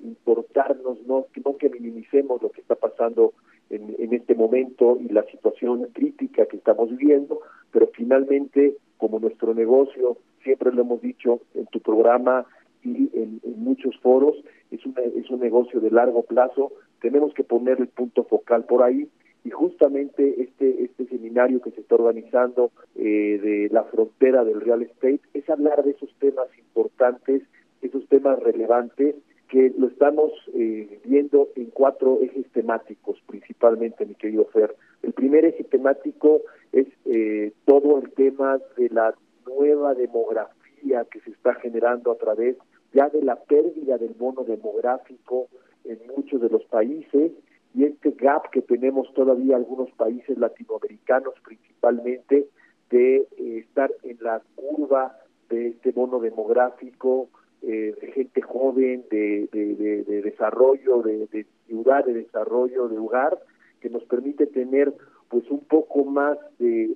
no, 1.06 1.58
que 1.58 1.70
minimicemos 1.70 2.42
lo 2.42 2.50
que 2.50 2.62
está 2.62 2.76
pasando 2.76 3.34
en, 3.70 3.96
en, 3.98 4.13
este 4.13 4.36
momento 4.36 4.98
y 5.00 5.10
la 5.10 5.24
situación 5.24 5.88
crítica 5.94 6.46
que 6.46 6.58
estamos 6.58 6.89
viviendo, 6.89 7.39
pero 7.72 7.89
finalmente, 7.94 8.78
como 8.98 9.20
nuestro 9.20 9.54
negocio, 9.54 10.18
siempre 10.44 10.72
lo 10.72 10.82
hemos 10.82 11.02
dicho 11.02 11.42
en 11.56 11.66
tu 11.68 11.80
programa 11.80 12.46
y 12.84 13.10
en, 13.13 13.42
muchos 13.58 13.98
foros, 14.02 14.36
es 14.72 15.30
un 15.30 15.39
negocio 15.39 15.80
de 15.80 15.89
largo 15.89 16.24
plazo, 16.24 16.74
tenemos 17.02 17.34
que 17.34 17.44
poner 17.44 17.80
el 17.80 17.88
punto 17.88 18.24
focal 18.24 18.66
por 18.66 18.84
ahí. 18.84 19.08
Y 19.46 19.50
justamente 19.50 20.42
este 20.42 20.84
este 20.84 21.06
seminario 21.08 21.62
que 21.62 21.72
se 21.72 21.82
está 21.82 21.96
organizando 21.96 22.72
eh, 22.96 23.39
de 23.42 23.70
la 23.72 23.84
frontera 23.84 24.44
del 24.44 24.62
real 24.62 24.84
estate 24.84 25.22
es 25.34 25.50
hablar 25.50 25.84
de 25.84 25.92
esos 25.92 26.13
temas 26.20 26.48
importantes, 26.58 27.44
esos 27.82 28.08
temas 28.08 28.39
relevantes 28.39 29.16
que 29.54 29.72
lo 29.78 29.86
estamos 29.86 30.32
eh, 30.56 31.00
viendo 31.06 31.50
en 31.56 31.66
cuatro 31.66 32.18
ejes 32.24 32.52
temáticos 32.54 33.22
principalmente, 33.28 34.04
mi 34.04 34.16
querido 34.16 34.46
Fer. 34.46 34.76
El 35.04 35.13
primer 35.13 35.46
eje 35.46 35.63
temático 35.63 36.42
es 36.72 36.88
eh, 37.06 37.54
todo 37.66 38.00
el 38.00 38.12
tema 38.13 38.60
de 38.78 38.89
la 38.89 39.13
nueva 39.46 39.94
demografía 39.94 41.06
que 41.06 41.20
se 41.20 41.30
está 41.30 41.54
generando 41.54 42.12
a 42.12 42.18
través 42.18 42.58
ya 42.94 43.10
de 43.10 43.22
la 43.22 43.36
pérdida 43.36 44.00
del 44.00 44.16
bono 44.16 44.44
demográfico 44.44 45.50
en 45.86 46.00
muchos 46.18 46.42
de 46.42 46.50
los 46.50 46.63
países 46.66 47.32
y 47.76 47.84
este 47.84 48.10
gap 48.10 48.50
que 48.50 48.63
tenemos 48.63 49.13
todavía 49.13 49.56
algunos 49.56 49.92
países 49.92 50.36
latinoamericanos 50.36 51.36
principalmente 51.46 52.48
de 52.89 53.18
eh, 53.18 53.58
estar 53.60 53.92
en 54.02 54.18
la 54.20 54.42
curva 54.56 55.16
de 55.50 55.68
este 55.68 55.92
bono 55.92 56.20
demográfico 56.20 57.30
eh, 57.65 57.95
de 57.99 58.12
gente 58.12 58.41
joven, 58.41 59.06
de, 59.10 59.47
de, 59.52 60.21
desarrollo, 60.21 61.02
de, 61.02 61.45
ciudad, 61.65 62.06
de 62.06 62.13
desarrollo 62.13 62.89
de 62.89 62.97
hogar, 62.97 63.39
que 63.80 63.89
nos 63.89 64.04
permite 64.04 64.47
tener 64.47 64.93
pues 65.30 65.49
un 65.49 65.62
poco 65.62 66.04
más 66.04 66.38
de, 66.60 66.95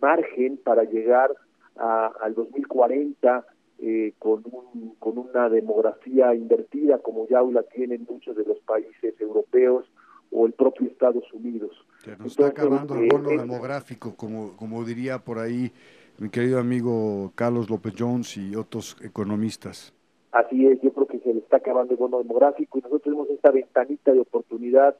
margen 0.00 0.58
para 0.58 0.84
llegar 0.84 1.30
a, 1.76 2.12
al 2.20 2.34
2040 2.34 3.46
eh, 3.78 4.12
con, 4.18 4.42
un, 4.44 4.94
con 4.98 5.18
una 5.18 5.48
demografía 5.48 6.34
invertida 6.34 6.98
como 6.98 7.26
ya 7.26 7.40
la 7.42 7.62
tienen 7.62 8.06
muchos 8.08 8.36
de 8.36 8.44
los 8.44 8.58
países 8.60 9.18
europeos 9.20 9.90
o 10.30 10.46
el 10.46 10.52
propio 10.52 10.86
Estados 10.86 11.24
Unidos. 11.32 11.72
Se 11.98 12.16
nos 12.16 12.26
está 12.26 12.48
acabando 12.48 12.94
el 12.96 13.08
bono 13.08 13.30
demográfico, 13.30 14.14
como, 14.16 14.56
como 14.56 14.84
diría 14.84 15.18
por 15.18 15.38
ahí 15.38 15.72
mi 16.18 16.30
querido 16.30 16.58
amigo 16.58 17.32
Carlos 17.34 17.70
López 17.70 17.94
Jones 17.98 18.36
y 18.36 18.56
otros 18.56 18.96
economistas. 19.02 19.92
Así 20.32 20.66
es, 20.66 20.80
yo 20.82 20.92
creo 20.92 21.06
que 21.06 21.18
se 21.20 21.32
le 21.32 21.40
está 21.40 21.58
acabando 21.58 21.92
el 21.92 21.98
bono 21.98 22.18
demográfico 22.18 22.78
y 22.78 22.82
nosotros 22.82 23.02
tenemos 23.02 23.30
esta 23.30 23.50
ventanita 23.50 24.12
de 24.12 24.20
oportunidad. 24.20 24.96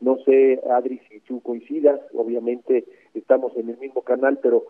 No 0.00 0.18
sé, 0.24 0.60
Adri, 0.70 1.00
si 1.08 1.20
tú 1.20 1.40
coincidas, 1.40 2.00
obviamente 2.14 2.84
estamos 3.14 3.56
en 3.56 3.70
el 3.70 3.78
mismo 3.78 4.02
canal, 4.02 4.38
pero 4.42 4.64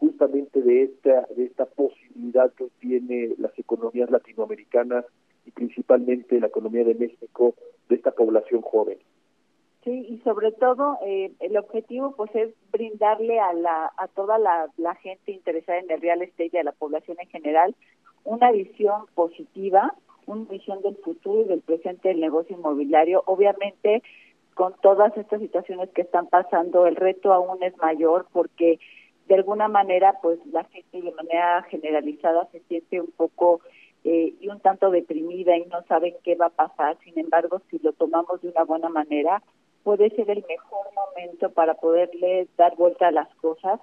justamente 0.00 0.62
de 0.62 0.84
esta, 0.84 1.26
de 1.36 1.44
esta 1.44 1.66
posibilidad 1.66 2.52
que 2.54 2.66
tiene 2.80 3.34
las 3.38 3.56
economías 3.58 4.10
latinoamericanas 4.10 5.04
y 5.44 5.50
principalmente 5.50 6.40
la 6.40 6.46
economía 6.46 6.84
de 6.84 6.94
México 6.94 7.54
de 7.88 7.96
esta 7.96 8.12
población 8.12 8.62
joven. 8.62 8.98
Sí, 9.86 10.04
y 10.10 10.18
sobre 10.24 10.50
todo 10.50 10.98
eh, 11.06 11.30
el 11.38 11.56
objetivo 11.56 12.12
pues 12.16 12.34
es 12.34 12.52
brindarle 12.72 13.38
a, 13.38 13.52
la, 13.52 13.92
a 13.96 14.08
toda 14.08 14.36
la, 14.36 14.94
gente 14.96 15.30
interesada 15.30 15.78
en 15.78 15.88
el 15.88 16.00
real 16.00 16.22
estate 16.22 16.50
y 16.52 16.56
a 16.56 16.64
la 16.64 16.72
población 16.72 17.16
en 17.20 17.28
general 17.28 17.72
una 18.24 18.50
visión 18.50 19.06
positiva 19.14 19.94
una 20.26 20.44
visión 20.50 20.82
del 20.82 20.96
futuro 20.96 21.42
y 21.42 21.44
del 21.44 21.60
presente 21.60 22.08
del 22.08 22.18
negocio 22.18 22.56
inmobiliario. 22.56 23.22
Obviamente, 23.26 24.02
con 24.54 24.74
todas 24.82 25.16
estas 25.16 25.40
situaciones 25.40 25.88
que 25.90 26.02
están 26.02 26.26
pasando, 26.26 26.88
el 26.88 26.96
reto 26.96 27.32
aún 27.32 27.62
es 27.62 27.76
mayor 27.76 28.26
porque 28.32 28.80
de 29.28 29.36
alguna 29.36 29.68
manera, 29.68 30.18
pues 30.20 30.44
la 30.46 30.64
gente 30.64 31.00
de 31.00 31.12
manera 31.12 31.62
generalizada 31.70 32.48
se 32.50 32.58
siente 32.62 33.00
un 33.00 33.12
poco 33.12 33.60
eh, 34.02 34.34
y 34.40 34.48
un 34.48 34.58
tanto 34.58 34.90
deprimida 34.90 35.56
y 35.56 35.66
no 35.66 35.84
saben 35.84 36.16
qué 36.24 36.34
va 36.34 36.46
a 36.46 36.50
pasar. 36.50 36.98
Sin 37.04 37.16
embargo, 37.20 37.62
si 37.70 37.78
lo 37.78 37.92
tomamos 37.92 38.42
de 38.42 38.48
una 38.48 38.64
buena 38.64 38.88
manera, 38.88 39.44
puede 39.86 40.10
ser 40.16 40.28
el 40.28 40.44
mejor 40.48 40.86
momento 40.96 41.48
para 41.52 41.74
poderle 41.74 42.48
dar 42.58 42.74
vuelta 42.74 43.06
a 43.06 43.12
las 43.12 43.32
cosas 43.36 43.78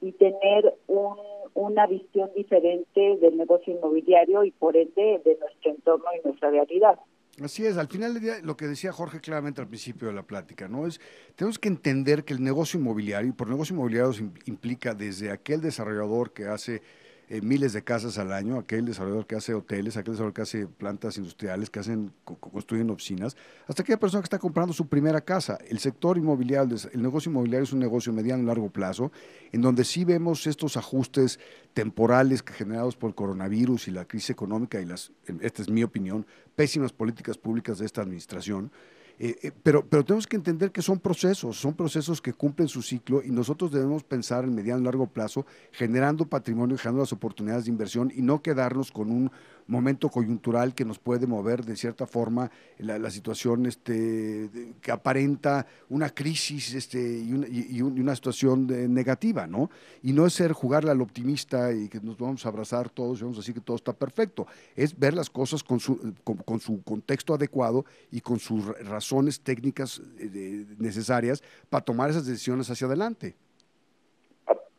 y 0.00 0.12
tener 0.12 0.74
un, 0.86 1.14
una 1.52 1.86
visión 1.86 2.30
diferente 2.34 3.18
del 3.20 3.36
negocio 3.36 3.74
inmobiliario 3.74 4.44
y 4.44 4.50
por 4.50 4.78
ende 4.78 5.20
de 5.22 5.36
nuestro 5.38 5.72
entorno 5.72 6.06
y 6.18 6.26
nuestra 6.26 6.48
realidad. 6.48 6.98
Así 7.44 7.66
es, 7.66 7.76
al 7.76 7.88
final 7.88 8.14
del 8.14 8.22
día, 8.22 8.34
lo 8.42 8.56
que 8.56 8.66
decía 8.66 8.92
Jorge 8.92 9.20
claramente 9.20 9.60
al 9.60 9.68
principio 9.68 10.08
de 10.08 10.14
la 10.14 10.22
plática, 10.22 10.68
¿no? 10.68 10.86
Es, 10.86 11.02
tenemos 11.36 11.58
que 11.58 11.68
entender 11.68 12.24
que 12.24 12.32
el 12.32 12.42
negocio 12.42 12.80
inmobiliario, 12.80 13.28
y 13.28 13.32
por 13.34 13.50
negocio 13.50 13.74
inmobiliario 13.74 14.10
implica 14.46 14.94
desde 14.94 15.30
aquel 15.30 15.60
desarrollador 15.60 16.32
que 16.32 16.46
hace 16.46 16.80
eh, 17.32 17.40
miles 17.40 17.72
de 17.72 17.82
casas 17.82 18.18
al 18.18 18.30
año, 18.30 18.58
aquel 18.58 18.84
desarrollador 18.84 19.26
que 19.26 19.36
hace 19.36 19.54
hoteles, 19.54 19.96
aquel 19.96 20.12
desarrollador 20.12 20.34
que 20.34 20.42
hace 20.42 20.66
plantas 20.66 21.16
industriales, 21.16 21.70
que 21.70 21.80
hacen, 21.80 22.12
construyen 22.24 22.90
oficinas, 22.90 23.38
hasta 23.66 23.80
aquella 23.80 23.98
persona 23.98 24.20
que 24.20 24.26
está 24.26 24.38
comprando 24.38 24.74
su 24.74 24.86
primera 24.86 25.18
casa. 25.22 25.56
El 25.66 25.78
sector 25.78 26.18
inmobiliario, 26.18 26.76
el 26.92 27.00
negocio 27.00 27.30
inmobiliario 27.30 27.64
es 27.64 27.72
un 27.72 27.78
negocio 27.78 28.12
mediano 28.12 28.42
y 28.42 28.46
largo 28.46 28.68
plazo, 28.68 29.12
en 29.50 29.62
donde 29.62 29.84
sí 29.84 30.04
vemos 30.04 30.46
estos 30.46 30.76
ajustes 30.76 31.40
temporales 31.72 32.44
generados 32.46 32.96
por 32.96 33.08
el 33.08 33.14
coronavirus 33.14 33.88
y 33.88 33.92
la 33.92 34.04
crisis 34.04 34.28
económica 34.28 34.78
y 34.78 34.84
las, 34.84 35.10
esta 35.40 35.62
es 35.62 35.70
mi 35.70 35.82
opinión, 35.84 36.26
pésimas 36.54 36.92
políticas 36.92 37.38
públicas 37.38 37.78
de 37.78 37.86
esta 37.86 38.02
administración. 38.02 38.70
Eh, 39.24 39.38
eh, 39.40 39.52
pero, 39.62 39.86
pero 39.88 40.04
tenemos 40.04 40.26
que 40.26 40.34
entender 40.34 40.72
que 40.72 40.82
son 40.82 40.98
procesos, 40.98 41.56
son 41.56 41.74
procesos 41.74 42.20
que 42.20 42.32
cumplen 42.32 42.66
su 42.66 42.82
ciclo 42.82 43.22
y 43.22 43.30
nosotros 43.30 43.70
debemos 43.70 44.02
pensar 44.02 44.42
en 44.42 44.52
mediano 44.52 44.80
y 44.80 44.84
largo 44.84 45.06
plazo, 45.06 45.46
generando 45.70 46.26
patrimonio, 46.26 46.76
generando 46.76 47.02
las 47.02 47.12
oportunidades 47.12 47.66
de 47.66 47.70
inversión 47.70 48.12
y 48.12 48.20
no 48.20 48.42
quedarnos 48.42 48.90
con 48.90 49.12
un 49.12 49.30
momento 49.66 50.08
coyuntural 50.08 50.74
que 50.74 50.84
nos 50.84 50.98
puede 50.98 51.26
mover 51.26 51.64
de 51.64 51.76
cierta 51.76 52.06
forma 52.06 52.50
la, 52.78 53.10
situación 53.10 53.66
este, 53.66 54.48
que 54.80 54.90
aparenta 54.90 55.66
una 55.88 56.10
crisis 56.10 56.74
este, 56.74 56.98
y, 56.98 57.32
una, 57.32 57.46
y, 57.48 57.82
una 57.82 58.14
situación 58.14 58.66
negativa, 58.92 59.46
¿no? 59.46 59.70
Y 60.02 60.12
no 60.12 60.26
es 60.26 60.34
ser 60.34 60.52
jugarle 60.52 60.90
al 60.90 61.00
optimista 61.00 61.72
y 61.72 61.88
que 61.88 62.00
nos 62.00 62.18
vamos 62.18 62.44
a 62.44 62.48
abrazar 62.48 62.90
todos 62.90 63.20
y 63.20 63.22
vamos 63.22 63.38
a 63.38 63.40
decir 63.40 63.54
que 63.54 63.60
todo 63.60 63.76
está 63.76 63.92
perfecto, 63.92 64.46
es 64.76 64.98
ver 64.98 65.14
las 65.14 65.30
cosas 65.30 65.62
con 65.62 65.80
su, 65.80 66.14
con, 66.24 66.60
su 66.60 66.82
contexto 66.82 67.34
adecuado 67.34 67.84
y 68.10 68.20
con 68.20 68.38
sus 68.38 68.66
razones 68.86 69.40
técnicas 69.40 70.02
eh, 70.18 70.66
necesarias 70.78 71.42
para 71.68 71.84
tomar 71.84 72.10
esas 72.10 72.26
decisiones 72.26 72.70
hacia 72.70 72.86
adelante. 72.86 73.34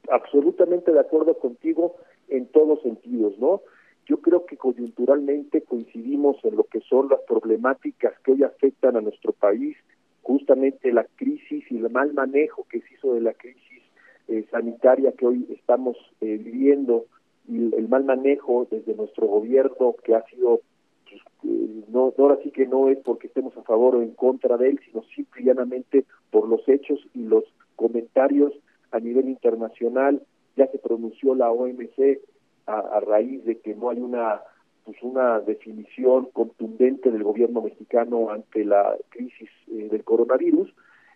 Absolutamente 0.10 0.91
de 0.91 1.00
acuerdo 1.00 1.38
contigo 1.39 1.96
en 2.28 2.46
todos 2.48 2.82
sentidos, 2.82 3.34
¿no? 3.39 3.62
Yo 4.06 4.18
creo 4.18 4.46
que 4.46 4.58
coyunturalmente 4.58 5.62
coincidimos 5.62 6.38
en 6.44 6.56
lo 6.56 6.63
que 6.66 6.82
son 6.82 7.10
las 7.10 7.22
problemáticas 7.22 8.13
que 8.20 8.34
hoy 8.34 8.44
afectan 8.44 8.98
a 8.98 9.02
nuestro 9.02 9.32
país, 9.32 9.78
justamente 10.22 10.92
la 10.92 11.06
crisis 11.16 11.63
y 11.70 11.78
el 11.78 11.89
mal 11.89 12.13
manejo 12.13 12.66
que 12.70 12.82
se 12.82 12.94
hizo 12.96 13.13
de 13.13 13.22
la 13.22 13.34
crisis 13.34 13.82
eh, 14.28 14.46
sanitaria 14.52 15.12
que 15.12 15.26
hoy 15.26 15.46
estamos 15.50 15.98
eh, 16.22 16.38
viviendo 16.38 17.06
y 17.48 17.76
el, 17.76 17.89
mal 17.89 18.06
manejo 18.06 18.68
desde 18.72 18.96
nuestro 18.96 19.28
gobierno 19.28 19.96
que 20.02 20.16
ha 20.16 20.24
sido 20.28 20.62
pues, 21.10 21.22
eh, 21.44 21.84
no, 21.89 22.13
ahora 22.18 22.39
sí 22.42 22.52
que 22.52 22.66
no 22.66 22.88
es 22.88 22.98
porque 23.00 23.28
estemos 23.28 23.56
a 23.58 23.63
favor 23.63 23.96
o 23.96 24.02
en 24.02 24.13
contra 24.13 24.58
de 24.58 24.70
él, 24.70 24.80
sino 24.86 25.04
simplemente 25.16 26.06
por 26.32 26.48
los 26.48 26.68
hechos 26.70 27.00
y 27.13 27.24
los 27.24 27.44
comentarios 27.76 28.54
a 28.92 29.00
nivel 29.00 29.28
internacional. 29.28 30.22
Ya 30.56 30.68
se 30.68 30.78
pronunció 30.78 31.36
la 31.36 31.52
OMC 31.52 32.20
a, 32.65 32.99
raíz 32.99 33.43
de 33.45 33.60
que 33.60 33.76
no 33.76 33.89
hay 33.89 33.99
una 33.99 34.41
pues 34.86 35.02
una 35.02 35.39
definición 35.39 36.28
contundente 36.34 37.10
del 37.10 37.23
gobierno 37.23 37.62
mexicano 37.62 38.32
ante 38.32 38.65
la 38.65 38.97
crisis 39.10 39.49
eh, 39.71 39.88
del 39.89 40.04
coronavirus. 40.04 40.73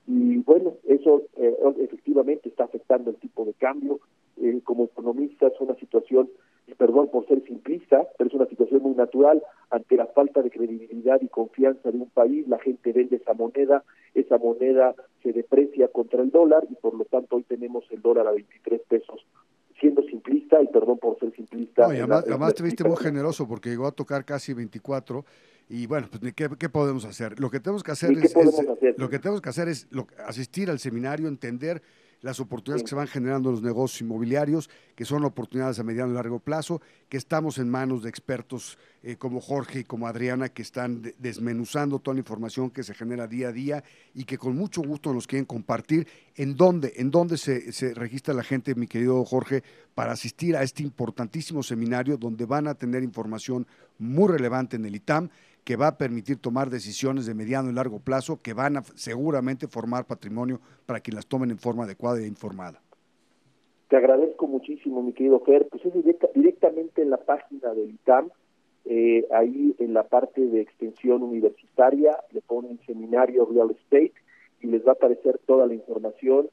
Y 0.07 0.37
bueno 0.37 0.75
eso 0.87 1.23
eh, 1.35 1.57
efectivamente 1.79 2.47
está 2.47 2.63
afectando 2.63 3.09
el 3.09 3.17
tipo 3.17 3.45
de 3.45 3.53
cambio. 3.53 3.99
Eh, 4.41 4.61
como 4.63 4.85
economista 4.85 5.47
es 5.47 5.59
una 5.59 5.75
situación 5.75 6.29
y 6.67 6.75
perdón 6.75 7.09
por 7.09 7.25
ser 7.27 7.43
simplista 7.43 8.07
pero 8.17 8.29
es 8.29 8.35
una 8.35 8.45
situación 8.45 8.83
muy 8.83 8.95
natural. 8.95 9.43
Ante 9.69 9.97
la 9.97 10.05
falta 10.07 10.41
de 10.41 10.49
credibilidad 10.49 11.19
y 11.21 11.27
confianza 11.27 11.91
de 11.91 11.97
un 11.97 12.09
país 12.09 12.47
la 12.47 12.59
gente 12.59 12.93
vende 12.93 13.17
esa 13.17 13.33
moneda 13.33 13.83
esa 14.13 14.37
moneda 14.37 14.95
se 15.23 15.33
deprecia 15.33 15.89
contra 15.89 16.21
el 16.21 16.31
dólar 16.31 16.65
y 16.69 16.75
por 16.75 16.93
lo 16.93 17.05
tanto 17.05 17.35
hoy 17.35 17.43
tenemos 17.43 17.85
el 17.91 18.01
dólar 18.01 18.27
a 18.27 18.31
23 18.31 18.81
pesos 18.87 19.25
siendo 19.79 20.01
simplista, 20.03 20.61
y 20.61 20.67
perdón 20.67 20.97
por 20.99 21.19
ser 21.19 21.33
simplista. 21.35 21.87
No, 21.87 21.93
y 21.93 21.99
además, 21.99 22.53
te 22.53 22.63
viste 22.63 22.83
muy 22.83 22.97
generoso 22.97 23.47
porque 23.47 23.69
llegó 23.69 23.87
a 23.87 23.91
tocar 23.91 24.25
casi 24.25 24.53
24 24.53 25.25
y 25.69 25.85
bueno, 25.85 26.07
pues 26.09 26.33
¿qué, 26.33 26.49
qué 26.57 26.69
podemos 26.69 27.05
hacer? 27.05 27.39
Lo 27.39 27.49
que 27.49 27.59
tenemos 27.59 27.83
que 27.83 27.91
hacer 27.91 28.11
es, 28.11 28.33
lo 28.97 29.09
que 29.09 29.19
tenemos 29.19 29.41
que 29.41 29.49
hacer 29.49 29.67
es 29.67 29.87
asistir 30.25 30.69
al 30.69 30.79
seminario, 30.79 31.27
entender 31.27 31.81
las 32.21 32.39
oportunidades 32.39 32.83
que 32.83 32.89
se 32.89 32.95
van 32.95 33.07
generando 33.07 33.49
en 33.49 33.55
los 33.55 33.63
negocios 33.63 34.01
inmobiliarios, 34.01 34.69
que 34.95 35.05
son 35.05 35.23
oportunidades 35.23 35.79
a 35.79 35.83
mediano 35.83 36.11
y 36.11 36.15
largo 36.15 36.39
plazo, 36.39 36.81
que 37.09 37.17
estamos 37.17 37.57
en 37.57 37.69
manos 37.69 38.03
de 38.03 38.09
expertos 38.09 38.77
eh, 39.03 39.15
como 39.15 39.39
Jorge 39.39 39.79
y 39.79 39.83
como 39.83 40.07
Adriana, 40.07 40.49
que 40.49 40.61
están 40.61 41.13
desmenuzando 41.19 41.99
toda 41.99 42.15
la 42.15 42.19
información 42.19 42.69
que 42.69 42.83
se 42.83 42.93
genera 42.93 43.27
día 43.27 43.49
a 43.49 43.51
día 43.51 43.83
y 44.13 44.23
que 44.23 44.37
con 44.37 44.55
mucho 44.55 44.81
gusto 44.81 45.13
nos 45.13 45.27
quieren 45.27 45.45
compartir 45.45 46.07
en 46.35 46.55
dónde, 46.55 46.93
en 46.97 47.11
dónde 47.11 47.37
se, 47.37 47.71
se 47.71 47.93
registra 47.93 48.33
la 48.33 48.43
gente, 48.43 48.75
mi 48.75 48.87
querido 48.87 49.23
Jorge, 49.23 49.63
para 49.93 50.13
asistir 50.13 50.55
a 50.55 50.63
este 50.63 50.83
importantísimo 50.83 51.63
seminario 51.63 52.17
donde 52.17 52.45
van 52.45 52.67
a 52.67 52.75
tener 52.75 53.03
información 53.03 53.67
muy 53.99 54.27
relevante 54.27 54.75
en 54.75 54.85
el 54.85 54.95
ITAM 54.95 55.29
que 55.67 55.75
va 55.75 55.87
a 55.87 55.97
permitir 55.97 56.37
tomar 56.37 56.69
decisiones 56.69 57.25
de 57.25 57.33
mediano 57.33 57.69
y 57.69 57.73
largo 57.73 57.99
plazo 57.99 58.39
que 58.41 58.53
van 58.53 58.77
a 58.77 58.83
seguramente 58.95 59.67
formar 59.67 60.07
patrimonio 60.07 60.61
para 60.85 61.01
quien 61.01 61.15
las 61.15 61.27
tomen 61.27 61.51
en 61.51 61.57
forma 61.57 61.83
adecuada 61.83 62.21
e 62.21 62.25
informada. 62.25 62.81
Te 63.89 63.97
agradezco 63.97 64.47
muchísimo, 64.47 65.03
mi 65.03 65.11
querido 65.11 65.41
Fer. 65.41 65.67
Pues 65.67 65.83
es 65.83 65.93
directamente 66.33 67.01
en 67.01 67.09
la 67.09 67.17
página 67.17 67.73
del 67.73 67.89
ITAM, 67.89 68.29
eh, 68.85 69.27
ahí 69.29 69.75
en 69.79 69.93
la 69.93 70.03
parte 70.03 70.39
de 70.39 70.61
extensión 70.61 71.21
universitaria, 71.21 72.17
le 72.31 72.39
ponen 72.39 72.79
seminario 72.85 73.45
real 73.45 73.71
estate 73.71 74.13
y 74.61 74.67
les 74.67 74.87
va 74.87 74.91
a 74.91 74.93
aparecer 74.93 75.37
toda 75.45 75.67
la 75.67 75.73
información 75.73 76.47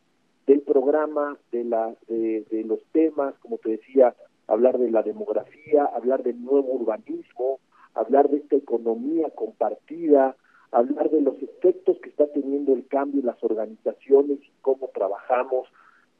del 0.48 0.60
programa, 0.62 1.38
de, 1.52 1.62
la, 1.62 1.94
de 2.08 2.64
los 2.66 2.80
temas, 2.90 3.32
como 3.38 3.58
te 3.58 3.70
decía, 3.70 4.12
hablar 4.48 4.76
de 4.78 4.90
la 4.90 5.04
demografía, 5.04 5.84
hablar 5.84 6.24
del 6.24 6.42
nuevo 6.42 6.72
urbanismo, 6.72 7.60
hablar 7.94 8.28
de 8.30 8.38
esta 8.38 8.56
economía 8.56 9.30
compartida, 9.34 10.36
hablar 10.72 11.10
de 11.10 11.20
los 11.20 11.40
efectos 11.42 11.98
que 12.02 12.10
está 12.10 12.26
teniendo 12.28 12.72
el 12.74 12.86
cambio 12.88 13.20
en 13.20 13.26
las 13.26 13.42
organizaciones 13.42 14.38
y 14.42 14.50
cómo 14.60 14.90
trabajamos 14.92 15.68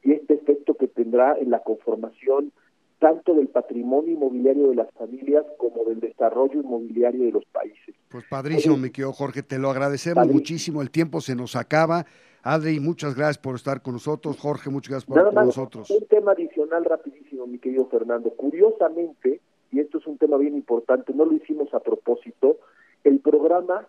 y 0.03 0.13
este 0.13 0.35
efecto 0.35 0.75
que 0.75 0.87
tendrá 0.87 1.37
en 1.37 1.49
la 1.49 1.59
conformación 1.59 2.51
tanto 2.99 3.33
del 3.33 3.49
patrimonio 3.49 4.13
inmobiliario 4.13 4.69
de 4.69 4.75
las 4.75 4.91
familias 4.93 5.45
como 5.57 5.83
del 5.83 5.99
desarrollo 5.99 6.61
inmobiliario 6.61 7.25
de 7.25 7.31
los 7.31 7.45
países. 7.45 7.93
Pues 8.09 8.23
padrísimo, 8.29 8.77
mi 8.77 8.89
querido 8.89 9.11
Jorge, 9.11 9.43
te 9.43 9.59
lo 9.59 9.69
agradecemos 9.69 10.27
muchísimo, 10.27 10.81
el 10.81 10.89
tiempo 10.89 11.19
se 11.21 11.35
nos 11.35 11.55
acaba. 11.55 12.05
Adri, 12.41 12.79
muchas 12.79 13.15
gracias 13.15 13.39
por 13.39 13.55
estar 13.55 13.81
con 13.81 13.93
nosotros. 13.93 14.37
Jorge, 14.39 14.69
muchas 14.69 14.91
gracias 14.91 15.05
por 15.07 15.17
estar 15.17 15.33
con 15.33 15.45
nosotros. 15.45 15.89
Un 15.89 16.05
tema 16.07 16.31
adicional 16.31 16.85
rapidísimo, 16.85 17.47
mi 17.47 17.57
querido 17.57 17.87
Fernando. 17.87 18.29
Curiosamente, 18.31 19.41
y 19.75 19.81
esto 19.81 19.97
es 19.97 20.07
un 20.07 20.17
tema 20.17 20.37
bien 20.37 20.55
importante, 20.55 21.13
no 21.13 21.25
lo 21.25 21.33
hicimos 21.33 21.73
a 21.73 21.81
propósito, 21.81 22.59
el 23.03 23.19
programa 23.19 23.85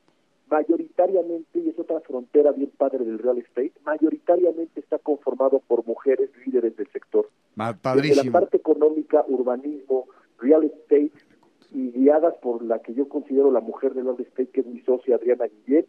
mayoritariamente, 0.51 1.61
y 1.61 1.69
es 1.69 1.79
otra 1.79 2.01
frontera 2.01 2.51
bien 2.51 2.73
padre 2.77 3.05
del 3.05 3.21
real 3.21 3.39
estate, 3.39 3.73
mayoritariamente 3.85 4.81
está 4.81 4.99
conformado 4.99 5.63
por 5.69 5.87
mujeres 5.87 6.31
líderes 6.45 6.77
del 6.77 6.89
sector. 6.89 7.29
Padrísimo. 7.81 8.25
la 8.25 8.33
parte 8.33 8.57
económica, 8.57 9.25
urbanismo, 9.29 10.07
real 10.41 10.65
estate, 10.65 11.13
y 11.73 11.93
guiadas 11.93 12.35
por 12.39 12.65
la 12.65 12.81
que 12.81 12.93
yo 12.93 13.09
considero 13.09 13.53
la 13.53 13.61
mujer 13.61 13.95
del 13.95 14.07
real 14.07 14.21
estate, 14.21 14.49
que 14.49 14.63
es 14.63 14.67
mi 14.67 14.81
socia 14.81 15.15
Adriana 15.15 15.47
Guillet, 15.47 15.87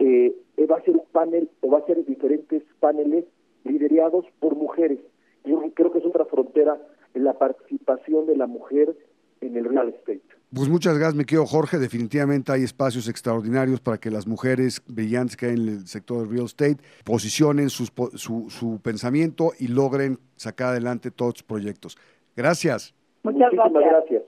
eh, 0.00 0.36
va 0.70 0.76
a 0.76 0.82
ser 0.82 0.96
un 0.96 1.06
panel, 1.12 1.48
o 1.62 1.70
va 1.70 1.78
a 1.78 1.86
ser 1.86 2.04
diferentes 2.04 2.62
paneles 2.78 3.24
liderados 3.64 4.26
por 4.38 4.54
mujeres. 4.54 4.98
Yo 5.46 5.62
creo 5.72 5.92
que 5.92 5.98
es 5.98 6.04
otra 6.04 6.26
frontera 6.26 6.78
en 7.14 7.24
la 7.24 7.38
participación 7.38 8.26
de 8.26 8.36
la 8.36 8.46
mujer 8.46 8.94
en 9.40 9.56
el 9.56 9.64
real 9.64 9.88
estate. 9.88 10.22
Pues 10.52 10.68
muchas 10.68 10.98
gracias, 10.98 11.14
mi 11.14 11.24
querido 11.24 11.46
Jorge. 11.46 11.78
Definitivamente 11.78 12.50
hay 12.50 12.64
espacios 12.64 13.08
extraordinarios 13.08 13.80
para 13.80 13.98
que 13.98 14.10
las 14.10 14.26
mujeres 14.26 14.82
brillantes 14.88 15.36
que 15.36 15.46
hay 15.46 15.52
en 15.52 15.68
el 15.68 15.86
sector 15.86 16.18
del 16.18 16.30
real 16.30 16.46
estate 16.46 16.78
posicionen 17.04 17.70
su, 17.70 17.86
su 17.86 18.80
pensamiento 18.82 19.52
y 19.58 19.68
logren 19.68 20.18
sacar 20.36 20.68
adelante 20.68 21.10
todos 21.10 21.34
sus 21.34 21.42
proyectos. 21.44 21.96
Gracias. 22.36 22.94
Muchas 23.22 23.50
gracias. 23.52 24.22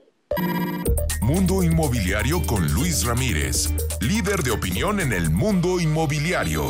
Mundo 1.21 1.63
Inmobiliario 1.63 2.41
con 2.47 2.61
Luis 2.73 3.05
Ramírez, 3.05 3.69
líder 4.01 4.39
de 4.43 4.51
opinión 4.51 4.99
en 4.99 5.13
el 5.13 5.29
mundo 5.29 5.79
inmobiliario. 5.79 6.63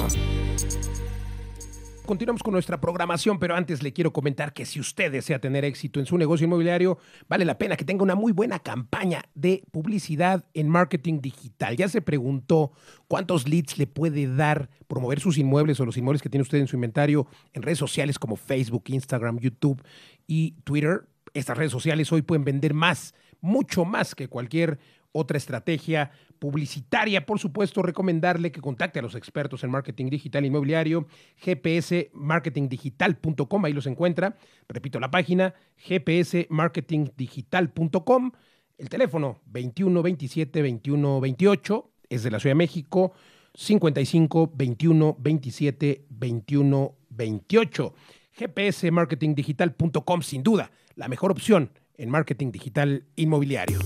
Continuamos 2.05 2.43
con 2.43 2.51
nuestra 2.51 2.81
programación, 2.81 3.39
pero 3.39 3.55
antes 3.55 3.81
le 3.81 3.93
quiero 3.93 4.11
comentar 4.11 4.51
que 4.51 4.65
si 4.65 4.81
usted 4.81 5.09
desea 5.09 5.39
tener 5.39 5.63
éxito 5.63 6.01
en 6.01 6.05
su 6.05 6.17
negocio 6.17 6.43
inmobiliario, 6.43 6.97
vale 7.29 7.45
la 7.45 7.57
pena 7.57 7.77
que 7.77 7.85
tenga 7.85 8.03
una 8.03 8.13
muy 8.13 8.33
buena 8.33 8.59
campaña 8.59 9.23
de 9.35 9.63
publicidad 9.71 10.43
en 10.53 10.67
marketing 10.67 11.21
digital. 11.21 11.77
Ya 11.77 11.87
se 11.87 12.01
preguntó 12.01 12.73
cuántos 13.07 13.47
leads 13.47 13.77
le 13.77 13.87
puede 13.87 14.27
dar 14.27 14.69
promover 14.89 15.21
sus 15.21 15.37
inmuebles 15.37 15.79
o 15.79 15.85
los 15.85 15.95
inmuebles 15.95 16.21
que 16.21 16.27
tiene 16.27 16.41
usted 16.41 16.57
en 16.57 16.67
su 16.67 16.75
inventario 16.75 17.25
en 17.53 17.61
redes 17.61 17.79
sociales 17.79 18.19
como 18.19 18.35
Facebook, 18.35 18.83
Instagram, 18.87 19.39
YouTube 19.39 19.81
y 20.27 20.55
Twitter. 20.65 21.07
Estas 21.33 21.57
redes 21.57 21.71
sociales 21.71 22.11
hoy 22.11 22.21
pueden 22.21 22.43
vender 22.43 22.73
más, 22.73 23.15
mucho 23.39 23.85
más 23.85 24.13
que 24.13 24.27
cualquier 24.27 24.77
otra 25.13 25.37
estrategia 25.37 26.11
publicitaria. 26.39 27.25
Por 27.25 27.39
supuesto, 27.39 27.81
recomendarle 27.81 28.51
que 28.51 28.59
contacte 28.59 28.99
a 28.99 29.01
los 29.01 29.15
expertos 29.15 29.63
en 29.63 29.71
marketing 29.71 30.09
digital 30.09 30.45
inmobiliario, 30.45 31.07
gpsmarketingdigital.com, 31.41 33.65
ahí 33.65 33.71
los 33.71 33.87
encuentra. 33.87 34.35
Repito 34.67 34.99
la 34.99 35.09
página, 35.09 35.53
gpsmarketingdigital.com. 35.87 38.31
El 38.77 38.89
teléfono 38.89 39.39
21 39.45 40.03
27 40.03 40.61
21 40.61 41.21
28 41.21 41.91
es 42.09 42.23
de 42.23 42.31
la 42.31 42.39
Ciudad 42.39 42.51
de 42.51 42.57
México, 42.57 43.13
55 43.53 44.51
21 44.53 45.15
27 45.19 46.05
21 46.09 46.95
28. 47.09 47.93
gpsmarketingdigital.com, 48.37 50.21
sin 50.21 50.43
duda, 50.43 50.71
la 50.95 51.07
mejor 51.07 51.31
opción 51.31 51.71
en 51.95 52.09
marketing 52.09 52.51
digital 52.51 53.05
inmobiliario. 53.15 53.79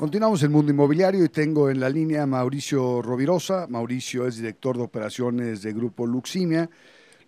Continuamos 0.00 0.42
el 0.42 0.48
mundo 0.48 0.72
inmobiliario 0.72 1.22
y 1.22 1.28
tengo 1.28 1.68
en 1.68 1.78
la 1.78 1.90
línea 1.90 2.22
a 2.22 2.26
Mauricio 2.26 3.02
Rovirosa. 3.02 3.66
Mauricio 3.68 4.26
es 4.26 4.36
director 4.36 4.74
de 4.78 4.82
operaciones 4.82 5.60
de 5.60 5.74
Grupo 5.74 6.06
Luximia. 6.06 6.70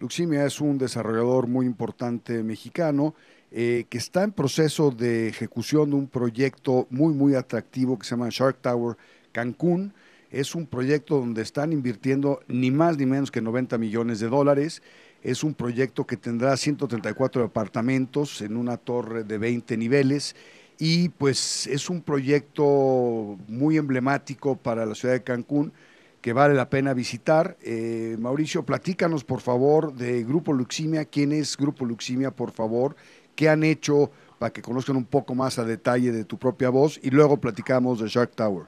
Luximia 0.01 0.47
es 0.47 0.59
un 0.59 0.79
desarrollador 0.79 1.49
muy 1.49 1.67
importante 1.67 2.43
mexicano 2.43 3.15
eh, 3.51 3.85
que 3.91 3.99
está 3.99 4.23
en 4.23 4.33
proceso 4.33 4.91
de 4.91 5.29
ejecución 5.29 5.91
de 5.91 5.97
un 5.97 6.07
proyecto 6.07 6.87
muy, 6.89 7.13
muy 7.13 7.35
atractivo 7.35 7.99
que 7.99 8.07
se 8.07 8.13
llama 8.13 8.31
Shark 8.31 8.63
Tower 8.63 8.97
Cancún. 9.33 9.93
Es 10.31 10.55
un 10.55 10.67
proyecto 10.67 11.19
donde 11.19 11.43
están 11.43 11.75
invirtiendo 11.75 12.41
ni 12.49 12.71
más 12.71 12.97
ni 12.97 13.05
menos 13.05 13.31
que 13.31 13.43
90 13.43 13.77
millones 13.77 14.19
de 14.19 14.31
dólares. 14.31 14.83
Es 15.23 15.45
un 15.45 15.53
proyecto 15.53 16.07
que 16.07 16.17
tendrá 16.17 16.57
134 16.57 17.45
apartamentos 17.45 18.41
en 18.41 18.57
una 18.57 18.79
torre 18.79 19.25
de 19.25 19.37
20 19.37 19.77
niveles 19.77 20.35
y 20.85 21.11
pues 21.11 21.69
es 21.69 21.89
un 21.89 22.03
proyecto 22.03 23.37
muy 23.47 23.77
emblemático 23.77 24.57
para 24.57 24.85
la 24.85 24.97
ciudad 24.97 25.15
de 25.15 25.23
Cancún 25.23 25.73
que 26.21 26.33
vale 26.33 26.55
la 26.55 26.71
pena 26.71 26.93
visitar. 26.93 27.55
Eh, 27.65 28.17
Mauricio, 28.19 28.65
platícanos 28.65 29.23
por 29.23 29.41
favor 29.41 29.93
de 29.93 30.25
Grupo 30.25 30.53
Luximia, 30.53 31.05
quién 31.05 31.31
es 31.31 31.57
Grupo 31.57 31.85
Luximia, 31.85 32.33
por 32.33 32.51
favor, 32.51 32.97
qué 33.37 33.49
han 33.49 33.63
hecho 33.63 34.11
para 34.41 34.53
que 34.53 34.61
conozcan 34.61 34.97
un 34.97 35.05
poco 35.05 35.37
más 35.37 35.61
a 35.61 35.65
detalle 35.65 36.11
de 36.11 36.25
tu 36.25 36.37
propia 36.37 36.71
voz 36.71 36.99
y 37.01 37.11
luego 37.11 37.37
platicamos 37.37 38.01
de 38.01 38.09
Shark 38.09 38.33
Tower. 38.35 38.65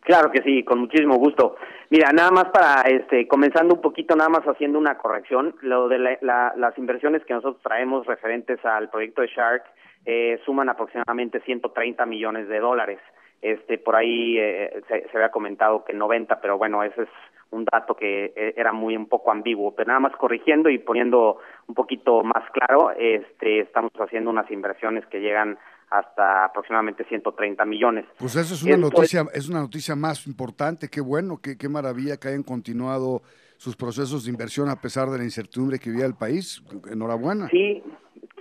Claro 0.00 0.32
que 0.32 0.42
sí, 0.42 0.64
con 0.64 0.80
muchísimo 0.80 1.14
gusto. 1.14 1.54
Mira, 1.90 2.10
nada 2.12 2.32
más 2.32 2.46
para, 2.46 2.82
este, 2.88 3.28
comenzando 3.28 3.76
un 3.76 3.80
poquito, 3.80 4.16
nada 4.16 4.30
más 4.30 4.42
haciendo 4.46 4.80
una 4.80 4.98
corrección, 4.98 5.54
lo 5.60 5.86
de 5.86 6.18
las 6.20 6.76
inversiones 6.76 7.24
que 7.24 7.34
nosotros 7.34 7.62
traemos 7.62 8.04
referentes 8.06 8.64
al 8.64 8.90
proyecto 8.90 9.22
de 9.22 9.28
Shark, 9.28 9.62
eh, 10.04 10.40
suman 10.44 10.68
aproximadamente 10.68 11.40
130 11.40 12.06
millones 12.06 12.48
de 12.48 12.58
dólares. 12.58 12.98
Este, 13.42 13.78
por 13.78 13.96
ahí 13.96 14.38
eh, 14.38 14.82
se, 14.88 15.06
había 15.14 15.30
comentado 15.30 15.84
que 15.84 15.94
90, 15.94 16.40
pero 16.40 16.58
bueno, 16.58 16.82
ese 16.82 17.02
es 17.02 17.08
un 17.50 17.64
dato 17.64 17.94
que 17.94 18.32
eh, 18.36 18.54
era 18.56 18.72
muy 18.72 18.96
un 18.96 19.08
poco 19.08 19.32
ambiguo. 19.32 19.74
Pero 19.74 19.88
nada 19.88 20.00
más 20.00 20.16
corrigiendo 20.16 20.68
y 20.68 20.78
poniendo 20.78 21.38
un 21.66 21.74
poquito 21.74 22.22
más 22.22 22.44
claro, 22.52 22.92
este, 22.92 23.60
estamos 23.60 23.92
haciendo 23.98 24.30
unas 24.30 24.50
inversiones 24.50 25.06
que 25.06 25.20
llegan 25.20 25.58
hasta 25.90 26.44
aproximadamente 26.44 27.04
130 27.04 27.64
millones. 27.64 28.04
Pues 28.18 28.36
eso 28.36 28.54
es 28.54 28.62
una 28.62 28.76
noticia, 28.76 29.24
es 29.34 29.48
una 29.48 29.60
noticia 29.60 29.96
más 29.96 30.26
importante. 30.26 30.88
Qué 30.88 31.00
bueno, 31.00 31.40
qué, 31.42 31.58
qué 31.58 31.68
maravilla 31.68 32.16
que 32.16 32.28
hayan 32.28 32.44
continuado 32.44 33.22
sus 33.56 33.76
procesos 33.76 34.24
de 34.24 34.30
inversión 34.30 34.70
a 34.70 34.76
pesar 34.80 35.08
de 35.10 35.18
la 35.18 35.24
incertidumbre 35.24 35.78
que 35.78 35.90
vivía 35.90 36.06
el 36.06 36.14
país. 36.14 36.62
Enhorabuena. 36.90 37.48
Sí, 37.48 37.82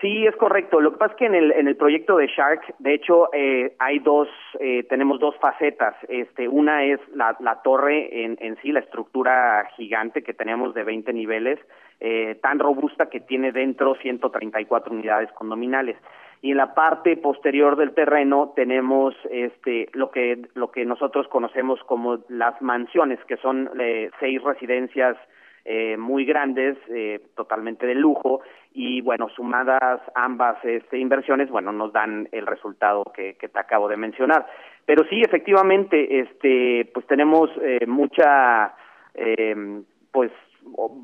Sí, 0.02 0.26
es 0.26 0.36
correcto. 0.38 0.80
Lo 0.80 0.92
que 0.92 0.98
pasa 0.98 1.12
es 1.12 1.18
que 1.18 1.26
en 1.26 1.36
el, 1.36 1.52
en 1.52 1.68
el 1.68 1.76
proyecto 1.76 2.16
de 2.16 2.28
Shark, 2.28 2.62
de 2.80 2.94
hecho, 2.94 3.28
eh, 3.34 3.76
hay 3.80 4.00
dos, 4.00 4.30
eh, 4.60 4.84
tenemos 4.84 5.20
dos 5.20 5.36
facetas. 5.42 5.96
Este, 6.08 6.48
una 6.48 6.86
es 6.86 7.00
la, 7.14 7.36
la 7.42 7.62
torre 7.62 8.24
en, 8.24 8.38
en 8.40 8.56
sí, 8.62 8.72
la 8.72 8.80
estructura 8.80 9.68
gigante 9.76 10.24
que 10.24 10.34
tenemos 10.34 10.74
de 10.74 10.84
20 10.84 11.12
niveles, 11.12 11.60
eh, 12.00 12.40
tan 12.42 12.60
robusta 12.60 13.10
que 13.10 13.20
tiene 13.20 13.52
dentro 13.52 13.96
134 13.96 14.94
unidades 14.94 15.30
condominales. 15.34 15.98
Y 16.42 16.52
en 16.52 16.58
la 16.58 16.74
parte 16.74 17.18
posterior 17.18 17.76
del 17.76 17.94
terreno 17.94 18.54
tenemos 18.56 19.14
este, 19.30 19.90
lo 19.92 20.10
que 20.12 20.40
lo 20.54 20.72
que 20.72 20.86
nosotros 20.86 21.28
conocemos 21.28 21.84
como 21.84 22.20
las 22.30 22.62
mansiones, 22.62 23.20
que 23.26 23.36
son 23.36 23.70
eh, 23.78 24.10
seis 24.22 24.42
residencias 24.42 25.18
eh, 25.66 25.98
muy 25.98 26.26
grandes, 26.26 26.78
eh, 26.88 27.22
totalmente 27.36 27.86
de 27.86 27.96
lujo, 27.96 28.42
y 28.74 29.02
bueno, 29.02 29.30
sumadas 29.36 30.02
ambas 30.16 30.58
este, 30.64 30.98
inversiones, 31.00 31.50
bueno, 31.50 31.72
nos 31.72 31.92
dan 31.92 32.30
el 32.32 32.46
resultado 32.46 33.04
que, 33.16 33.36
que 33.36 33.50
te 33.50 33.60
acabo 33.60 33.88
de 33.88 33.98
mencionar. 33.98 34.46
Pero 34.86 35.04
sí, 35.10 35.22
efectivamente, 35.22 36.20
este, 36.20 36.90
pues 36.94 37.06
tenemos 37.08 37.50
eh, 37.62 37.86
mucha, 37.86 38.74
eh, 39.14 39.84
pues 40.12 40.32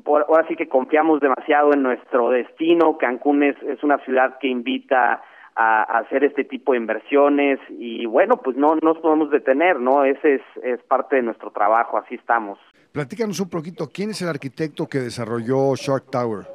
ahora 0.04 0.46
sí 0.48 0.56
que 0.56 0.68
confiamos 0.68 1.20
demasiado 1.20 1.72
en 1.72 1.82
nuestro 1.82 2.30
destino. 2.30 2.98
Cancún 2.98 3.42
es, 3.42 3.56
es 3.62 3.82
una 3.82 3.98
ciudad 3.98 4.38
que 4.38 4.48
invita 4.48 5.22
a, 5.54 5.82
hacer 5.98 6.24
este 6.24 6.44
tipo 6.44 6.72
de 6.72 6.78
inversiones 6.78 7.58
y 7.70 8.06
bueno, 8.06 8.36
pues 8.38 8.56
no 8.56 8.76
nos 8.82 8.98
podemos 8.98 9.30
detener, 9.30 9.80
¿no? 9.80 10.04
Ese 10.04 10.34
es, 10.34 10.42
es 10.62 10.82
parte 10.82 11.16
de 11.16 11.22
nuestro 11.22 11.50
trabajo, 11.50 11.96
así 11.96 12.16
estamos. 12.16 12.58
Platícanos 12.92 13.40
un 13.40 13.50
poquito, 13.50 13.88
¿quién 13.92 14.10
es 14.10 14.22
el 14.22 14.28
arquitecto 14.28 14.86
que 14.86 14.98
desarrolló 14.98 15.74
Shark 15.76 16.10
Tower? 16.10 16.46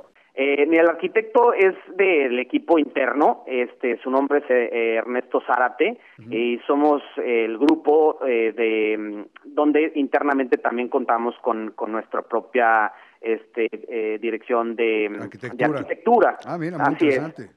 Eh, 0.43 0.63
el 0.63 0.89
arquitecto 0.89 1.53
es 1.53 1.75
del 1.95 2.39
equipo 2.39 2.79
interno, 2.79 3.43
este, 3.45 3.99
su 3.99 4.09
nombre 4.09 4.39
es 4.39 4.45
eh, 4.49 4.95
Ernesto 4.95 5.39
Zárate 5.45 5.99
y 6.31 6.57
somos 6.65 7.03
el 7.23 7.59
grupo 7.59 8.17
eh, 8.25 8.51
de 8.51 8.97
mm, 8.97 9.53
donde 9.53 9.91
internamente 9.93 10.57
también 10.57 10.89
contamos 10.89 11.35
con, 11.43 11.73
con 11.75 11.91
nuestra 11.91 12.23
propia 12.23 12.91
este, 13.21 13.69
eh, 13.71 14.17
dirección 14.19 14.75
de 14.75 15.09
mm, 15.09 15.21
arquitectura. 15.21 16.37
Ah, 16.43 16.57
mira, 16.57 16.79
muy 16.79 16.93
interesante. 16.93 17.51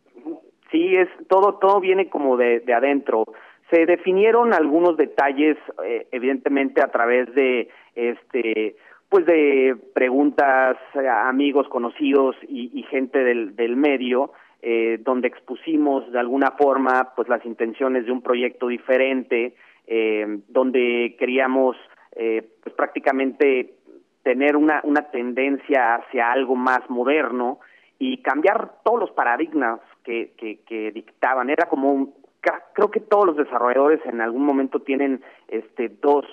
Sí, 0.70 0.94
es 0.94 1.08
todo 1.28 1.54
todo 1.54 1.80
viene 1.80 2.10
como 2.10 2.36
de, 2.36 2.60
de 2.60 2.74
adentro. 2.74 3.24
Se 3.70 3.86
definieron 3.86 4.52
algunos 4.52 4.98
detalles, 4.98 5.56
eh, 5.82 6.06
evidentemente 6.12 6.82
a 6.82 6.88
través 6.88 7.34
de 7.34 7.70
este 7.94 8.76
pues 9.14 9.26
de 9.26 9.76
preguntas 9.94 10.76
a 10.96 11.28
amigos 11.28 11.68
conocidos 11.68 12.34
y, 12.48 12.82
gente 12.90 13.20
del, 13.20 13.54
del 13.54 13.76
medio 13.76 14.32
eh, 14.60 14.98
donde 15.02 15.28
expusimos 15.28 16.10
de 16.10 16.18
alguna 16.18 16.50
forma 16.58 17.12
pues 17.14 17.28
las 17.28 17.46
intenciones 17.46 18.06
de 18.06 18.10
un 18.10 18.22
proyecto 18.22 18.66
diferente 18.66 19.54
eh, 19.86 20.40
donde 20.48 21.14
queríamos 21.16 21.76
eh, 22.16 22.42
pues 22.60 22.74
prácticamente 22.74 23.74
tener 24.24 24.56
una 24.56 24.80
una 24.82 25.02
tendencia 25.12 25.94
hacia 25.94 26.32
algo 26.32 26.56
más 26.56 26.80
moderno 26.90 27.60
y 28.00 28.20
cambiar 28.20 28.82
todos 28.82 28.98
los 28.98 29.10
paradigmas 29.12 29.78
que, 30.02 30.32
que, 30.36 30.58
que 30.66 30.90
dictaban. 30.90 31.50
Era 31.50 31.68
como 31.68 31.92
un, 31.92 32.14
creo 32.72 32.90
que 32.90 32.98
todos 32.98 33.26
los 33.26 33.36
desarrolladores 33.36 34.04
en 34.06 34.20
algún 34.20 34.44
momento 34.44 34.80
tienen 34.80 35.22
este 35.46 35.88
dos 35.88 36.26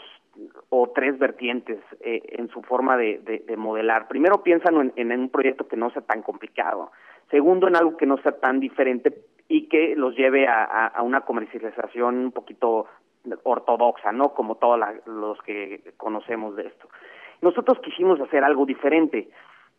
o 0.69 0.89
tres 0.93 1.19
vertientes 1.19 1.79
eh, 1.99 2.21
en 2.37 2.49
su 2.49 2.61
forma 2.61 2.97
de, 2.97 3.43
de, 3.45 3.57
modelar. 3.57 4.07
Primero 4.07 4.43
piensan 4.43 4.93
en, 4.95 5.11
en, 5.11 5.19
un 5.19 5.29
proyecto 5.29 5.67
que 5.67 5.77
no 5.77 5.89
sea 5.91 6.01
tan 6.01 6.21
complicado. 6.21 6.91
Segundo, 7.29 7.67
en 7.67 7.75
algo 7.75 7.97
que 7.97 8.05
no 8.05 8.17
sea 8.17 8.33
tan 8.39 8.59
diferente 8.59 9.13
y 9.47 9.67
que 9.67 9.95
los 9.95 10.15
lleve 10.15 10.47
a, 10.47 10.63
a, 10.63 10.87
a 10.87 11.01
una 11.01 11.21
comercialización 11.21 12.17
un 12.17 12.31
poquito 12.31 12.87
ortodoxa, 13.43 14.11
¿no? 14.11 14.33
Como 14.33 14.55
todos 14.55 14.79
los 15.05 15.37
que 15.41 15.93
conocemos 15.97 16.55
de 16.55 16.67
esto. 16.67 16.87
Nosotros 17.41 17.79
quisimos 17.79 18.19
hacer 18.21 18.43
algo 18.43 18.65
diferente. 18.65 19.29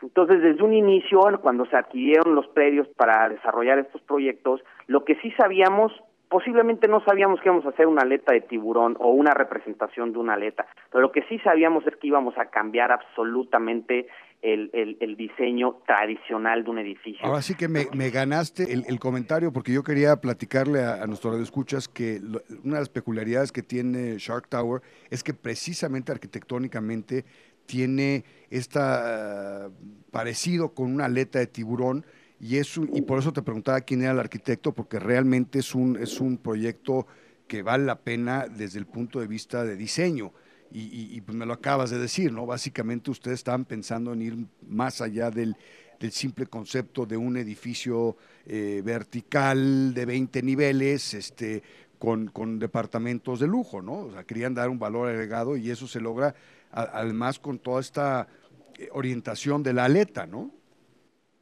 Entonces, 0.01 0.43
desde 0.43 0.63
un 0.63 0.75
inicio, 0.75 1.21
cuando 1.41 1.65
se 1.67 1.77
adquirieron 1.77 2.35
los 2.35 2.49
predios 2.49 2.89
para 2.97 3.29
desarrollar 3.29 3.79
estos 3.79 4.03
proyectos, 4.03 4.63
lo 4.89 5.05
que 5.05 5.15
sí 5.17 5.31
sabíamos 5.33 5.93
posiblemente 6.33 6.89
no 6.89 7.05
sabíamos 7.05 7.41
que 7.41 7.49
íbamos 7.49 7.67
a 7.67 7.69
hacer 7.69 7.87
una 7.87 8.03
aleta 8.03 8.33
de 8.33 8.41
tiburón 8.41 8.97
o 8.99 9.11
una 9.11 9.35
representación 9.35 10.13
de 10.13 10.19
una 10.19 10.33
aleta, 10.33 10.67
pero 10.91 11.03
lo 11.03 11.13
que 11.13 11.23
sí 11.29 11.39
sabíamos 11.41 11.87
es 11.87 11.95
que 11.97 12.07
íbamos 12.07 12.39
a 12.39 12.47
cambiar 12.47 12.91
absolutamente 12.91 14.09
el, 14.41 14.97
el, 14.99 15.17
diseño 15.17 15.77
tradicional 15.87 16.65
de 16.65 16.71
un 16.71 16.79
edificio. 16.79 17.25
Ahora 17.25 17.43
sí 17.43 17.55
que 17.55 17.69
me, 17.69 17.85
ganaste 18.11 18.73
el, 18.73 18.99
comentario 18.99 19.53
porque 19.53 19.73
yo 19.73 19.85
quería 19.85 20.17
platicarle 20.17 20.83
a, 20.83 21.03
a 21.03 21.07
nuestros 21.07 21.39
escuchas 21.39 21.87
que 21.87 22.19
una 22.65 22.77
de 22.77 22.81
las 22.81 22.89
peculiaridades 22.89 23.53
que 23.53 23.63
tiene 23.63 24.17
Shark 24.19 24.49
Tower 24.49 24.81
es 25.11 25.23
que 25.23 25.35
precisamente 25.35 26.11
arquitectónicamente 26.11 27.25
tiene 27.67 28.25
esta 28.51 29.71
parecido 30.11 30.75
con 30.75 30.93
una 30.93 31.05
aleta 31.05 31.39
de 31.39 31.47
tiburón 31.47 32.05
y 32.43 32.59
eso 32.59 32.83
y 32.93 33.03
por 33.03 33.21
eso 33.21 33.33
te 33.33 33.41
preguntaba 33.41 33.81
quién 33.83 34.03
era 34.03 34.11
el 34.11 34.19
arquitecto 34.19 34.73
porque 34.73 34.99
realmente 34.99 35.61
es 35.61 35.75
un 35.75 35.97
es 35.97 36.21
un 36.21 36.37
proyecto 36.37 37.07
que 37.47 37.63
vale 37.63 37.85
la 37.85 38.01
pena 38.01 38.49
desde 38.49 38.81
el 38.81 38.87
punto 38.87 39.21
de 39.21 39.29
vista 39.29 39.65
de 39.65 39.77
diseño 39.77 40.33
y, 40.75 41.21
pues 41.21 41.37
me 41.37 41.45
lo 41.45 41.53
acabas 41.53 41.91
de 41.91 41.99
decir, 41.99 42.33
¿no? 42.33 42.47
Básicamente 42.47 43.11
ustedes 43.11 43.41
estaban 43.41 43.67
pensando 43.67 44.15
en 44.15 44.23
ir 44.23 44.37
más 44.67 45.03
allá 45.03 45.31
del, 45.31 45.55
simple 46.11 46.47
concepto 46.47 47.05
de 47.05 47.17
un 47.17 47.37
edificio 47.37 48.17
eh, 48.47 48.81
vertical 48.83 49.93
de 49.93 50.07
20 50.07 50.43
niveles, 50.43 51.13
este, 51.13 51.63
con, 51.99 52.29
con, 52.29 52.59
departamentos 52.59 53.39
de 53.39 53.47
lujo, 53.47 53.83
¿no? 53.83 54.07
O 54.07 54.13
sea, 54.13 54.25
querían 54.25 54.55
dar 54.55 54.71
un 54.71 54.79
valor 54.79 55.09
agregado 55.09 55.57
y 55.59 55.71
eso 55.71 55.87
se 55.87 56.01
logra 56.01 56.35
además 56.73 57.39
con 57.39 57.59
toda 57.59 57.81
esta 57.81 58.27
eh, 58.79 58.89
orientación 58.93 59.63
de 59.63 59.75
la 59.75 59.85
aleta, 59.85 60.27
¿no? 60.27 60.51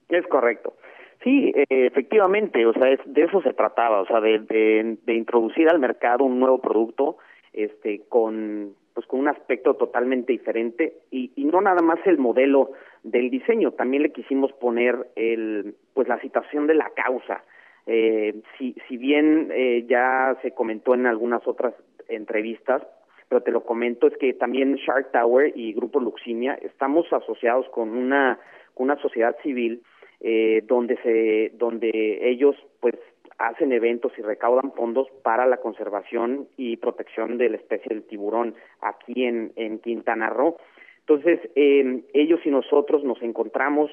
Es 0.08 0.26
correcto. 0.26 0.74
Sí, 1.22 1.52
eh, 1.54 1.66
efectivamente, 1.68 2.64
o 2.64 2.72
sea, 2.72 2.96
de 3.04 3.22
eso 3.22 3.42
se 3.42 3.52
trataba, 3.52 4.00
o 4.00 4.06
sea, 4.06 4.20
de, 4.20 4.38
de, 4.38 5.14
introducir 5.14 5.68
al 5.68 5.78
mercado 5.78 6.24
un 6.24 6.40
nuevo 6.40 6.60
producto, 6.60 7.18
este, 7.52 8.02
con 8.08 8.74
pues 8.94 9.06
con 9.06 9.20
un 9.20 9.28
aspecto 9.28 9.74
totalmente 9.74 10.32
diferente 10.32 10.94
y, 11.10 11.30
y 11.36 11.44
no 11.44 11.60
nada 11.60 11.80
más 11.80 11.98
el 12.06 12.18
modelo 12.18 12.72
del 13.02 13.30
diseño, 13.30 13.72
también 13.72 14.02
le 14.02 14.12
quisimos 14.12 14.52
poner 14.54 15.10
el 15.14 15.74
pues 15.94 16.08
la 16.08 16.20
situación 16.20 16.66
de 16.66 16.74
la 16.74 16.90
causa. 16.90 17.44
Eh, 17.86 18.42
si, 18.58 18.74
si 18.88 18.96
bien 18.96 19.50
eh, 19.52 19.84
ya 19.88 20.36
se 20.42 20.52
comentó 20.52 20.94
en 20.94 21.06
algunas 21.06 21.46
otras 21.46 21.74
entrevistas, 22.08 22.82
pero 23.28 23.42
te 23.42 23.52
lo 23.52 23.62
comento, 23.62 24.06
es 24.06 24.16
que 24.18 24.32
también 24.34 24.74
Shark 24.74 25.12
Tower 25.12 25.52
y 25.54 25.72
Grupo 25.72 26.00
Luximia 26.00 26.54
estamos 26.54 27.10
asociados 27.12 27.68
con 27.70 27.90
una, 27.90 28.38
una 28.74 28.96
sociedad 28.96 29.36
civil 29.42 29.82
eh, 30.20 30.62
donde 30.66 30.96
se 31.02 31.56
donde 31.56 32.28
ellos 32.28 32.56
pues 32.80 32.94
hacen 33.38 33.72
eventos 33.72 34.12
y 34.18 34.22
recaudan 34.22 34.72
fondos 34.72 35.08
para 35.22 35.46
la 35.46 35.56
conservación 35.56 36.46
y 36.56 36.76
protección 36.76 37.38
de 37.38 37.48
la 37.48 37.56
especie 37.56 37.88
del 37.88 38.04
tiburón 38.04 38.54
aquí 38.82 39.24
en, 39.24 39.52
en 39.56 39.78
Quintana 39.78 40.28
Roo. 40.28 40.56
Entonces, 41.00 41.40
eh, 41.56 42.04
ellos 42.12 42.40
y 42.44 42.50
nosotros 42.50 43.02
nos 43.02 43.20
encontramos 43.22 43.90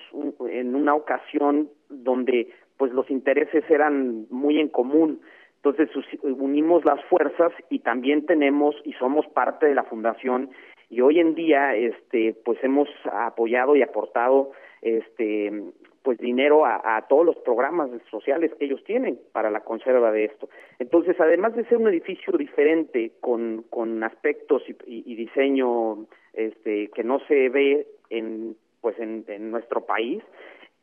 en 0.49 0.75
una 0.75 0.93
ocasión 0.93 1.69
donde 1.89 2.49
pues 2.77 2.91
los 2.91 3.09
intereses 3.09 3.63
eran 3.69 4.27
muy 4.29 4.59
en 4.59 4.67
común. 4.67 5.21
Entonces 5.63 5.89
unimos 6.21 6.85
las 6.85 7.03
fuerzas 7.05 7.51
y 7.69 7.79
también 7.79 8.25
tenemos 8.25 8.75
y 8.83 8.93
somos 8.93 9.25
parte 9.27 9.65
de 9.65 9.75
la 9.75 9.83
fundación 9.83 10.51
y 10.89 11.01
hoy 11.01 11.19
en 11.19 11.33
día 11.35 11.75
este 11.75 12.35
pues 12.45 12.63
hemos 12.63 12.87
apoyado 13.11 13.75
y 13.75 13.81
aportado 13.81 14.51
este 14.81 15.51
pues 16.03 16.17
dinero 16.19 16.65
a, 16.65 17.05
todos 17.09 17.25
los 17.25 17.35
programas 17.37 17.89
sociales 18.09 18.51
que 18.57 18.65
ellos 18.65 18.83
tienen 18.83 19.19
para 19.31 19.51
la 19.51 19.61
conserva 19.61 20.11
de 20.11 20.25
esto. 20.25 20.49
Entonces, 20.79 21.19
además 21.19 21.55
de 21.55 21.65
ser 21.65 21.77
un 21.77 21.87
edificio 21.87 22.37
diferente 22.37 23.13
con, 23.19 23.63
con 23.69 24.03
aspectos 24.03 24.63
y, 24.85 25.15
diseño 25.15 26.05
este, 26.33 26.89
que 26.89 27.03
no 27.03 27.19
se 27.27 27.49
ve 27.49 27.87
en 28.09 28.55
pues 28.81 28.97
en, 28.99 29.51
nuestro 29.51 29.85
país, 29.85 30.23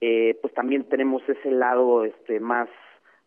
eh, 0.01 0.37
pues 0.43 0.53
también 0.53 0.85
tenemos 0.85 1.23
ese 1.29 1.51
lado 1.51 2.05
este 2.05 2.41
más 2.41 2.69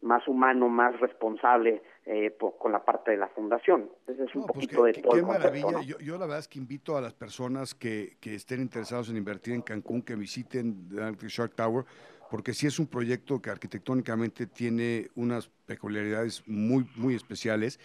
más 0.01 0.27
humano, 0.27 0.69
más 0.69 0.99
responsable 0.99 1.81
eh, 2.09 2.37
con 2.57 2.71
la 2.71 2.85
parte 2.85 3.11
de 3.11 3.17
la 3.17 3.27
fundación. 3.27 3.89
Ese 4.07 4.23
es 4.23 4.33
un 4.33 4.43
pues 4.43 4.53
poquito 4.53 4.85
de 4.85 4.93
todo. 4.93 5.11
Qué 5.11 5.21
maravilla. 5.21 5.81
Yo, 5.81 5.99
yo, 5.99 6.13
la 6.13 6.25
verdad 6.25 6.39
es 6.39 6.47
que 6.47 6.57
invito 6.57 6.95
a 6.95 7.01
las 7.01 7.13
personas 7.13 7.75
que, 7.75 8.15
que 8.21 8.33
estén 8.33 8.61
interesados 8.61 9.09
en 9.09 9.17
invertir 9.17 9.53
en 9.55 9.61
Cancún 9.61 10.01
que 10.01 10.15
visiten 10.15 10.87
The 10.87 11.27
Shark 11.27 11.55
Tower, 11.55 11.83
porque 12.31 12.53
sí 12.53 12.65
es 12.65 12.79
un 12.79 12.87
proyecto 12.87 13.41
que 13.41 13.49
arquitectónicamente 13.49 14.47
tiene 14.47 15.09
unas 15.15 15.49
peculiaridades 15.65 16.43
muy, 16.47 16.89
muy 16.95 17.13
especiales. 17.13 17.77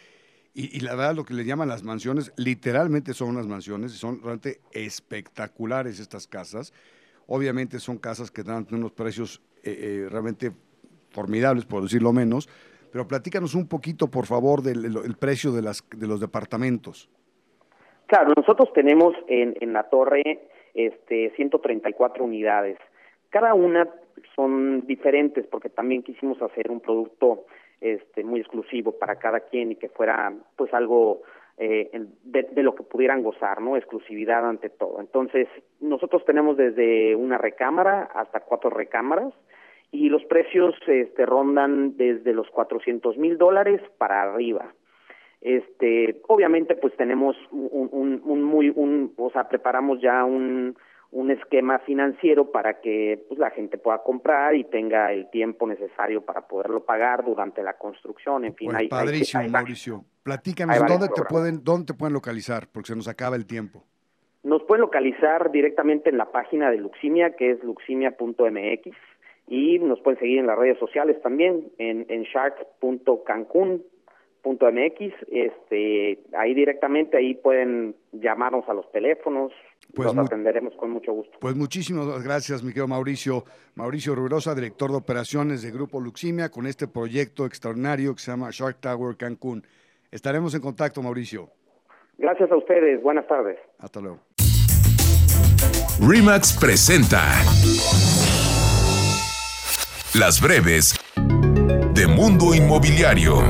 Y, 0.54 0.76
y, 0.76 0.80
la 0.80 0.94
verdad, 0.94 1.16
lo 1.16 1.24
que 1.24 1.34
le 1.34 1.44
llaman 1.44 1.68
las 1.68 1.82
mansiones, 1.82 2.32
literalmente 2.36 3.14
son 3.14 3.30
unas 3.30 3.48
mansiones 3.48 3.92
y 3.92 3.96
son 3.96 4.20
realmente 4.22 4.60
espectaculares 4.70 5.98
estas 5.98 6.28
casas. 6.28 6.72
Obviamente 7.26 7.80
son 7.80 7.98
casas 7.98 8.30
que 8.30 8.44
dan 8.44 8.68
unos 8.70 8.92
precios 8.92 9.42
eh, 9.64 10.04
eh, 10.04 10.08
realmente 10.08 10.52
formidables, 11.10 11.64
por 11.64 11.82
decirlo 11.82 12.12
menos, 12.12 12.48
pero 12.92 13.08
platícanos 13.08 13.54
un 13.54 13.66
poquito, 13.68 14.08
por 14.08 14.26
favor, 14.26 14.62
del 14.62 15.16
precio 15.18 15.50
de, 15.50 15.62
las, 15.62 15.82
de 15.96 16.06
los 16.06 16.20
departamentos. 16.20 17.08
Claro, 18.06 18.34
nosotros 18.36 18.70
tenemos 18.74 19.14
en, 19.28 19.56
en 19.60 19.72
la 19.72 19.84
torre 19.84 20.40
este, 20.74 21.32
134 21.34 22.22
unidades. 22.22 22.76
Cada 23.30 23.54
una 23.54 23.88
son 24.36 24.86
diferentes 24.86 25.46
porque 25.46 25.70
también 25.70 26.02
quisimos 26.02 26.40
hacer 26.42 26.70
un 26.70 26.80
producto 26.80 27.46
este, 27.80 28.22
muy 28.22 28.40
exclusivo 28.40 28.92
para 28.92 29.16
cada 29.16 29.40
quien 29.40 29.72
y 29.72 29.76
que 29.76 29.88
fuera 29.88 30.30
pues 30.56 30.72
algo 30.74 31.22
eh, 31.56 31.90
de, 32.24 32.42
de, 32.42 32.62
lo 32.62 32.74
que 32.74 32.82
pudieran 32.82 33.22
gozar, 33.22 33.62
¿no? 33.62 33.78
Exclusividad 33.78 34.46
ante 34.46 34.68
todo. 34.68 35.00
Entonces, 35.00 35.48
nosotros 35.80 36.24
tenemos 36.26 36.58
desde 36.58 37.16
una 37.16 37.38
recámara 37.38 38.02
hasta 38.14 38.40
cuatro 38.40 38.68
recámaras 38.68 39.32
y 39.92 40.08
los 40.08 40.24
precios 40.24 40.74
este, 40.86 41.26
rondan 41.26 41.96
desde 41.98 42.32
los 42.32 42.48
400 42.50 43.18
mil 43.18 43.36
dólares 43.36 43.80
para 43.98 44.22
arriba. 44.22 44.72
Este, 45.42 46.20
obviamente, 46.28 46.74
pues 46.76 46.96
tenemos 46.96 47.36
un, 47.50 48.20
un, 48.24 48.42
muy, 48.42 48.72
un, 48.74 49.12
o 49.16 49.30
sea, 49.30 49.48
preparamos 49.48 50.00
ya 50.00 50.24
un, 50.24 50.76
un 51.10 51.30
esquema 51.30 51.78
financiero 51.80 52.50
para 52.50 52.80
que 52.80 53.22
pues, 53.28 53.38
la 53.38 53.50
gente 53.50 53.76
pueda 53.76 54.02
comprar 54.02 54.54
y 54.54 54.64
tenga 54.64 55.12
el 55.12 55.28
tiempo 55.30 55.66
necesario 55.66 56.22
para 56.22 56.46
poderlo 56.46 56.84
pagar 56.84 57.24
durante 57.24 57.62
la 57.62 57.74
construcción. 57.74 58.46
En 58.46 58.54
fin, 58.54 58.70
pues 58.70 58.88
padrísimo, 58.88 59.46
Mauricio. 59.50 60.04
Platícanos 60.22 60.78
dónde 60.86 61.08
te 61.08 61.22
pueden, 61.28 61.62
dónde 61.62 61.92
te 61.92 61.94
pueden 61.94 62.14
localizar, 62.14 62.68
porque 62.72 62.86
se 62.86 62.96
nos 62.96 63.08
acaba 63.08 63.36
el 63.36 63.46
tiempo. 63.46 63.84
Nos 64.44 64.62
pueden 64.62 64.80
localizar 64.80 65.50
directamente 65.52 66.08
en 66.08 66.18
la 66.18 66.32
página 66.32 66.70
de 66.70 66.78
Luximia, 66.78 67.36
que 67.36 67.50
es 67.50 67.62
luximia.mx 67.62 68.96
y 69.52 69.78
nos 69.78 70.00
pueden 70.00 70.18
seguir 70.18 70.38
en 70.38 70.46
las 70.46 70.58
redes 70.58 70.78
sociales 70.78 71.20
también 71.20 71.70
en, 71.76 72.06
en 72.08 72.22
shark.cancun.mx 72.22 75.14
este 75.30 76.18
ahí 76.32 76.54
directamente 76.54 77.18
ahí 77.18 77.34
pueden 77.34 77.94
llamarnos 78.12 78.66
a 78.70 78.72
los 78.72 78.90
teléfonos 78.92 79.52
pues 79.94 80.14
los 80.14 80.26
atenderemos 80.26 80.74
con 80.76 80.90
mucho 80.90 81.12
gusto. 81.12 81.36
pues 81.38 81.54
muchísimas 81.54 82.24
gracias 82.24 82.62
mi 82.62 82.70
querido 82.70 82.88
Mauricio. 82.88 83.44
Mauricio 83.74 84.14
Ruberosa 84.14 84.54
director 84.54 84.90
de 84.90 84.96
operaciones 84.96 85.60
de 85.60 85.70
Grupo 85.70 86.00
Luximia 86.00 86.48
con 86.48 86.66
este 86.66 86.88
proyecto 86.88 87.44
extraordinario 87.44 88.14
que 88.14 88.22
se 88.22 88.30
llama 88.30 88.48
Shark 88.50 88.80
Tower 88.80 89.18
Cancún. 89.18 89.66
Estaremos 90.10 90.54
en 90.54 90.62
contacto 90.62 91.02
Mauricio. 91.02 91.50
Gracias 92.16 92.50
a 92.50 92.56
ustedes. 92.56 93.02
Buenas 93.02 93.26
tardes. 93.26 93.58
Hasta 93.78 94.00
luego. 94.00 94.20
Remax 96.00 96.56
presenta 96.58 97.20
las 100.14 100.42
breves 100.42 100.94
de 101.94 102.06
Mundo 102.06 102.54
Inmobiliario. 102.54 103.40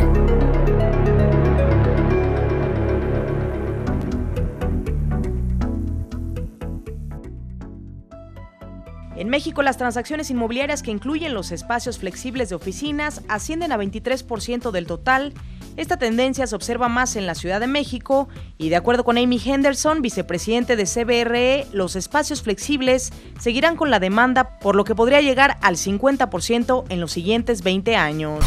En 9.17 9.29
México, 9.29 9.63
las 9.63 9.77
transacciones 9.77 10.31
inmobiliarias 10.31 10.85
que 10.85 10.93
incluyen 10.93 11.35
los 11.35 11.51
espacios 11.51 11.99
flexibles 11.99 12.49
de 12.49 12.55
oficinas 12.55 13.23
ascienden 13.29 13.73
a 13.73 13.79
23% 13.79 14.71
del 14.71 14.87
total 14.87 15.35
esta 15.77 15.97
tendencia 15.97 16.47
se 16.47 16.55
observa 16.55 16.89
más 16.89 17.17
en 17.17 17.27
la 17.27 17.35
Ciudad 17.35 17.61
de 17.61 17.67
México 17.67 18.29
y 18.59 18.69
de 18.69 18.77
acuerdo 18.77 19.05
con 19.05 19.17
Amy 19.17 19.41
Henderson, 19.43 20.03
vicepresidente 20.03 20.77
de 20.77 20.85
CBRE, 20.85 21.67
los 21.73 21.97
espacios 21.97 22.43
flexibles 22.43 23.13
seguirán 23.39 23.77
con 23.77 23.91
la 23.91 23.99
demanda, 23.99 24.59
por 24.59 24.77
lo 24.77 24.85
que 24.85 24.95
podría 24.95 25.21
llegar 25.21 25.57
al 25.63 25.77
50% 25.77 26.85
en 26.89 27.01
los 27.01 27.13
siguientes 27.13 27.63
20 27.63 27.97
años. 27.97 28.45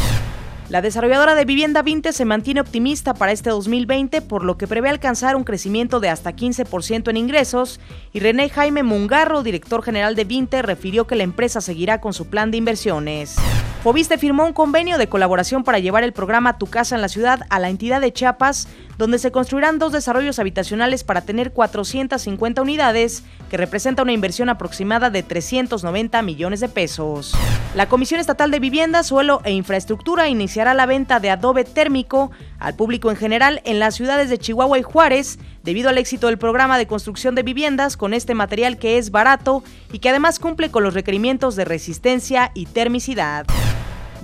La 0.68 0.82
desarrolladora 0.82 1.36
de 1.36 1.44
vivienda 1.44 1.82
20 1.82 2.12
se 2.12 2.24
mantiene 2.24 2.60
optimista 2.60 3.14
para 3.14 3.30
este 3.30 3.50
2020, 3.50 4.20
por 4.22 4.42
lo 4.42 4.58
que 4.58 4.66
prevé 4.66 4.88
alcanzar 4.88 5.36
un 5.36 5.44
crecimiento 5.44 6.00
de 6.00 6.08
hasta 6.08 6.34
15% 6.34 7.08
en 7.08 7.16
ingresos, 7.16 7.78
y 8.12 8.18
René 8.18 8.48
Jaime 8.48 8.82
Mungarro, 8.82 9.44
director 9.44 9.82
general 9.82 10.16
de 10.16 10.24
Vinte, 10.24 10.62
refirió 10.62 11.06
que 11.06 11.14
la 11.14 11.22
empresa 11.22 11.60
seguirá 11.60 12.00
con 12.00 12.12
su 12.12 12.26
plan 12.26 12.50
de 12.50 12.56
inversiones. 12.56 13.36
Fobiste 13.86 14.18
firmó 14.18 14.44
un 14.44 14.52
convenio 14.52 14.98
de 14.98 15.06
colaboración 15.06 15.62
para 15.62 15.78
llevar 15.78 16.02
el 16.02 16.12
programa 16.12 16.58
Tu 16.58 16.66
Casa 16.66 16.96
en 16.96 17.02
la 17.02 17.08
Ciudad 17.08 17.46
a 17.50 17.60
la 17.60 17.70
entidad 17.70 18.00
de 18.00 18.12
Chiapas, 18.12 18.66
donde 18.98 19.20
se 19.20 19.30
construirán 19.30 19.78
dos 19.78 19.92
desarrollos 19.92 20.40
habitacionales 20.40 21.04
para 21.04 21.20
tener 21.20 21.52
450 21.52 22.62
unidades, 22.62 23.22
que 23.48 23.56
representa 23.56 24.02
una 24.02 24.10
inversión 24.10 24.48
aproximada 24.48 25.08
de 25.10 25.22
390 25.22 26.20
millones 26.22 26.58
de 26.58 26.68
pesos. 26.68 27.32
La 27.76 27.88
Comisión 27.88 28.18
Estatal 28.18 28.50
de 28.50 28.58
Vivienda, 28.58 29.04
Suelo 29.04 29.40
e 29.44 29.52
Infraestructura 29.52 30.28
iniciará 30.28 30.74
la 30.74 30.86
venta 30.86 31.20
de 31.20 31.30
adobe 31.30 31.62
térmico 31.62 32.32
al 32.58 32.74
público 32.74 33.10
en 33.12 33.16
general 33.16 33.62
en 33.64 33.78
las 33.78 33.94
ciudades 33.94 34.30
de 34.30 34.38
Chihuahua 34.38 34.80
y 34.80 34.82
Juárez, 34.82 35.38
debido 35.66 35.88
al 35.88 35.98
éxito 35.98 36.28
del 36.28 36.38
programa 36.38 36.78
de 36.78 36.86
construcción 36.86 37.34
de 37.34 37.42
viviendas 37.42 37.96
con 37.96 38.14
este 38.14 38.34
material 38.34 38.78
que 38.78 38.98
es 38.98 39.10
barato 39.10 39.64
y 39.92 39.98
que 39.98 40.08
además 40.08 40.38
cumple 40.38 40.70
con 40.70 40.84
los 40.84 40.94
requerimientos 40.94 41.56
de 41.56 41.64
resistencia 41.64 42.52
y 42.54 42.66
termicidad. 42.66 43.46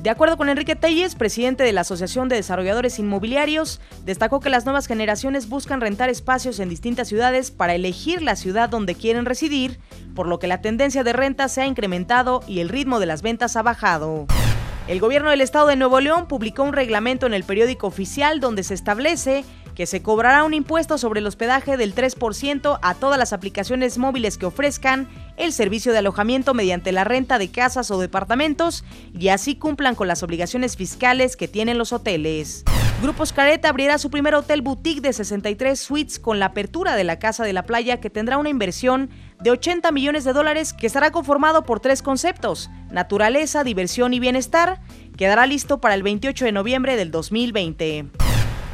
De 0.00 0.08
acuerdo 0.08 0.36
con 0.36 0.48
Enrique 0.48 0.76
Telles, 0.76 1.16
presidente 1.16 1.64
de 1.64 1.72
la 1.72 1.80
Asociación 1.80 2.28
de 2.28 2.36
Desarrolladores 2.36 3.00
Inmobiliarios, 3.00 3.80
destacó 4.04 4.38
que 4.38 4.50
las 4.50 4.64
nuevas 4.66 4.86
generaciones 4.86 5.48
buscan 5.48 5.80
rentar 5.80 6.10
espacios 6.10 6.60
en 6.60 6.68
distintas 6.68 7.08
ciudades 7.08 7.50
para 7.50 7.74
elegir 7.74 8.22
la 8.22 8.36
ciudad 8.36 8.68
donde 8.68 8.94
quieren 8.94 9.24
residir, 9.24 9.80
por 10.14 10.28
lo 10.28 10.38
que 10.38 10.46
la 10.46 10.60
tendencia 10.60 11.02
de 11.02 11.12
renta 11.12 11.48
se 11.48 11.62
ha 11.62 11.66
incrementado 11.66 12.40
y 12.46 12.60
el 12.60 12.68
ritmo 12.68 13.00
de 13.00 13.06
las 13.06 13.20
ventas 13.20 13.56
ha 13.56 13.62
bajado. 13.62 14.26
El 14.88 15.00
gobierno 15.00 15.30
del 15.30 15.40
estado 15.40 15.68
de 15.68 15.76
Nuevo 15.76 16.00
León 16.00 16.26
publicó 16.26 16.64
un 16.64 16.72
reglamento 16.72 17.26
en 17.26 17.34
el 17.34 17.44
periódico 17.44 17.86
oficial 17.86 18.40
donde 18.40 18.64
se 18.64 18.74
establece 18.74 19.44
que 19.82 19.86
se 19.86 20.00
cobrará 20.00 20.44
un 20.44 20.54
impuesto 20.54 20.96
sobre 20.96 21.18
el 21.18 21.26
hospedaje 21.26 21.76
del 21.76 21.92
3% 21.92 22.78
a 22.80 22.94
todas 22.94 23.18
las 23.18 23.32
aplicaciones 23.32 23.98
móviles 23.98 24.38
que 24.38 24.46
ofrezcan 24.46 25.08
el 25.36 25.52
servicio 25.52 25.90
de 25.90 25.98
alojamiento 25.98 26.54
mediante 26.54 26.92
la 26.92 27.02
renta 27.02 27.36
de 27.36 27.50
casas 27.50 27.90
o 27.90 27.98
departamentos 27.98 28.84
y 29.12 29.26
así 29.30 29.56
cumplan 29.56 29.96
con 29.96 30.06
las 30.06 30.22
obligaciones 30.22 30.76
fiscales 30.76 31.36
que 31.36 31.48
tienen 31.48 31.78
los 31.78 31.92
hoteles. 31.92 32.62
Grupo 33.02 33.26
Scaretta 33.26 33.70
abrirá 33.70 33.98
su 33.98 34.08
primer 34.08 34.36
hotel 34.36 34.62
boutique 34.62 35.00
de 35.00 35.12
63 35.12 35.80
suites 35.80 36.20
con 36.20 36.38
la 36.38 36.46
apertura 36.46 36.94
de 36.94 37.02
la 37.02 37.18
Casa 37.18 37.42
de 37.42 37.52
la 37.52 37.64
Playa 37.64 37.98
que 37.98 38.08
tendrá 38.08 38.38
una 38.38 38.50
inversión 38.50 39.10
de 39.40 39.50
80 39.50 39.90
millones 39.90 40.22
de 40.22 40.32
dólares 40.32 40.74
que 40.74 40.86
estará 40.86 41.10
conformado 41.10 41.64
por 41.64 41.80
tres 41.80 42.02
conceptos, 42.02 42.70
naturaleza, 42.92 43.64
diversión 43.64 44.14
y 44.14 44.20
bienestar. 44.20 44.80
Quedará 45.16 45.44
listo 45.46 45.80
para 45.80 45.96
el 45.96 46.04
28 46.04 46.44
de 46.44 46.52
noviembre 46.52 46.94
del 46.94 47.10
2020. 47.10 48.31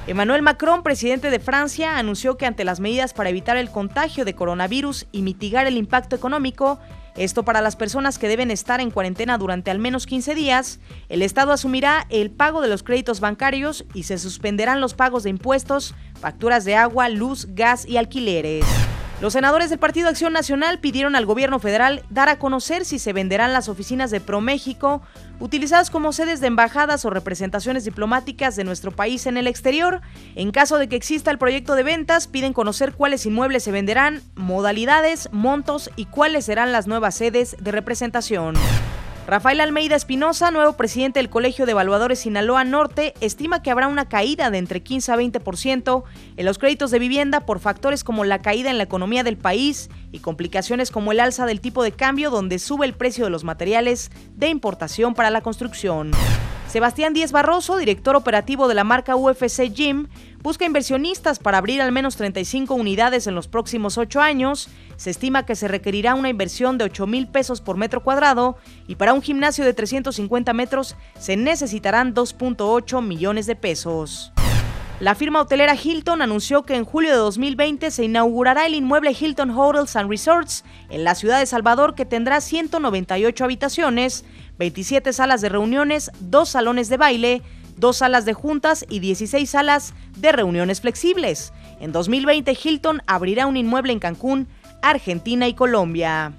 Emmanuel 0.08 0.40
Macron, 0.40 0.82
presidente 0.82 1.28
de 1.28 1.38
Francia, 1.38 1.98
anunció 1.98 2.38
que 2.38 2.46
ante 2.46 2.64
las 2.64 2.80
medidas 2.80 3.12
para 3.12 3.28
evitar 3.28 3.58
el 3.58 3.70
contagio 3.70 4.24
de 4.24 4.34
coronavirus 4.34 5.06
y 5.12 5.20
mitigar 5.20 5.66
el 5.66 5.76
impacto 5.76 6.16
económico, 6.16 6.78
esto 7.14 7.44
para 7.44 7.60
las 7.60 7.76
personas 7.76 8.18
que 8.18 8.26
deben 8.26 8.50
estar 8.50 8.80
en 8.80 8.90
cuarentena 8.90 9.36
durante 9.36 9.70
al 9.70 9.78
menos 9.78 10.06
15 10.06 10.34
días, 10.34 10.80
el 11.10 11.20
Estado 11.20 11.52
asumirá 11.52 12.06
el 12.08 12.30
pago 12.30 12.62
de 12.62 12.68
los 12.68 12.82
créditos 12.82 13.20
bancarios 13.20 13.84
y 13.92 14.04
se 14.04 14.16
suspenderán 14.16 14.80
los 14.80 14.94
pagos 14.94 15.24
de 15.24 15.30
impuestos, 15.30 15.94
facturas 16.18 16.64
de 16.64 16.74
agua, 16.74 17.10
luz, 17.10 17.46
gas 17.50 17.84
y 17.84 17.98
alquileres. 17.98 18.64
Los 19.20 19.32
senadores 19.32 19.68
del 19.68 19.80
Partido 19.80 20.08
Acción 20.08 20.32
Nacional 20.32 20.78
pidieron 20.78 21.16
al 21.16 21.26
gobierno 21.26 21.58
federal 21.58 22.04
dar 22.08 22.28
a 22.28 22.38
conocer 22.38 22.84
si 22.84 23.00
se 23.00 23.12
venderán 23.12 23.52
las 23.52 23.68
oficinas 23.68 24.12
de 24.12 24.20
ProMéxico, 24.20 25.02
utilizadas 25.40 25.90
como 25.90 26.12
sedes 26.12 26.40
de 26.40 26.46
embajadas 26.46 27.04
o 27.04 27.10
representaciones 27.10 27.84
diplomáticas 27.84 28.54
de 28.54 28.62
nuestro 28.62 28.92
país 28.92 29.26
en 29.26 29.36
el 29.36 29.48
exterior. 29.48 30.02
En 30.36 30.52
caso 30.52 30.78
de 30.78 30.88
que 30.88 30.94
exista 30.94 31.32
el 31.32 31.38
proyecto 31.38 31.74
de 31.74 31.82
ventas, 31.82 32.28
piden 32.28 32.52
conocer 32.52 32.92
cuáles 32.92 33.26
inmuebles 33.26 33.64
se 33.64 33.72
venderán, 33.72 34.22
modalidades, 34.36 35.28
montos 35.32 35.90
y 35.96 36.04
cuáles 36.04 36.44
serán 36.44 36.70
las 36.70 36.86
nuevas 36.86 37.16
sedes 37.16 37.56
de 37.58 37.72
representación. 37.72 38.54
Rafael 39.28 39.60
Almeida 39.60 39.94
Espinosa, 39.94 40.50
nuevo 40.50 40.72
presidente 40.72 41.18
del 41.18 41.28
Colegio 41.28 41.66
de 41.66 41.72
Evaluadores 41.72 42.20
Sinaloa 42.20 42.64
Norte, 42.64 43.12
estima 43.20 43.62
que 43.62 43.70
habrá 43.70 43.86
una 43.86 44.08
caída 44.08 44.50
de 44.50 44.56
entre 44.56 44.82
15 44.82 45.12
a 45.12 45.16
20% 45.16 46.02
en 46.38 46.46
los 46.46 46.56
créditos 46.56 46.90
de 46.90 46.98
vivienda 46.98 47.40
por 47.40 47.60
factores 47.60 48.04
como 48.04 48.24
la 48.24 48.40
caída 48.40 48.70
en 48.70 48.78
la 48.78 48.84
economía 48.84 49.24
del 49.24 49.36
país 49.36 49.90
y 50.12 50.20
complicaciones 50.20 50.90
como 50.90 51.12
el 51.12 51.20
alza 51.20 51.44
del 51.44 51.60
tipo 51.60 51.82
de 51.82 51.92
cambio 51.92 52.30
donde 52.30 52.58
sube 52.58 52.86
el 52.86 52.94
precio 52.94 53.24
de 53.24 53.30
los 53.30 53.44
materiales 53.44 54.10
de 54.34 54.48
importación 54.48 55.12
para 55.12 55.28
la 55.28 55.42
construcción. 55.42 56.12
Sebastián 56.68 57.14
Díez 57.14 57.32
Barroso, 57.32 57.78
director 57.78 58.14
operativo 58.14 58.68
de 58.68 58.74
la 58.74 58.84
marca 58.84 59.16
UFC 59.16 59.72
Gym, 59.72 60.08
busca 60.42 60.66
inversionistas 60.66 61.38
para 61.38 61.56
abrir 61.58 61.80
al 61.80 61.92
menos 61.92 62.16
35 62.16 62.74
unidades 62.74 63.26
en 63.26 63.34
los 63.34 63.48
próximos 63.48 63.96
ocho 63.96 64.20
años. 64.20 64.68
Se 64.98 65.10
estima 65.10 65.46
que 65.46 65.54
se 65.54 65.68
requerirá 65.68 66.16
una 66.16 66.28
inversión 66.28 66.76
de 66.76 66.84
8 66.84 67.06
mil 67.06 67.28
pesos 67.28 67.60
por 67.60 67.76
metro 67.76 68.02
cuadrado 68.02 68.56
y 68.88 68.96
para 68.96 69.14
un 69.14 69.22
gimnasio 69.22 69.64
de 69.64 69.72
350 69.72 70.52
metros 70.52 70.96
se 71.16 71.36
necesitarán 71.36 72.14
2.8 72.14 73.00
millones 73.00 73.46
de 73.46 73.54
pesos. 73.54 74.32
La 74.98 75.14
firma 75.14 75.40
hotelera 75.40 75.76
Hilton 75.76 76.20
anunció 76.20 76.64
que 76.64 76.74
en 76.74 76.84
julio 76.84 77.12
de 77.12 77.18
2020 77.18 77.92
se 77.92 78.04
inaugurará 78.04 78.66
el 78.66 78.74
inmueble 78.74 79.16
Hilton 79.18 79.56
Hotels 79.56 79.94
and 79.94 80.10
Resorts 80.10 80.64
en 80.90 81.04
la 81.04 81.14
ciudad 81.14 81.38
de 81.38 81.46
Salvador 81.46 81.94
que 81.94 82.04
tendrá 82.04 82.40
198 82.40 83.44
habitaciones, 83.44 84.24
27 84.58 85.12
salas 85.12 85.40
de 85.40 85.48
reuniones, 85.48 86.10
dos 86.18 86.48
salones 86.48 86.88
de 86.88 86.96
baile, 86.96 87.42
dos 87.76 87.98
salas 87.98 88.24
de 88.24 88.34
juntas 88.34 88.84
y 88.88 88.98
16 88.98 89.48
salas 89.48 89.94
de 90.16 90.32
reuniones 90.32 90.80
flexibles. 90.80 91.52
En 91.78 91.92
2020 91.92 92.58
Hilton 92.60 93.00
abrirá 93.06 93.46
un 93.46 93.56
inmueble 93.56 93.92
en 93.92 94.00
Cancún, 94.00 94.48
Argentina 94.82 95.48
y 95.48 95.54
Colombia. 95.54 96.32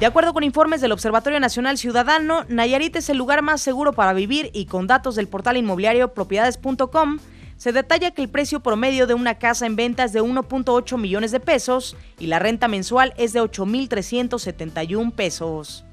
De 0.00 0.06
acuerdo 0.06 0.34
con 0.34 0.42
informes 0.42 0.80
del 0.80 0.92
Observatorio 0.92 1.38
Nacional 1.38 1.78
Ciudadano, 1.78 2.44
Nayarit 2.48 2.96
es 2.96 3.08
el 3.08 3.18
lugar 3.18 3.42
más 3.42 3.60
seguro 3.60 3.92
para 3.92 4.12
vivir 4.12 4.50
y 4.52 4.66
con 4.66 4.86
datos 4.86 5.14
del 5.14 5.28
portal 5.28 5.56
inmobiliario 5.56 6.12
propiedades.com, 6.12 7.18
se 7.56 7.70
detalla 7.70 8.10
que 8.10 8.22
el 8.22 8.28
precio 8.28 8.58
promedio 8.58 9.06
de 9.06 9.14
una 9.14 9.38
casa 9.38 9.66
en 9.66 9.76
venta 9.76 10.02
es 10.02 10.12
de 10.12 10.20
1.8 10.20 10.98
millones 10.98 11.30
de 11.30 11.38
pesos 11.38 11.96
y 12.18 12.26
la 12.26 12.40
renta 12.40 12.66
mensual 12.66 13.14
es 13.16 13.32
de 13.32 13.40
8.371 13.40 15.12
pesos. 15.12 15.84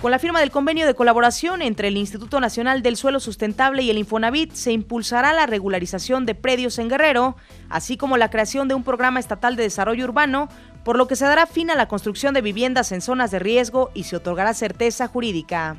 Con 0.00 0.10
la 0.10 0.18
firma 0.18 0.38
del 0.38 0.50
convenio 0.50 0.86
de 0.86 0.94
colaboración 0.94 1.62
entre 1.62 1.88
el 1.88 1.96
Instituto 1.96 2.38
Nacional 2.38 2.82
del 2.82 2.96
Suelo 2.96 3.20
Sustentable 3.20 3.82
y 3.82 3.88
el 3.88 3.96
Infonavit, 3.96 4.52
se 4.52 4.70
impulsará 4.70 5.32
la 5.32 5.46
regularización 5.46 6.26
de 6.26 6.34
predios 6.34 6.78
en 6.78 6.90
Guerrero, 6.90 7.36
así 7.70 7.96
como 7.96 8.18
la 8.18 8.28
creación 8.28 8.68
de 8.68 8.74
un 8.74 8.84
programa 8.84 9.18
estatal 9.18 9.56
de 9.56 9.62
desarrollo 9.62 10.04
urbano, 10.04 10.50
por 10.84 10.96
lo 10.96 11.08
que 11.08 11.16
se 11.16 11.24
dará 11.24 11.46
fin 11.46 11.70
a 11.70 11.74
la 11.74 11.88
construcción 11.88 12.34
de 12.34 12.42
viviendas 12.42 12.92
en 12.92 13.00
zonas 13.00 13.30
de 13.30 13.38
riesgo 13.38 13.90
y 13.94 14.04
se 14.04 14.16
otorgará 14.16 14.54
certeza 14.54 15.08
jurídica. 15.08 15.76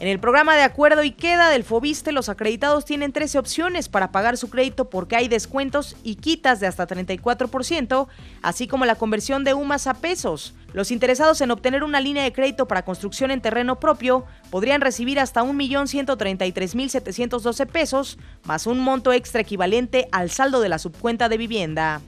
En 0.00 0.06
el 0.06 0.20
programa 0.20 0.54
de 0.54 0.62
acuerdo 0.62 1.02
y 1.02 1.10
queda 1.10 1.50
del 1.50 1.64
Fobiste, 1.64 2.12
los 2.12 2.28
acreditados 2.28 2.84
tienen 2.84 3.12
13 3.12 3.36
opciones 3.36 3.88
para 3.88 4.12
pagar 4.12 4.36
su 4.36 4.48
crédito 4.48 4.88
porque 4.88 5.16
hay 5.16 5.26
descuentos 5.26 5.96
y 6.04 6.14
quitas 6.14 6.60
de 6.60 6.68
hasta 6.68 6.86
34%, 6.86 8.06
así 8.40 8.68
como 8.68 8.84
la 8.84 8.94
conversión 8.94 9.42
de 9.42 9.54
UMAS 9.54 9.88
a 9.88 9.94
pesos. 9.94 10.54
Los 10.72 10.92
interesados 10.92 11.40
en 11.40 11.50
obtener 11.50 11.82
una 11.82 12.00
línea 12.00 12.22
de 12.22 12.32
crédito 12.32 12.68
para 12.68 12.84
construcción 12.84 13.32
en 13.32 13.40
terreno 13.40 13.80
propio 13.80 14.24
podrían 14.50 14.82
recibir 14.82 15.18
hasta 15.18 15.42
1.133.712 15.42 17.66
pesos, 17.66 18.18
más 18.44 18.68
un 18.68 18.78
monto 18.78 19.12
extra 19.12 19.40
equivalente 19.40 20.06
al 20.12 20.30
saldo 20.30 20.60
de 20.60 20.68
la 20.68 20.78
subcuenta 20.78 21.28
de 21.28 21.38
vivienda. 21.38 22.02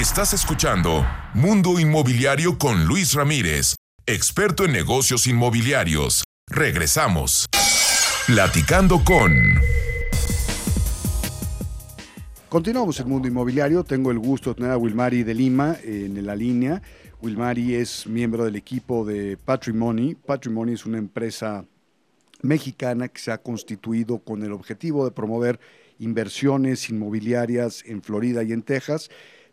Estás 0.00 0.32
escuchando 0.32 1.06
Mundo 1.34 1.78
Inmobiliario 1.78 2.56
con 2.56 2.86
Luis 2.86 3.12
Ramírez, 3.12 3.74
experto 4.06 4.64
en 4.64 4.72
negocios 4.72 5.26
inmobiliarios. 5.26 6.24
Regresamos. 6.48 7.44
Platicando 8.26 9.04
con... 9.04 9.30
Continuamos 12.48 12.98
el 13.00 13.06
mundo 13.08 13.28
inmobiliario. 13.28 13.84
Tengo 13.84 14.10
el 14.10 14.18
gusto 14.18 14.50
de 14.50 14.54
tener 14.54 14.70
a 14.70 14.78
Wilmari 14.78 15.22
de 15.22 15.34
Lima 15.34 15.76
en 15.84 16.24
la 16.24 16.34
línea. 16.34 16.80
Wilmari 17.20 17.74
es 17.74 18.06
miembro 18.06 18.46
del 18.46 18.56
equipo 18.56 19.04
de 19.04 19.36
Patrimony. 19.36 20.14
Patrimony 20.14 20.72
es 20.72 20.86
una 20.86 20.96
empresa 20.96 21.66
mexicana 22.40 23.08
que 23.08 23.20
se 23.20 23.32
ha 23.32 23.42
constituido 23.42 24.20
con 24.20 24.42
el 24.44 24.52
objetivo 24.52 25.04
de 25.04 25.10
promover 25.10 25.60
inversiones 25.98 26.88
inmobiliarias 26.88 27.82
en 27.84 28.00
Florida 28.00 28.42
y 28.42 28.52
en 28.52 28.62
Texas. 28.62 29.10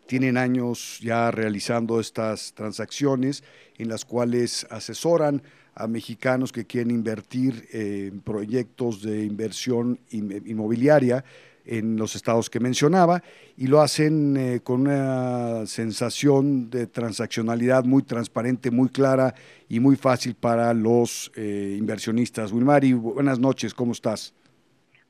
Tienen 0.08 0.38
años 0.38 1.00
ya 1.02 1.30
realizando 1.30 2.00
estas 2.00 2.54
transacciones 2.54 3.44
en 3.76 3.90
las 3.90 4.06
cuales 4.06 4.66
asesoran 4.70 5.42
a 5.74 5.86
mexicanos 5.86 6.50
que 6.50 6.64
quieren 6.64 6.90
invertir 6.90 7.68
en 7.72 8.22
proyectos 8.22 9.02
de 9.02 9.26
inversión 9.26 10.00
inmobiliaria 10.10 11.22
en 11.66 11.98
los 11.98 12.16
estados 12.16 12.48
que 12.48 12.58
mencionaba 12.58 13.22
y 13.58 13.66
lo 13.66 13.82
hacen 13.82 14.34
eh, 14.38 14.60
con 14.64 14.80
una 14.80 15.66
sensación 15.66 16.70
de 16.70 16.86
transaccionalidad 16.86 17.84
muy 17.84 18.02
transparente, 18.02 18.70
muy 18.70 18.88
clara 18.88 19.34
y 19.68 19.78
muy 19.78 19.96
fácil 19.96 20.34
para 20.34 20.72
los 20.72 21.30
eh, 21.36 21.76
inversionistas. 21.78 22.50
Wilmari, 22.50 22.94
buenas 22.94 23.38
noches, 23.38 23.74
¿cómo 23.74 23.92
estás? 23.92 24.34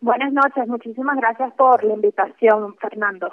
Buenas 0.01 0.33
noches, 0.33 0.67
muchísimas 0.67 1.17
gracias 1.19 1.53
por 1.55 1.85
la 1.85 1.95
invitación, 1.95 2.75
Fernando. 2.81 3.31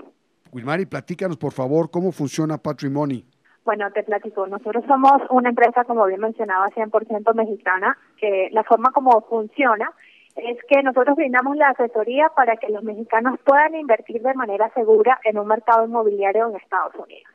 Wilmari, 0.55 0.85
platícanos 0.85 1.35
por 1.35 1.51
favor 1.51 1.91
cómo 1.91 2.13
funciona 2.13 2.57
Patrimony. 2.57 3.25
Bueno, 3.65 3.91
te 3.91 4.03
platico. 4.03 4.47
Nosotros 4.47 4.85
somos 4.87 5.21
una 5.29 5.49
empresa, 5.49 5.83
como 5.83 6.05
bien 6.05 6.21
mencionaba, 6.21 6.69
100% 6.69 7.33
mexicana, 7.33 7.97
que 8.15 8.47
la 8.53 8.63
forma 8.63 8.91
como 8.93 9.19
funciona 9.27 9.91
es 10.37 10.57
que 10.69 10.81
nosotros 10.81 11.17
brindamos 11.17 11.57
la 11.57 11.69
asesoría 11.69 12.29
para 12.29 12.55
que 12.55 12.69
los 12.69 12.83
mexicanos 12.83 13.37
puedan 13.43 13.75
invertir 13.75 14.21
de 14.21 14.33
manera 14.33 14.71
segura 14.73 15.19
en 15.25 15.37
un 15.37 15.47
mercado 15.47 15.85
inmobiliario 15.85 16.47
en 16.47 16.55
Estados 16.55 16.95
Unidos. 16.95 17.33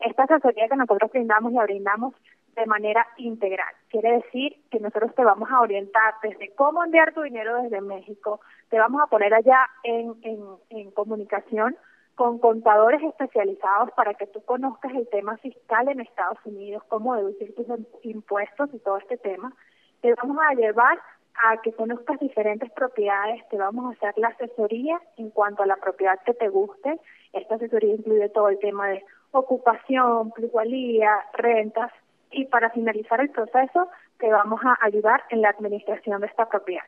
Esta 0.00 0.24
asesoría 0.24 0.68
que 0.68 0.76
nosotros 0.76 1.10
brindamos 1.10 1.54
la 1.54 1.62
brindamos 1.62 2.14
de 2.54 2.66
manera 2.66 3.06
integral. 3.16 3.72
Quiere 3.88 4.12
decir 4.12 4.56
que 4.70 4.80
nosotros 4.80 5.14
te 5.14 5.24
vamos 5.24 5.48
a 5.50 5.60
orientar 5.60 6.14
desde 6.22 6.54
cómo 6.54 6.84
enviar 6.84 7.14
tu 7.14 7.22
dinero 7.22 7.62
desde 7.62 7.80
México, 7.80 8.40
te 8.68 8.78
vamos 8.78 9.00
a 9.02 9.06
poner 9.06 9.32
allá 9.32 9.66
en, 9.84 10.16
en, 10.22 10.40
en 10.68 10.90
comunicación 10.90 11.74
con 12.18 12.40
contadores 12.40 13.00
especializados 13.00 13.92
para 13.92 14.12
que 14.14 14.26
tú 14.26 14.42
conozcas 14.42 14.92
el 14.92 15.08
tema 15.08 15.36
fiscal 15.36 15.88
en 15.88 16.00
Estados 16.00 16.38
Unidos, 16.44 16.82
cómo 16.88 17.14
deducir 17.14 17.54
tus 17.54 17.66
impuestos 18.02 18.70
y 18.74 18.80
todo 18.80 18.98
este 18.98 19.18
tema. 19.18 19.52
Te 20.00 20.12
vamos 20.14 20.36
a 20.44 20.52
llevar 20.54 20.98
a 21.44 21.58
que 21.62 21.72
conozcas 21.72 22.18
diferentes 22.18 22.72
propiedades, 22.72 23.48
te 23.50 23.56
vamos 23.56 23.84
a 23.86 23.96
hacer 23.96 24.14
la 24.16 24.28
asesoría 24.28 25.00
en 25.16 25.30
cuanto 25.30 25.62
a 25.62 25.66
la 25.66 25.76
propiedad 25.76 26.18
que 26.26 26.34
te 26.34 26.48
guste. 26.48 26.98
Esta 27.32 27.54
asesoría 27.54 27.94
incluye 27.94 28.28
todo 28.30 28.48
el 28.48 28.58
tema 28.58 28.88
de 28.88 29.04
ocupación, 29.30 30.32
plusvalía, 30.32 31.24
rentas 31.34 31.92
y 32.32 32.46
para 32.46 32.70
finalizar 32.70 33.20
el 33.20 33.30
proceso 33.30 33.88
te 34.18 34.28
vamos 34.28 34.60
a 34.64 34.76
ayudar 34.84 35.22
en 35.30 35.42
la 35.42 35.50
administración 35.50 36.20
de 36.20 36.26
esta 36.26 36.48
propiedad. 36.48 36.82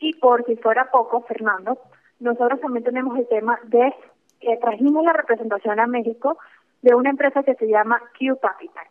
Y 0.00 0.14
por 0.14 0.44
si 0.44 0.56
fuera 0.56 0.90
poco, 0.90 1.20
Fernando, 1.20 1.78
nosotros 2.18 2.60
también 2.60 2.82
tenemos 2.82 3.16
el 3.16 3.28
tema 3.28 3.60
de 3.62 3.94
que 4.42 4.56
trajimos 4.56 5.04
la 5.04 5.12
representación 5.12 5.78
a 5.78 5.86
México 5.86 6.36
de 6.82 6.94
una 6.94 7.10
empresa 7.10 7.42
que 7.44 7.54
se 7.54 7.68
llama 7.68 8.00
Q 8.18 8.38
Capital. 8.42 8.86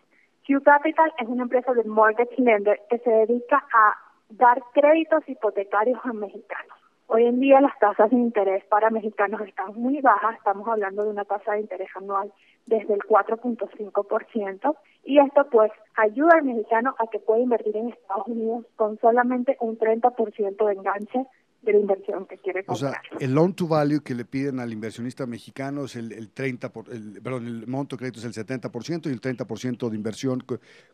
Q 0.48 0.62
Capital 0.64 1.14
es 1.20 1.28
una 1.28 1.44
empresa 1.44 1.74
de 1.74 1.84
mortgage 1.84 2.42
lender 2.42 2.80
que 2.90 3.00
se 3.00 3.10
dedica 3.10 3.58
a 3.74 3.96
dar 4.30 4.64
créditos 4.74 5.28
hipotecarios 5.28 6.00
a 6.04 6.14
mexicanos. 6.14 6.78
Hoy 7.08 7.26
en 7.26 7.42
día 7.42 7.60
las 7.60 7.78
tasas 7.80 8.10
de 8.10 8.16
interés 8.16 8.64
para 8.66 8.90
mexicanos 8.90 9.42
están 9.42 9.76
muy 9.76 10.00
bajas, 10.00 10.38
estamos 10.38 10.66
hablando 10.70 11.04
de 11.04 11.10
una 11.10 11.26
tasa 11.26 11.52
de 11.52 11.60
interés 11.60 11.90
anual 11.96 12.32
desde 12.66 12.94
el 12.94 13.02
4.5% 13.02 14.76
y 15.04 15.20
esto 15.20 15.46
pues 15.52 15.72
ayuda 15.98 16.36
al 16.36 16.44
mexicano 16.44 16.96
a 16.98 17.08
que 17.08 17.20
pueda 17.20 17.42
invertir 17.42 17.76
en 17.76 17.90
Estados 17.90 18.28
Unidos 18.28 18.66
con 18.78 18.98
solamente 19.00 19.58
un 19.60 19.78
30% 19.78 20.66
de 20.66 20.74
enganche 20.74 21.26
de 21.62 21.74
la 21.74 21.80
inversión 21.80 22.26
que 22.26 22.38
quiere 22.38 22.64
comprar. 22.64 22.92
O 22.92 22.94
sea, 22.94 23.20
el 23.20 23.34
loan 23.34 23.54
to 23.54 23.68
value 23.68 24.02
que 24.02 24.16
le 24.16 24.26
piden 24.26 24.60
al 24.60 24.74
inversionista 24.74 25.26
mexicano 25.26 25.86
es 25.86 25.96
el, 25.96 26.12
el 26.12 26.32
30, 26.32 26.72
por, 26.72 26.90
el, 26.90 27.22
perdón, 27.22 27.46
el 27.48 27.68
monto 27.68 27.96
de 27.96 28.00
crédito 28.00 28.20
es 28.20 28.26
el 28.26 28.46
70% 28.46 29.08
y 29.08 29.10
el 29.10 29.22
30% 29.22 29.90
de 29.90 29.96
inversión 29.96 30.44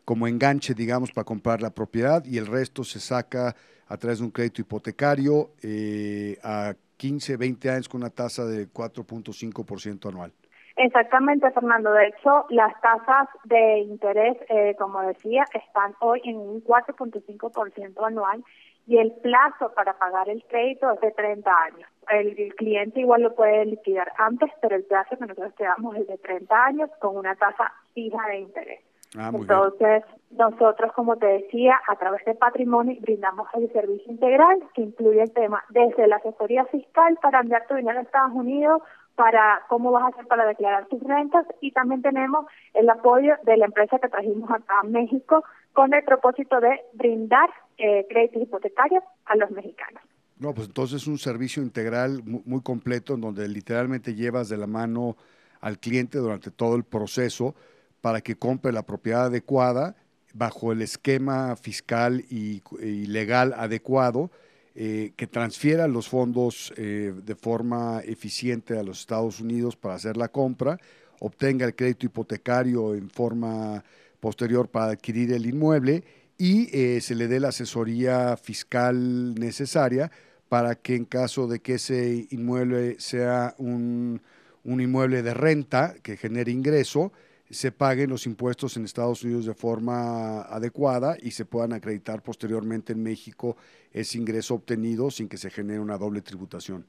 como 0.04 0.26
enganche, 0.26 0.74
digamos, 0.74 1.12
para 1.12 1.24
comprar 1.24 1.62
la 1.62 1.70
propiedad 1.70 2.24
y 2.24 2.38
el 2.38 2.46
resto 2.46 2.84
se 2.84 3.00
saca 3.00 3.54
a 3.86 3.96
través 3.96 4.18
de 4.18 4.24
un 4.26 4.30
crédito 4.30 4.60
hipotecario 4.60 5.50
eh, 5.62 6.36
a 6.42 6.74
15, 6.98 7.36
20 7.36 7.70
años 7.70 7.88
con 7.88 8.02
una 8.02 8.10
tasa 8.10 8.44
de 8.44 8.68
4.5% 8.68 10.08
anual. 10.08 10.32
Exactamente, 10.76 11.50
Fernando. 11.50 11.90
De 11.92 12.06
hecho, 12.06 12.46
las 12.50 12.72
tasas 12.80 13.28
de 13.44 13.80
interés, 13.80 14.36
eh, 14.48 14.76
como 14.78 15.00
decía, 15.02 15.44
están 15.52 15.94
hoy 16.00 16.20
en 16.24 16.36
un 16.36 16.62
4.5% 16.62 18.06
anual 18.06 18.44
y 18.88 18.96
el 18.96 19.12
plazo 19.12 19.70
para 19.74 19.98
pagar 19.98 20.30
el 20.30 20.42
crédito 20.44 20.90
es 20.90 21.00
de 21.02 21.10
30 21.10 21.50
años. 21.50 21.90
El, 22.10 22.54
cliente 22.54 23.00
igual 23.00 23.20
lo 23.20 23.34
puede 23.34 23.66
liquidar 23.66 24.10
antes, 24.16 24.50
pero 24.62 24.76
el 24.76 24.84
plazo 24.84 25.14
que 25.18 25.26
nosotros 25.26 25.54
te 25.56 25.64
damos 25.64 25.94
es 25.96 26.06
de 26.06 26.16
30 26.16 26.64
años 26.64 26.90
con 26.98 27.14
una 27.18 27.34
tasa 27.34 27.70
fija 27.92 28.26
de 28.28 28.38
interés. 28.38 28.80
Ah, 29.18 29.30
Entonces, 29.34 30.04
nosotros, 30.30 30.90
como 30.94 31.16
te 31.16 31.26
decía, 31.26 31.78
a 31.86 31.96
través 31.96 32.24
de 32.24 32.34
Patrimonio 32.34 32.96
brindamos 33.02 33.46
el 33.54 33.70
servicio 33.72 34.10
integral 34.10 34.58
que 34.72 34.80
incluye 34.80 35.22
el 35.22 35.32
tema 35.32 35.62
desde 35.68 36.06
la 36.06 36.16
asesoría 36.16 36.64
fiscal 36.66 37.18
para 37.20 37.40
enviar 37.40 37.66
tu 37.66 37.74
dinero 37.74 37.98
a 37.98 38.02
Estados 38.02 38.32
Unidos, 38.32 38.80
para 39.16 39.62
cómo 39.68 39.92
vas 39.92 40.04
a 40.04 40.08
hacer 40.08 40.26
para 40.28 40.46
declarar 40.46 40.86
tus 40.86 41.02
rentas 41.02 41.44
y 41.60 41.72
también 41.72 42.00
tenemos 42.00 42.46
el 42.72 42.88
apoyo 42.88 43.34
de 43.42 43.56
la 43.58 43.66
empresa 43.66 43.98
que 43.98 44.08
trajimos 44.08 44.48
acá 44.50 44.80
a 44.80 44.84
México 44.84 45.44
con 45.78 45.94
el 45.94 46.02
propósito 46.02 46.58
de 46.58 46.80
brindar 46.92 47.48
eh, 47.76 48.04
créditos 48.10 48.42
hipotecarios 48.42 49.04
a 49.26 49.36
los 49.36 49.48
mexicanos. 49.52 50.02
No, 50.36 50.52
pues 50.52 50.66
entonces 50.66 51.02
es 51.02 51.06
un 51.06 51.18
servicio 51.18 51.62
integral 51.62 52.20
muy, 52.24 52.62
completo 52.62 53.14
en 53.14 53.20
donde 53.20 53.46
literalmente 53.46 54.16
llevas 54.16 54.48
de 54.48 54.56
la 54.56 54.66
mano 54.66 55.16
al 55.60 55.78
cliente 55.78 56.18
durante 56.18 56.50
todo 56.50 56.74
el 56.74 56.82
proceso 56.82 57.54
para 58.00 58.22
que 58.22 58.34
compre 58.34 58.72
la 58.72 58.82
propiedad 58.82 59.26
adecuada 59.26 59.94
bajo 60.34 60.72
el 60.72 60.82
esquema 60.82 61.54
fiscal 61.54 62.24
y 62.28 62.60
legal 63.06 63.54
adecuado 63.56 64.32
eh, 64.74 65.12
que 65.14 65.28
transfiera 65.28 65.86
los 65.86 66.08
fondos 66.08 66.72
eh, 66.76 67.14
de 67.24 67.34
forma 67.36 68.00
eficiente 68.04 68.76
a 68.76 68.82
los 68.82 68.98
Estados 68.98 69.38
Unidos 69.38 69.76
para 69.76 69.94
hacer 69.94 70.16
la 70.16 70.26
compra, 70.26 70.76
obtenga 71.20 71.66
el 71.66 71.76
crédito 71.76 72.06
hipotecario 72.06 72.96
en 72.96 73.10
forma 73.10 73.84
posterior 74.20 74.68
para 74.68 74.92
adquirir 74.92 75.32
el 75.32 75.46
inmueble 75.46 76.04
y 76.36 76.68
eh, 76.76 77.00
se 77.00 77.14
le 77.14 77.28
dé 77.28 77.40
la 77.40 77.48
asesoría 77.48 78.36
fiscal 78.36 79.34
necesaria 79.34 80.10
para 80.48 80.76
que 80.76 80.94
en 80.94 81.04
caso 81.04 81.46
de 81.46 81.60
que 81.60 81.74
ese 81.74 82.26
inmueble 82.30 82.98
sea 83.00 83.54
un, 83.58 84.22
un 84.64 84.80
inmueble 84.80 85.22
de 85.22 85.34
renta 85.34 85.94
que 86.02 86.16
genere 86.16 86.52
ingreso, 86.52 87.12
se 87.50 87.72
paguen 87.72 88.10
los 88.10 88.26
impuestos 88.26 88.76
en 88.76 88.84
Estados 88.84 89.24
Unidos 89.24 89.46
de 89.46 89.54
forma 89.54 90.42
adecuada 90.42 91.16
y 91.20 91.30
se 91.30 91.44
puedan 91.44 91.72
acreditar 91.72 92.22
posteriormente 92.22 92.92
en 92.92 93.02
México 93.02 93.56
ese 93.92 94.18
ingreso 94.18 94.54
obtenido 94.54 95.10
sin 95.10 95.28
que 95.28 95.38
se 95.38 95.50
genere 95.50 95.80
una 95.80 95.96
doble 95.96 96.20
tributación. 96.20 96.86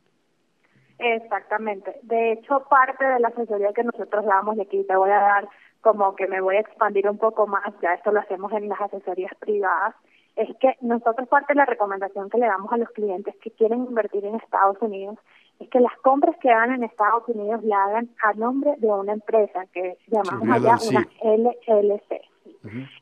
Exactamente. 0.99 1.97
De 2.03 2.33
hecho, 2.33 2.65
parte 2.69 3.05
de 3.05 3.19
la 3.21 3.29
asesoría 3.29 3.71
que 3.73 3.83
nosotros 3.83 4.25
damos, 4.25 4.57
y 4.57 4.61
aquí 4.61 4.83
te 4.83 4.95
voy 4.97 5.11
a 5.11 5.19
dar 5.19 5.49
como 5.81 6.15
que 6.15 6.27
me 6.27 6.41
voy 6.41 6.57
a 6.57 6.61
expandir 6.61 7.09
un 7.09 7.17
poco 7.17 7.47
más, 7.47 7.73
ya 7.81 7.93
esto 7.93 8.11
lo 8.11 8.19
hacemos 8.19 8.51
en 8.53 8.69
las 8.69 8.81
asesorías 8.81 9.33
privadas, 9.35 9.95
es 10.35 10.55
que 10.57 10.77
nosotros 10.81 11.27
parte 11.27 11.53
de 11.53 11.57
la 11.57 11.65
recomendación 11.65 12.29
que 12.29 12.37
le 12.37 12.45
damos 12.45 12.71
a 12.71 12.77
los 12.77 12.89
clientes 12.91 13.35
que 13.41 13.51
quieren 13.51 13.85
invertir 13.85 14.25
en 14.25 14.35
Estados 14.35 14.77
Unidos 14.81 15.17
es 15.59 15.69
que 15.69 15.81
las 15.81 15.95
compras 15.97 16.35
que 16.41 16.49
hagan 16.49 16.71
en 16.73 16.83
Estados 16.83 17.27
Unidos 17.27 17.63
la 17.63 17.83
hagan 17.83 18.09
a 18.23 18.33
nombre 18.33 18.75
de 18.77 18.87
una 18.87 19.13
empresa 19.13 19.65
que 19.73 19.97
llamamos 20.07 20.49
allá 20.49 20.77
una 20.89 21.07
LLC. 21.21 22.21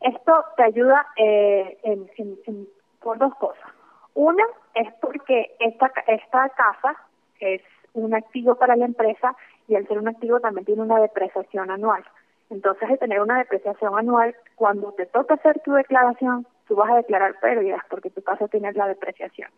Esto 0.01 0.45
te 0.55 0.63
ayuda 0.63 1.07
eh, 1.15 1.77
en, 1.83 2.09
en, 2.17 2.67
por 3.01 3.17
dos 3.19 3.33
cosas. 3.35 3.69
Una 4.15 4.43
es 4.73 4.91
porque 4.99 5.55
esta, 5.59 5.91
esta 6.07 6.49
casa 6.49 6.97
es 7.39 7.61
un 7.93 8.15
activo 8.15 8.55
para 8.55 8.75
la 8.75 8.85
empresa 8.85 9.35
y 9.67 9.75
al 9.75 9.87
ser 9.87 9.99
un 9.99 10.07
activo 10.07 10.39
también 10.39 10.65
tiene 10.65 10.81
una 10.81 10.99
depreciación 10.99 11.69
anual. 11.69 12.03
Entonces, 12.49 12.89
de 12.89 12.97
tener 12.97 13.21
una 13.21 13.39
depreciación 13.39 13.97
anual, 13.97 14.35
cuando 14.55 14.93
te 14.93 15.05
toca 15.05 15.35
hacer 15.35 15.59
tu 15.65 15.73
declaración, 15.73 16.47
tú 16.67 16.75
vas 16.75 16.91
a 16.91 16.95
declarar 16.97 17.39
pérdidas 17.39 17.81
porque 17.89 18.09
tu 18.09 18.21
casa 18.21 18.47
tiene 18.47 18.71
la 18.73 18.87
depreciación. 18.87 19.49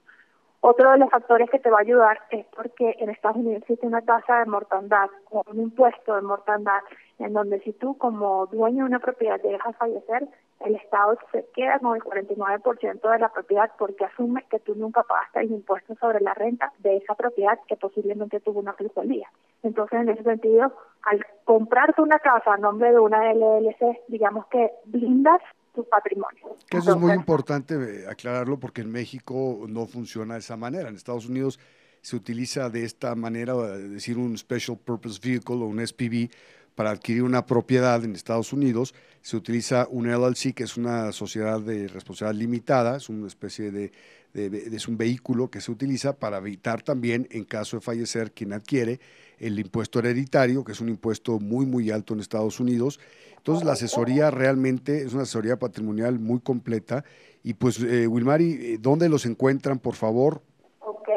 Otro 0.62 0.92
de 0.92 0.98
los 0.98 1.10
factores 1.10 1.50
que 1.50 1.60
te 1.60 1.70
va 1.70 1.78
a 1.78 1.82
ayudar 1.82 2.20
es 2.32 2.46
porque 2.48 2.96
en 3.00 3.10
Estados 3.10 3.38
Unidos 3.38 3.62
existe 3.62 3.88
una 3.88 4.02
tasa 4.02 4.40
de 4.40 4.46
mortandad 4.46 5.10
o 5.32 5.44
un 5.50 5.62
impuesto 5.62 6.16
de 6.16 6.22
mortandad 6.22 6.82
en 7.18 7.34
donde 7.34 7.62
si 7.62 7.72
tú 7.74 7.98
como 7.98 8.46
dueño 8.48 8.84
de 8.84 8.90
una 8.90 9.00
propiedad 9.00 9.40
te 9.40 9.48
dejas 9.48 9.76
fallecer, 9.78 10.28
el 10.60 10.76
Estado 10.76 11.18
se 11.32 11.46
queda 11.56 11.80
con 11.80 11.96
el 11.96 12.02
49% 12.02 13.10
de 13.10 13.20
la 13.20 13.30
propiedad 13.30 13.72
porque 13.78 14.04
asume 14.04 14.44
que 14.50 14.60
tú 14.60 14.76
nunca 14.76 15.04
pagaste 15.04 15.40
el 15.42 15.52
impuesto 15.52 15.96
sobre 15.96 16.20
la 16.20 16.34
renta 16.34 16.74
de 16.80 16.98
esa 16.98 17.16
propiedad 17.16 17.58
que 17.68 17.78
posiblemente 17.78 18.42
tuvo 18.42 18.60
una 18.60 18.74
plusvalía. 18.74 19.30
Entonces, 19.64 20.02
en 20.02 20.10
ese 20.10 20.24
sentido, 20.24 20.74
al 21.04 21.26
comprarte 21.46 22.02
una 22.02 22.20
casa 22.20 22.54
a 22.54 22.58
nombre 22.58 22.92
de 22.92 23.00
una 23.00 23.34
LLC, 23.34 24.02
digamos 24.10 24.46
que 24.48 24.72
blindas 24.86 25.42
tu 25.74 25.88
patrimonio. 25.88 26.58
Que 26.70 26.78
eso 26.78 26.92
es 26.92 26.98
muy 26.98 27.14
importante 27.14 27.76
eh, 27.76 28.08
aclararlo 28.08 28.60
porque 28.60 28.82
en 28.82 28.92
México 28.92 29.66
no 29.68 29.86
funciona 29.88 30.36
de 30.36 30.42
esa 30.42 30.58
manera. 30.58 30.90
En 30.90 30.96
Estados 30.96 31.28
Unidos 31.28 31.60
se 32.02 32.16
utiliza 32.16 32.70
de 32.70 32.86
esta 32.86 33.16
manera, 33.16 33.54
es 33.76 33.92
decir, 33.92 34.18
un 34.18 34.38
Special 34.38 34.78
Purpose 34.78 35.20
Vehicle 35.22 35.56
o 35.56 35.66
un 35.66 35.86
SPV 35.86 36.30
para 36.76 36.92
adquirir 36.92 37.24
una 37.24 37.46
propiedad 37.46 38.04
en 38.06 38.16
Estados 38.16 38.54
Unidos. 38.54 38.96
Se 39.22 39.36
utiliza 39.36 39.88
un 39.90 40.08
LLC, 40.08 40.54
que 40.54 40.64
es 40.64 40.78
una 40.78 41.12
sociedad 41.12 41.60
de 41.60 41.90
responsabilidad 41.90 42.40
limitada, 42.40 42.98
es 42.98 43.10
una 43.10 43.28
especie 43.28 43.72
de, 43.72 43.92
es 44.34 44.88
un 44.88 44.98
vehículo 44.98 45.50
que 45.50 45.60
se 45.60 45.72
utiliza 45.72 46.16
para 46.18 46.38
evitar 46.38 46.82
también, 46.82 47.28
en 47.32 47.44
caso 47.44 47.78
de 47.78 47.82
fallecer 47.82 48.32
quien 48.32 48.54
adquiere, 48.54 49.02
el 49.40 49.60
impuesto 49.60 50.00
hereditario, 50.00 50.64
que 50.64 50.74
es 50.74 50.82
un 50.82 50.90
impuesto 50.90 51.40
muy, 51.40 51.66
muy 51.66 51.92
alto 51.92 52.14
en 52.14 52.20
Estados 52.20 52.60
Unidos. 52.60 53.00
Entonces, 53.38 53.66
la 53.66 53.74
asesoría 53.74 54.32
realmente 54.32 55.02
es 55.04 55.14
una 55.14 55.24
asesoría 55.24 55.58
patrimonial 55.58 56.20
muy 56.20 56.40
completa. 56.40 57.04
Y 57.44 57.54
pues, 57.54 57.82
eh, 57.82 58.08
Wilmari, 58.08 58.74
eh, 58.74 58.78
¿dónde 58.80 59.08
los 59.10 59.26
encuentran, 59.26 59.80
por 59.80 59.96
favor? 59.96 60.42
Ok. 60.82 61.08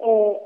Eh, 0.00 0.38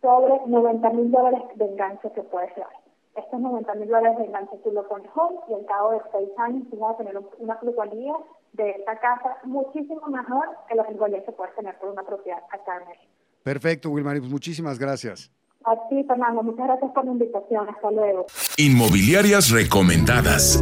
sobre 0.04 0.36
90 0.46 0.90
mil 0.92 1.10
dólares 1.12 1.42
de 1.56 1.66
enganche 1.66 2.12
que 2.12 2.22
puedes 2.24 2.54
dar. 2.58 2.68
Estos 3.16 3.40
90 3.40 3.74
mil 3.76 3.88
dólares 3.88 4.18
de 4.18 4.26
enganche 4.26 4.58
tú 4.64 4.72
lo 4.72 4.88
pones 4.88 5.10
hoy 5.16 5.36
y 5.50 5.54
al 5.54 5.66
cabo 5.66 5.92
de 5.92 6.02
6 6.12 6.30
años 6.38 6.64
tú 6.70 6.78
vas 6.78 6.94
a 6.94 6.98
tener 6.98 7.18
una 7.40 7.60
plusvalía 7.60 8.14
de 8.52 8.72
esta 8.72 9.00
casa 9.00 9.38
muchísimo 9.46 10.06
mejor 10.08 10.46
que 10.68 10.76
la 10.76 10.86
plusvalía 10.86 11.24
que 11.24 11.32
puedes 11.32 11.56
tener 11.56 11.76
por 11.80 11.90
una 11.90 12.04
propiedad 12.04 12.40
acá 12.52 12.82
en 12.82 12.90
México. 12.90 13.14
Perfecto, 13.44 13.90
Wilmary, 13.90 14.20
pues 14.20 14.32
muchísimas 14.32 14.78
gracias. 14.78 15.32
A 15.66 15.88
ti, 15.88 16.04
Fernando, 16.04 16.44
muchas 16.44 16.66
gracias 16.66 16.92
por 16.92 17.06
la 17.06 17.12
invitación. 17.12 17.70
Hasta 17.70 17.92
luego. 17.92 18.26
Inmobiliarias 18.58 19.50
recomendadas. 19.52 20.62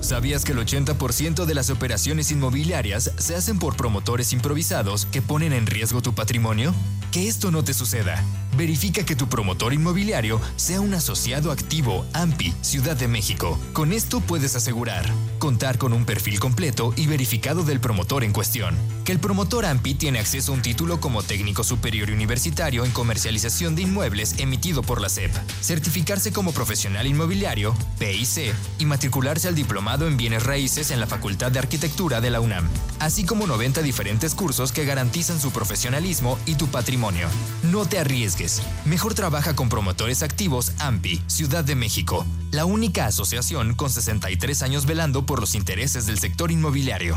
¿Sabías 0.00 0.44
que 0.44 0.52
el 0.52 0.58
80% 0.58 1.44
de 1.46 1.54
las 1.54 1.70
operaciones 1.70 2.30
inmobiliarias 2.32 3.12
se 3.16 3.34
hacen 3.34 3.58
por 3.58 3.76
promotores 3.76 4.34
improvisados 4.34 5.06
que 5.06 5.22
ponen 5.22 5.54
en 5.54 5.66
riesgo 5.66 6.02
tu 6.02 6.14
patrimonio? 6.14 6.74
Que 7.12 7.28
esto 7.28 7.50
no 7.50 7.64
te 7.64 7.72
suceda. 7.72 8.22
Verifica 8.56 9.04
que 9.04 9.16
tu 9.16 9.28
promotor 9.28 9.72
inmobiliario 9.72 10.40
sea 10.56 10.80
un 10.80 10.92
asociado 10.94 11.50
activo 11.50 12.04
AMPI 12.12 12.54
Ciudad 12.60 12.96
de 12.96 13.08
México. 13.08 13.58
Con 13.72 13.92
esto 13.92 14.20
puedes 14.20 14.54
asegurar 14.56 15.10
contar 15.42 15.76
con 15.76 15.92
un 15.92 16.04
perfil 16.04 16.38
completo 16.38 16.94
y 16.96 17.08
verificado 17.08 17.64
del 17.64 17.80
promotor 17.80 18.22
en 18.22 18.32
cuestión. 18.32 18.76
Que 19.04 19.10
el 19.10 19.18
promotor 19.18 19.64
AMPI 19.64 19.94
tiene 19.94 20.20
acceso 20.20 20.52
a 20.52 20.54
un 20.54 20.62
título 20.62 21.00
como 21.00 21.24
técnico 21.24 21.64
superior 21.64 22.12
universitario 22.12 22.84
en 22.84 22.92
comercialización 22.92 23.74
de 23.74 23.82
inmuebles 23.82 24.36
emitido 24.38 24.82
por 24.82 25.00
la 25.00 25.08
SEP. 25.08 25.32
Certificarse 25.60 26.32
como 26.32 26.52
profesional 26.52 27.08
inmobiliario, 27.08 27.74
PIC, 27.98 28.54
y 28.78 28.84
matricularse 28.84 29.48
al 29.48 29.56
diplomado 29.56 30.06
en 30.06 30.16
bienes 30.16 30.44
raíces 30.44 30.92
en 30.92 31.00
la 31.00 31.08
Facultad 31.08 31.50
de 31.50 31.58
Arquitectura 31.58 32.20
de 32.20 32.30
la 32.30 32.38
UNAM. 32.38 32.68
Así 33.00 33.24
como 33.24 33.48
90 33.48 33.82
diferentes 33.82 34.36
cursos 34.36 34.70
que 34.70 34.84
garantizan 34.84 35.40
su 35.40 35.50
profesionalismo 35.50 36.38
y 36.46 36.54
tu 36.54 36.68
patrimonio. 36.68 37.26
No 37.64 37.84
te 37.84 37.98
arriesgues. 37.98 38.41
Mejor 38.84 39.14
trabaja 39.14 39.54
con 39.54 39.68
promotores 39.68 40.24
activos 40.24 40.72
AMPI, 40.80 41.22
Ciudad 41.28 41.62
de 41.62 41.76
México, 41.76 42.26
la 42.50 42.64
única 42.64 43.06
asociación 43.06 43.74
con 43.74 43.88
63 43.88 44.62
años 44.62 44.84
velando 44.84 45.24
por 45.24 45.38
los 45.38 45.54
intereses 45.54 46.06
del 46.06 46.18
sector 46.18 46.50
inmobiliario. 46.50 47.16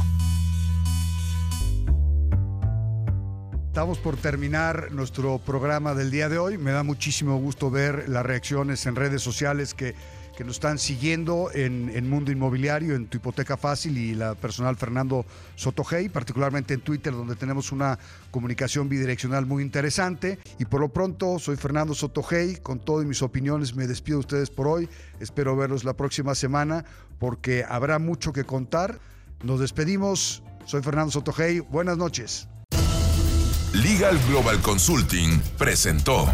Estamos 3.67 3.97
por 3.97 4.17
terminar 4.17 4.91
nuestro 4.91 5.39
programa 5.39 5.95
del 5.95 6.11
día 6.11 6.29
de 6.29 6.37
hoy. 6.37 6.59
Me 6.59 6.71
da 6.71 6.83
muchísimo 6.83 7.37
gusto 7.37 7.71
ver 7.71 8.07
las 8.07 8.23
reacciones 8.23 8.85
en 8.85 8.95
redes 8.95 9.23
sociales 9.23 9.73
que, 9.73 9.95
que 10.35 10.43
nos 10.43 10.57
están 10.57 10.77
siguiendo 10.77 11.49
en, 11.53 11.89
en, 11.93 12.09
Mundo 12.09 12.31
Inmobiliario, 12.31 12.95
en 12.95 13.07
Tu 13.07 13.17
Hipoteca 13.17 13.57
Fácil 13.57 13.97
y 13.97 14.15
la 14.15 14.35
personal 14.35 14.75
Fernando 14.75 15.25
Sotogey, 15.55 16.09
particularmente 16.09 16.73
en 16.73 16.81
Twitter, 16.81 17.13
donde 17.13 17.35
tenemos 17.35 17.71
una 17.71 17.97
comunicación 18.31 18.89
bidireccional 18.89 19.45
muy 19.45 19.63
interesante. 19.63 20.39
Y 20.59 20.65
por 20.65 20.81
lo 20.81 20.89
pronto, 20.89 21.39
soy 21.39 21.55
Fernando 21.55 21.93
Sotogey. 21.93 22.57
Con 22.57 22.79
todas 22.79 23.05
mis 23.05 23.21
opiniones 23.21 23.75
me 23.75 23.87
despido 23.87 24.17
de 24.17 24.21
ustedes 24.21 24.49
por 24.49 24.67
hoy. 24.67 24.89
Espero 25.19 25.55
verlos 25.55 25.83
la 25.83 25.93
próxima 25.93 26.35
semana 26.35 26.85
porque 27.19 27.63
habrá 27.67 27.99
mucho 27.99 28.33
que 28.33 28.43
contar. 28.43 28.99
Nos 29.43 29.59
despedimos. 29.59 30.43
Soy 30.65 30.81
Fernando 30.81 31.11
Sotogey. 31.11 31.59
Buenas 31.59 31.97
noches. 31.97 32.47
Legal 33.73 34.17
Global 34.29 34.61
Consulting 34.61 35.39
presentó 35.57 36.33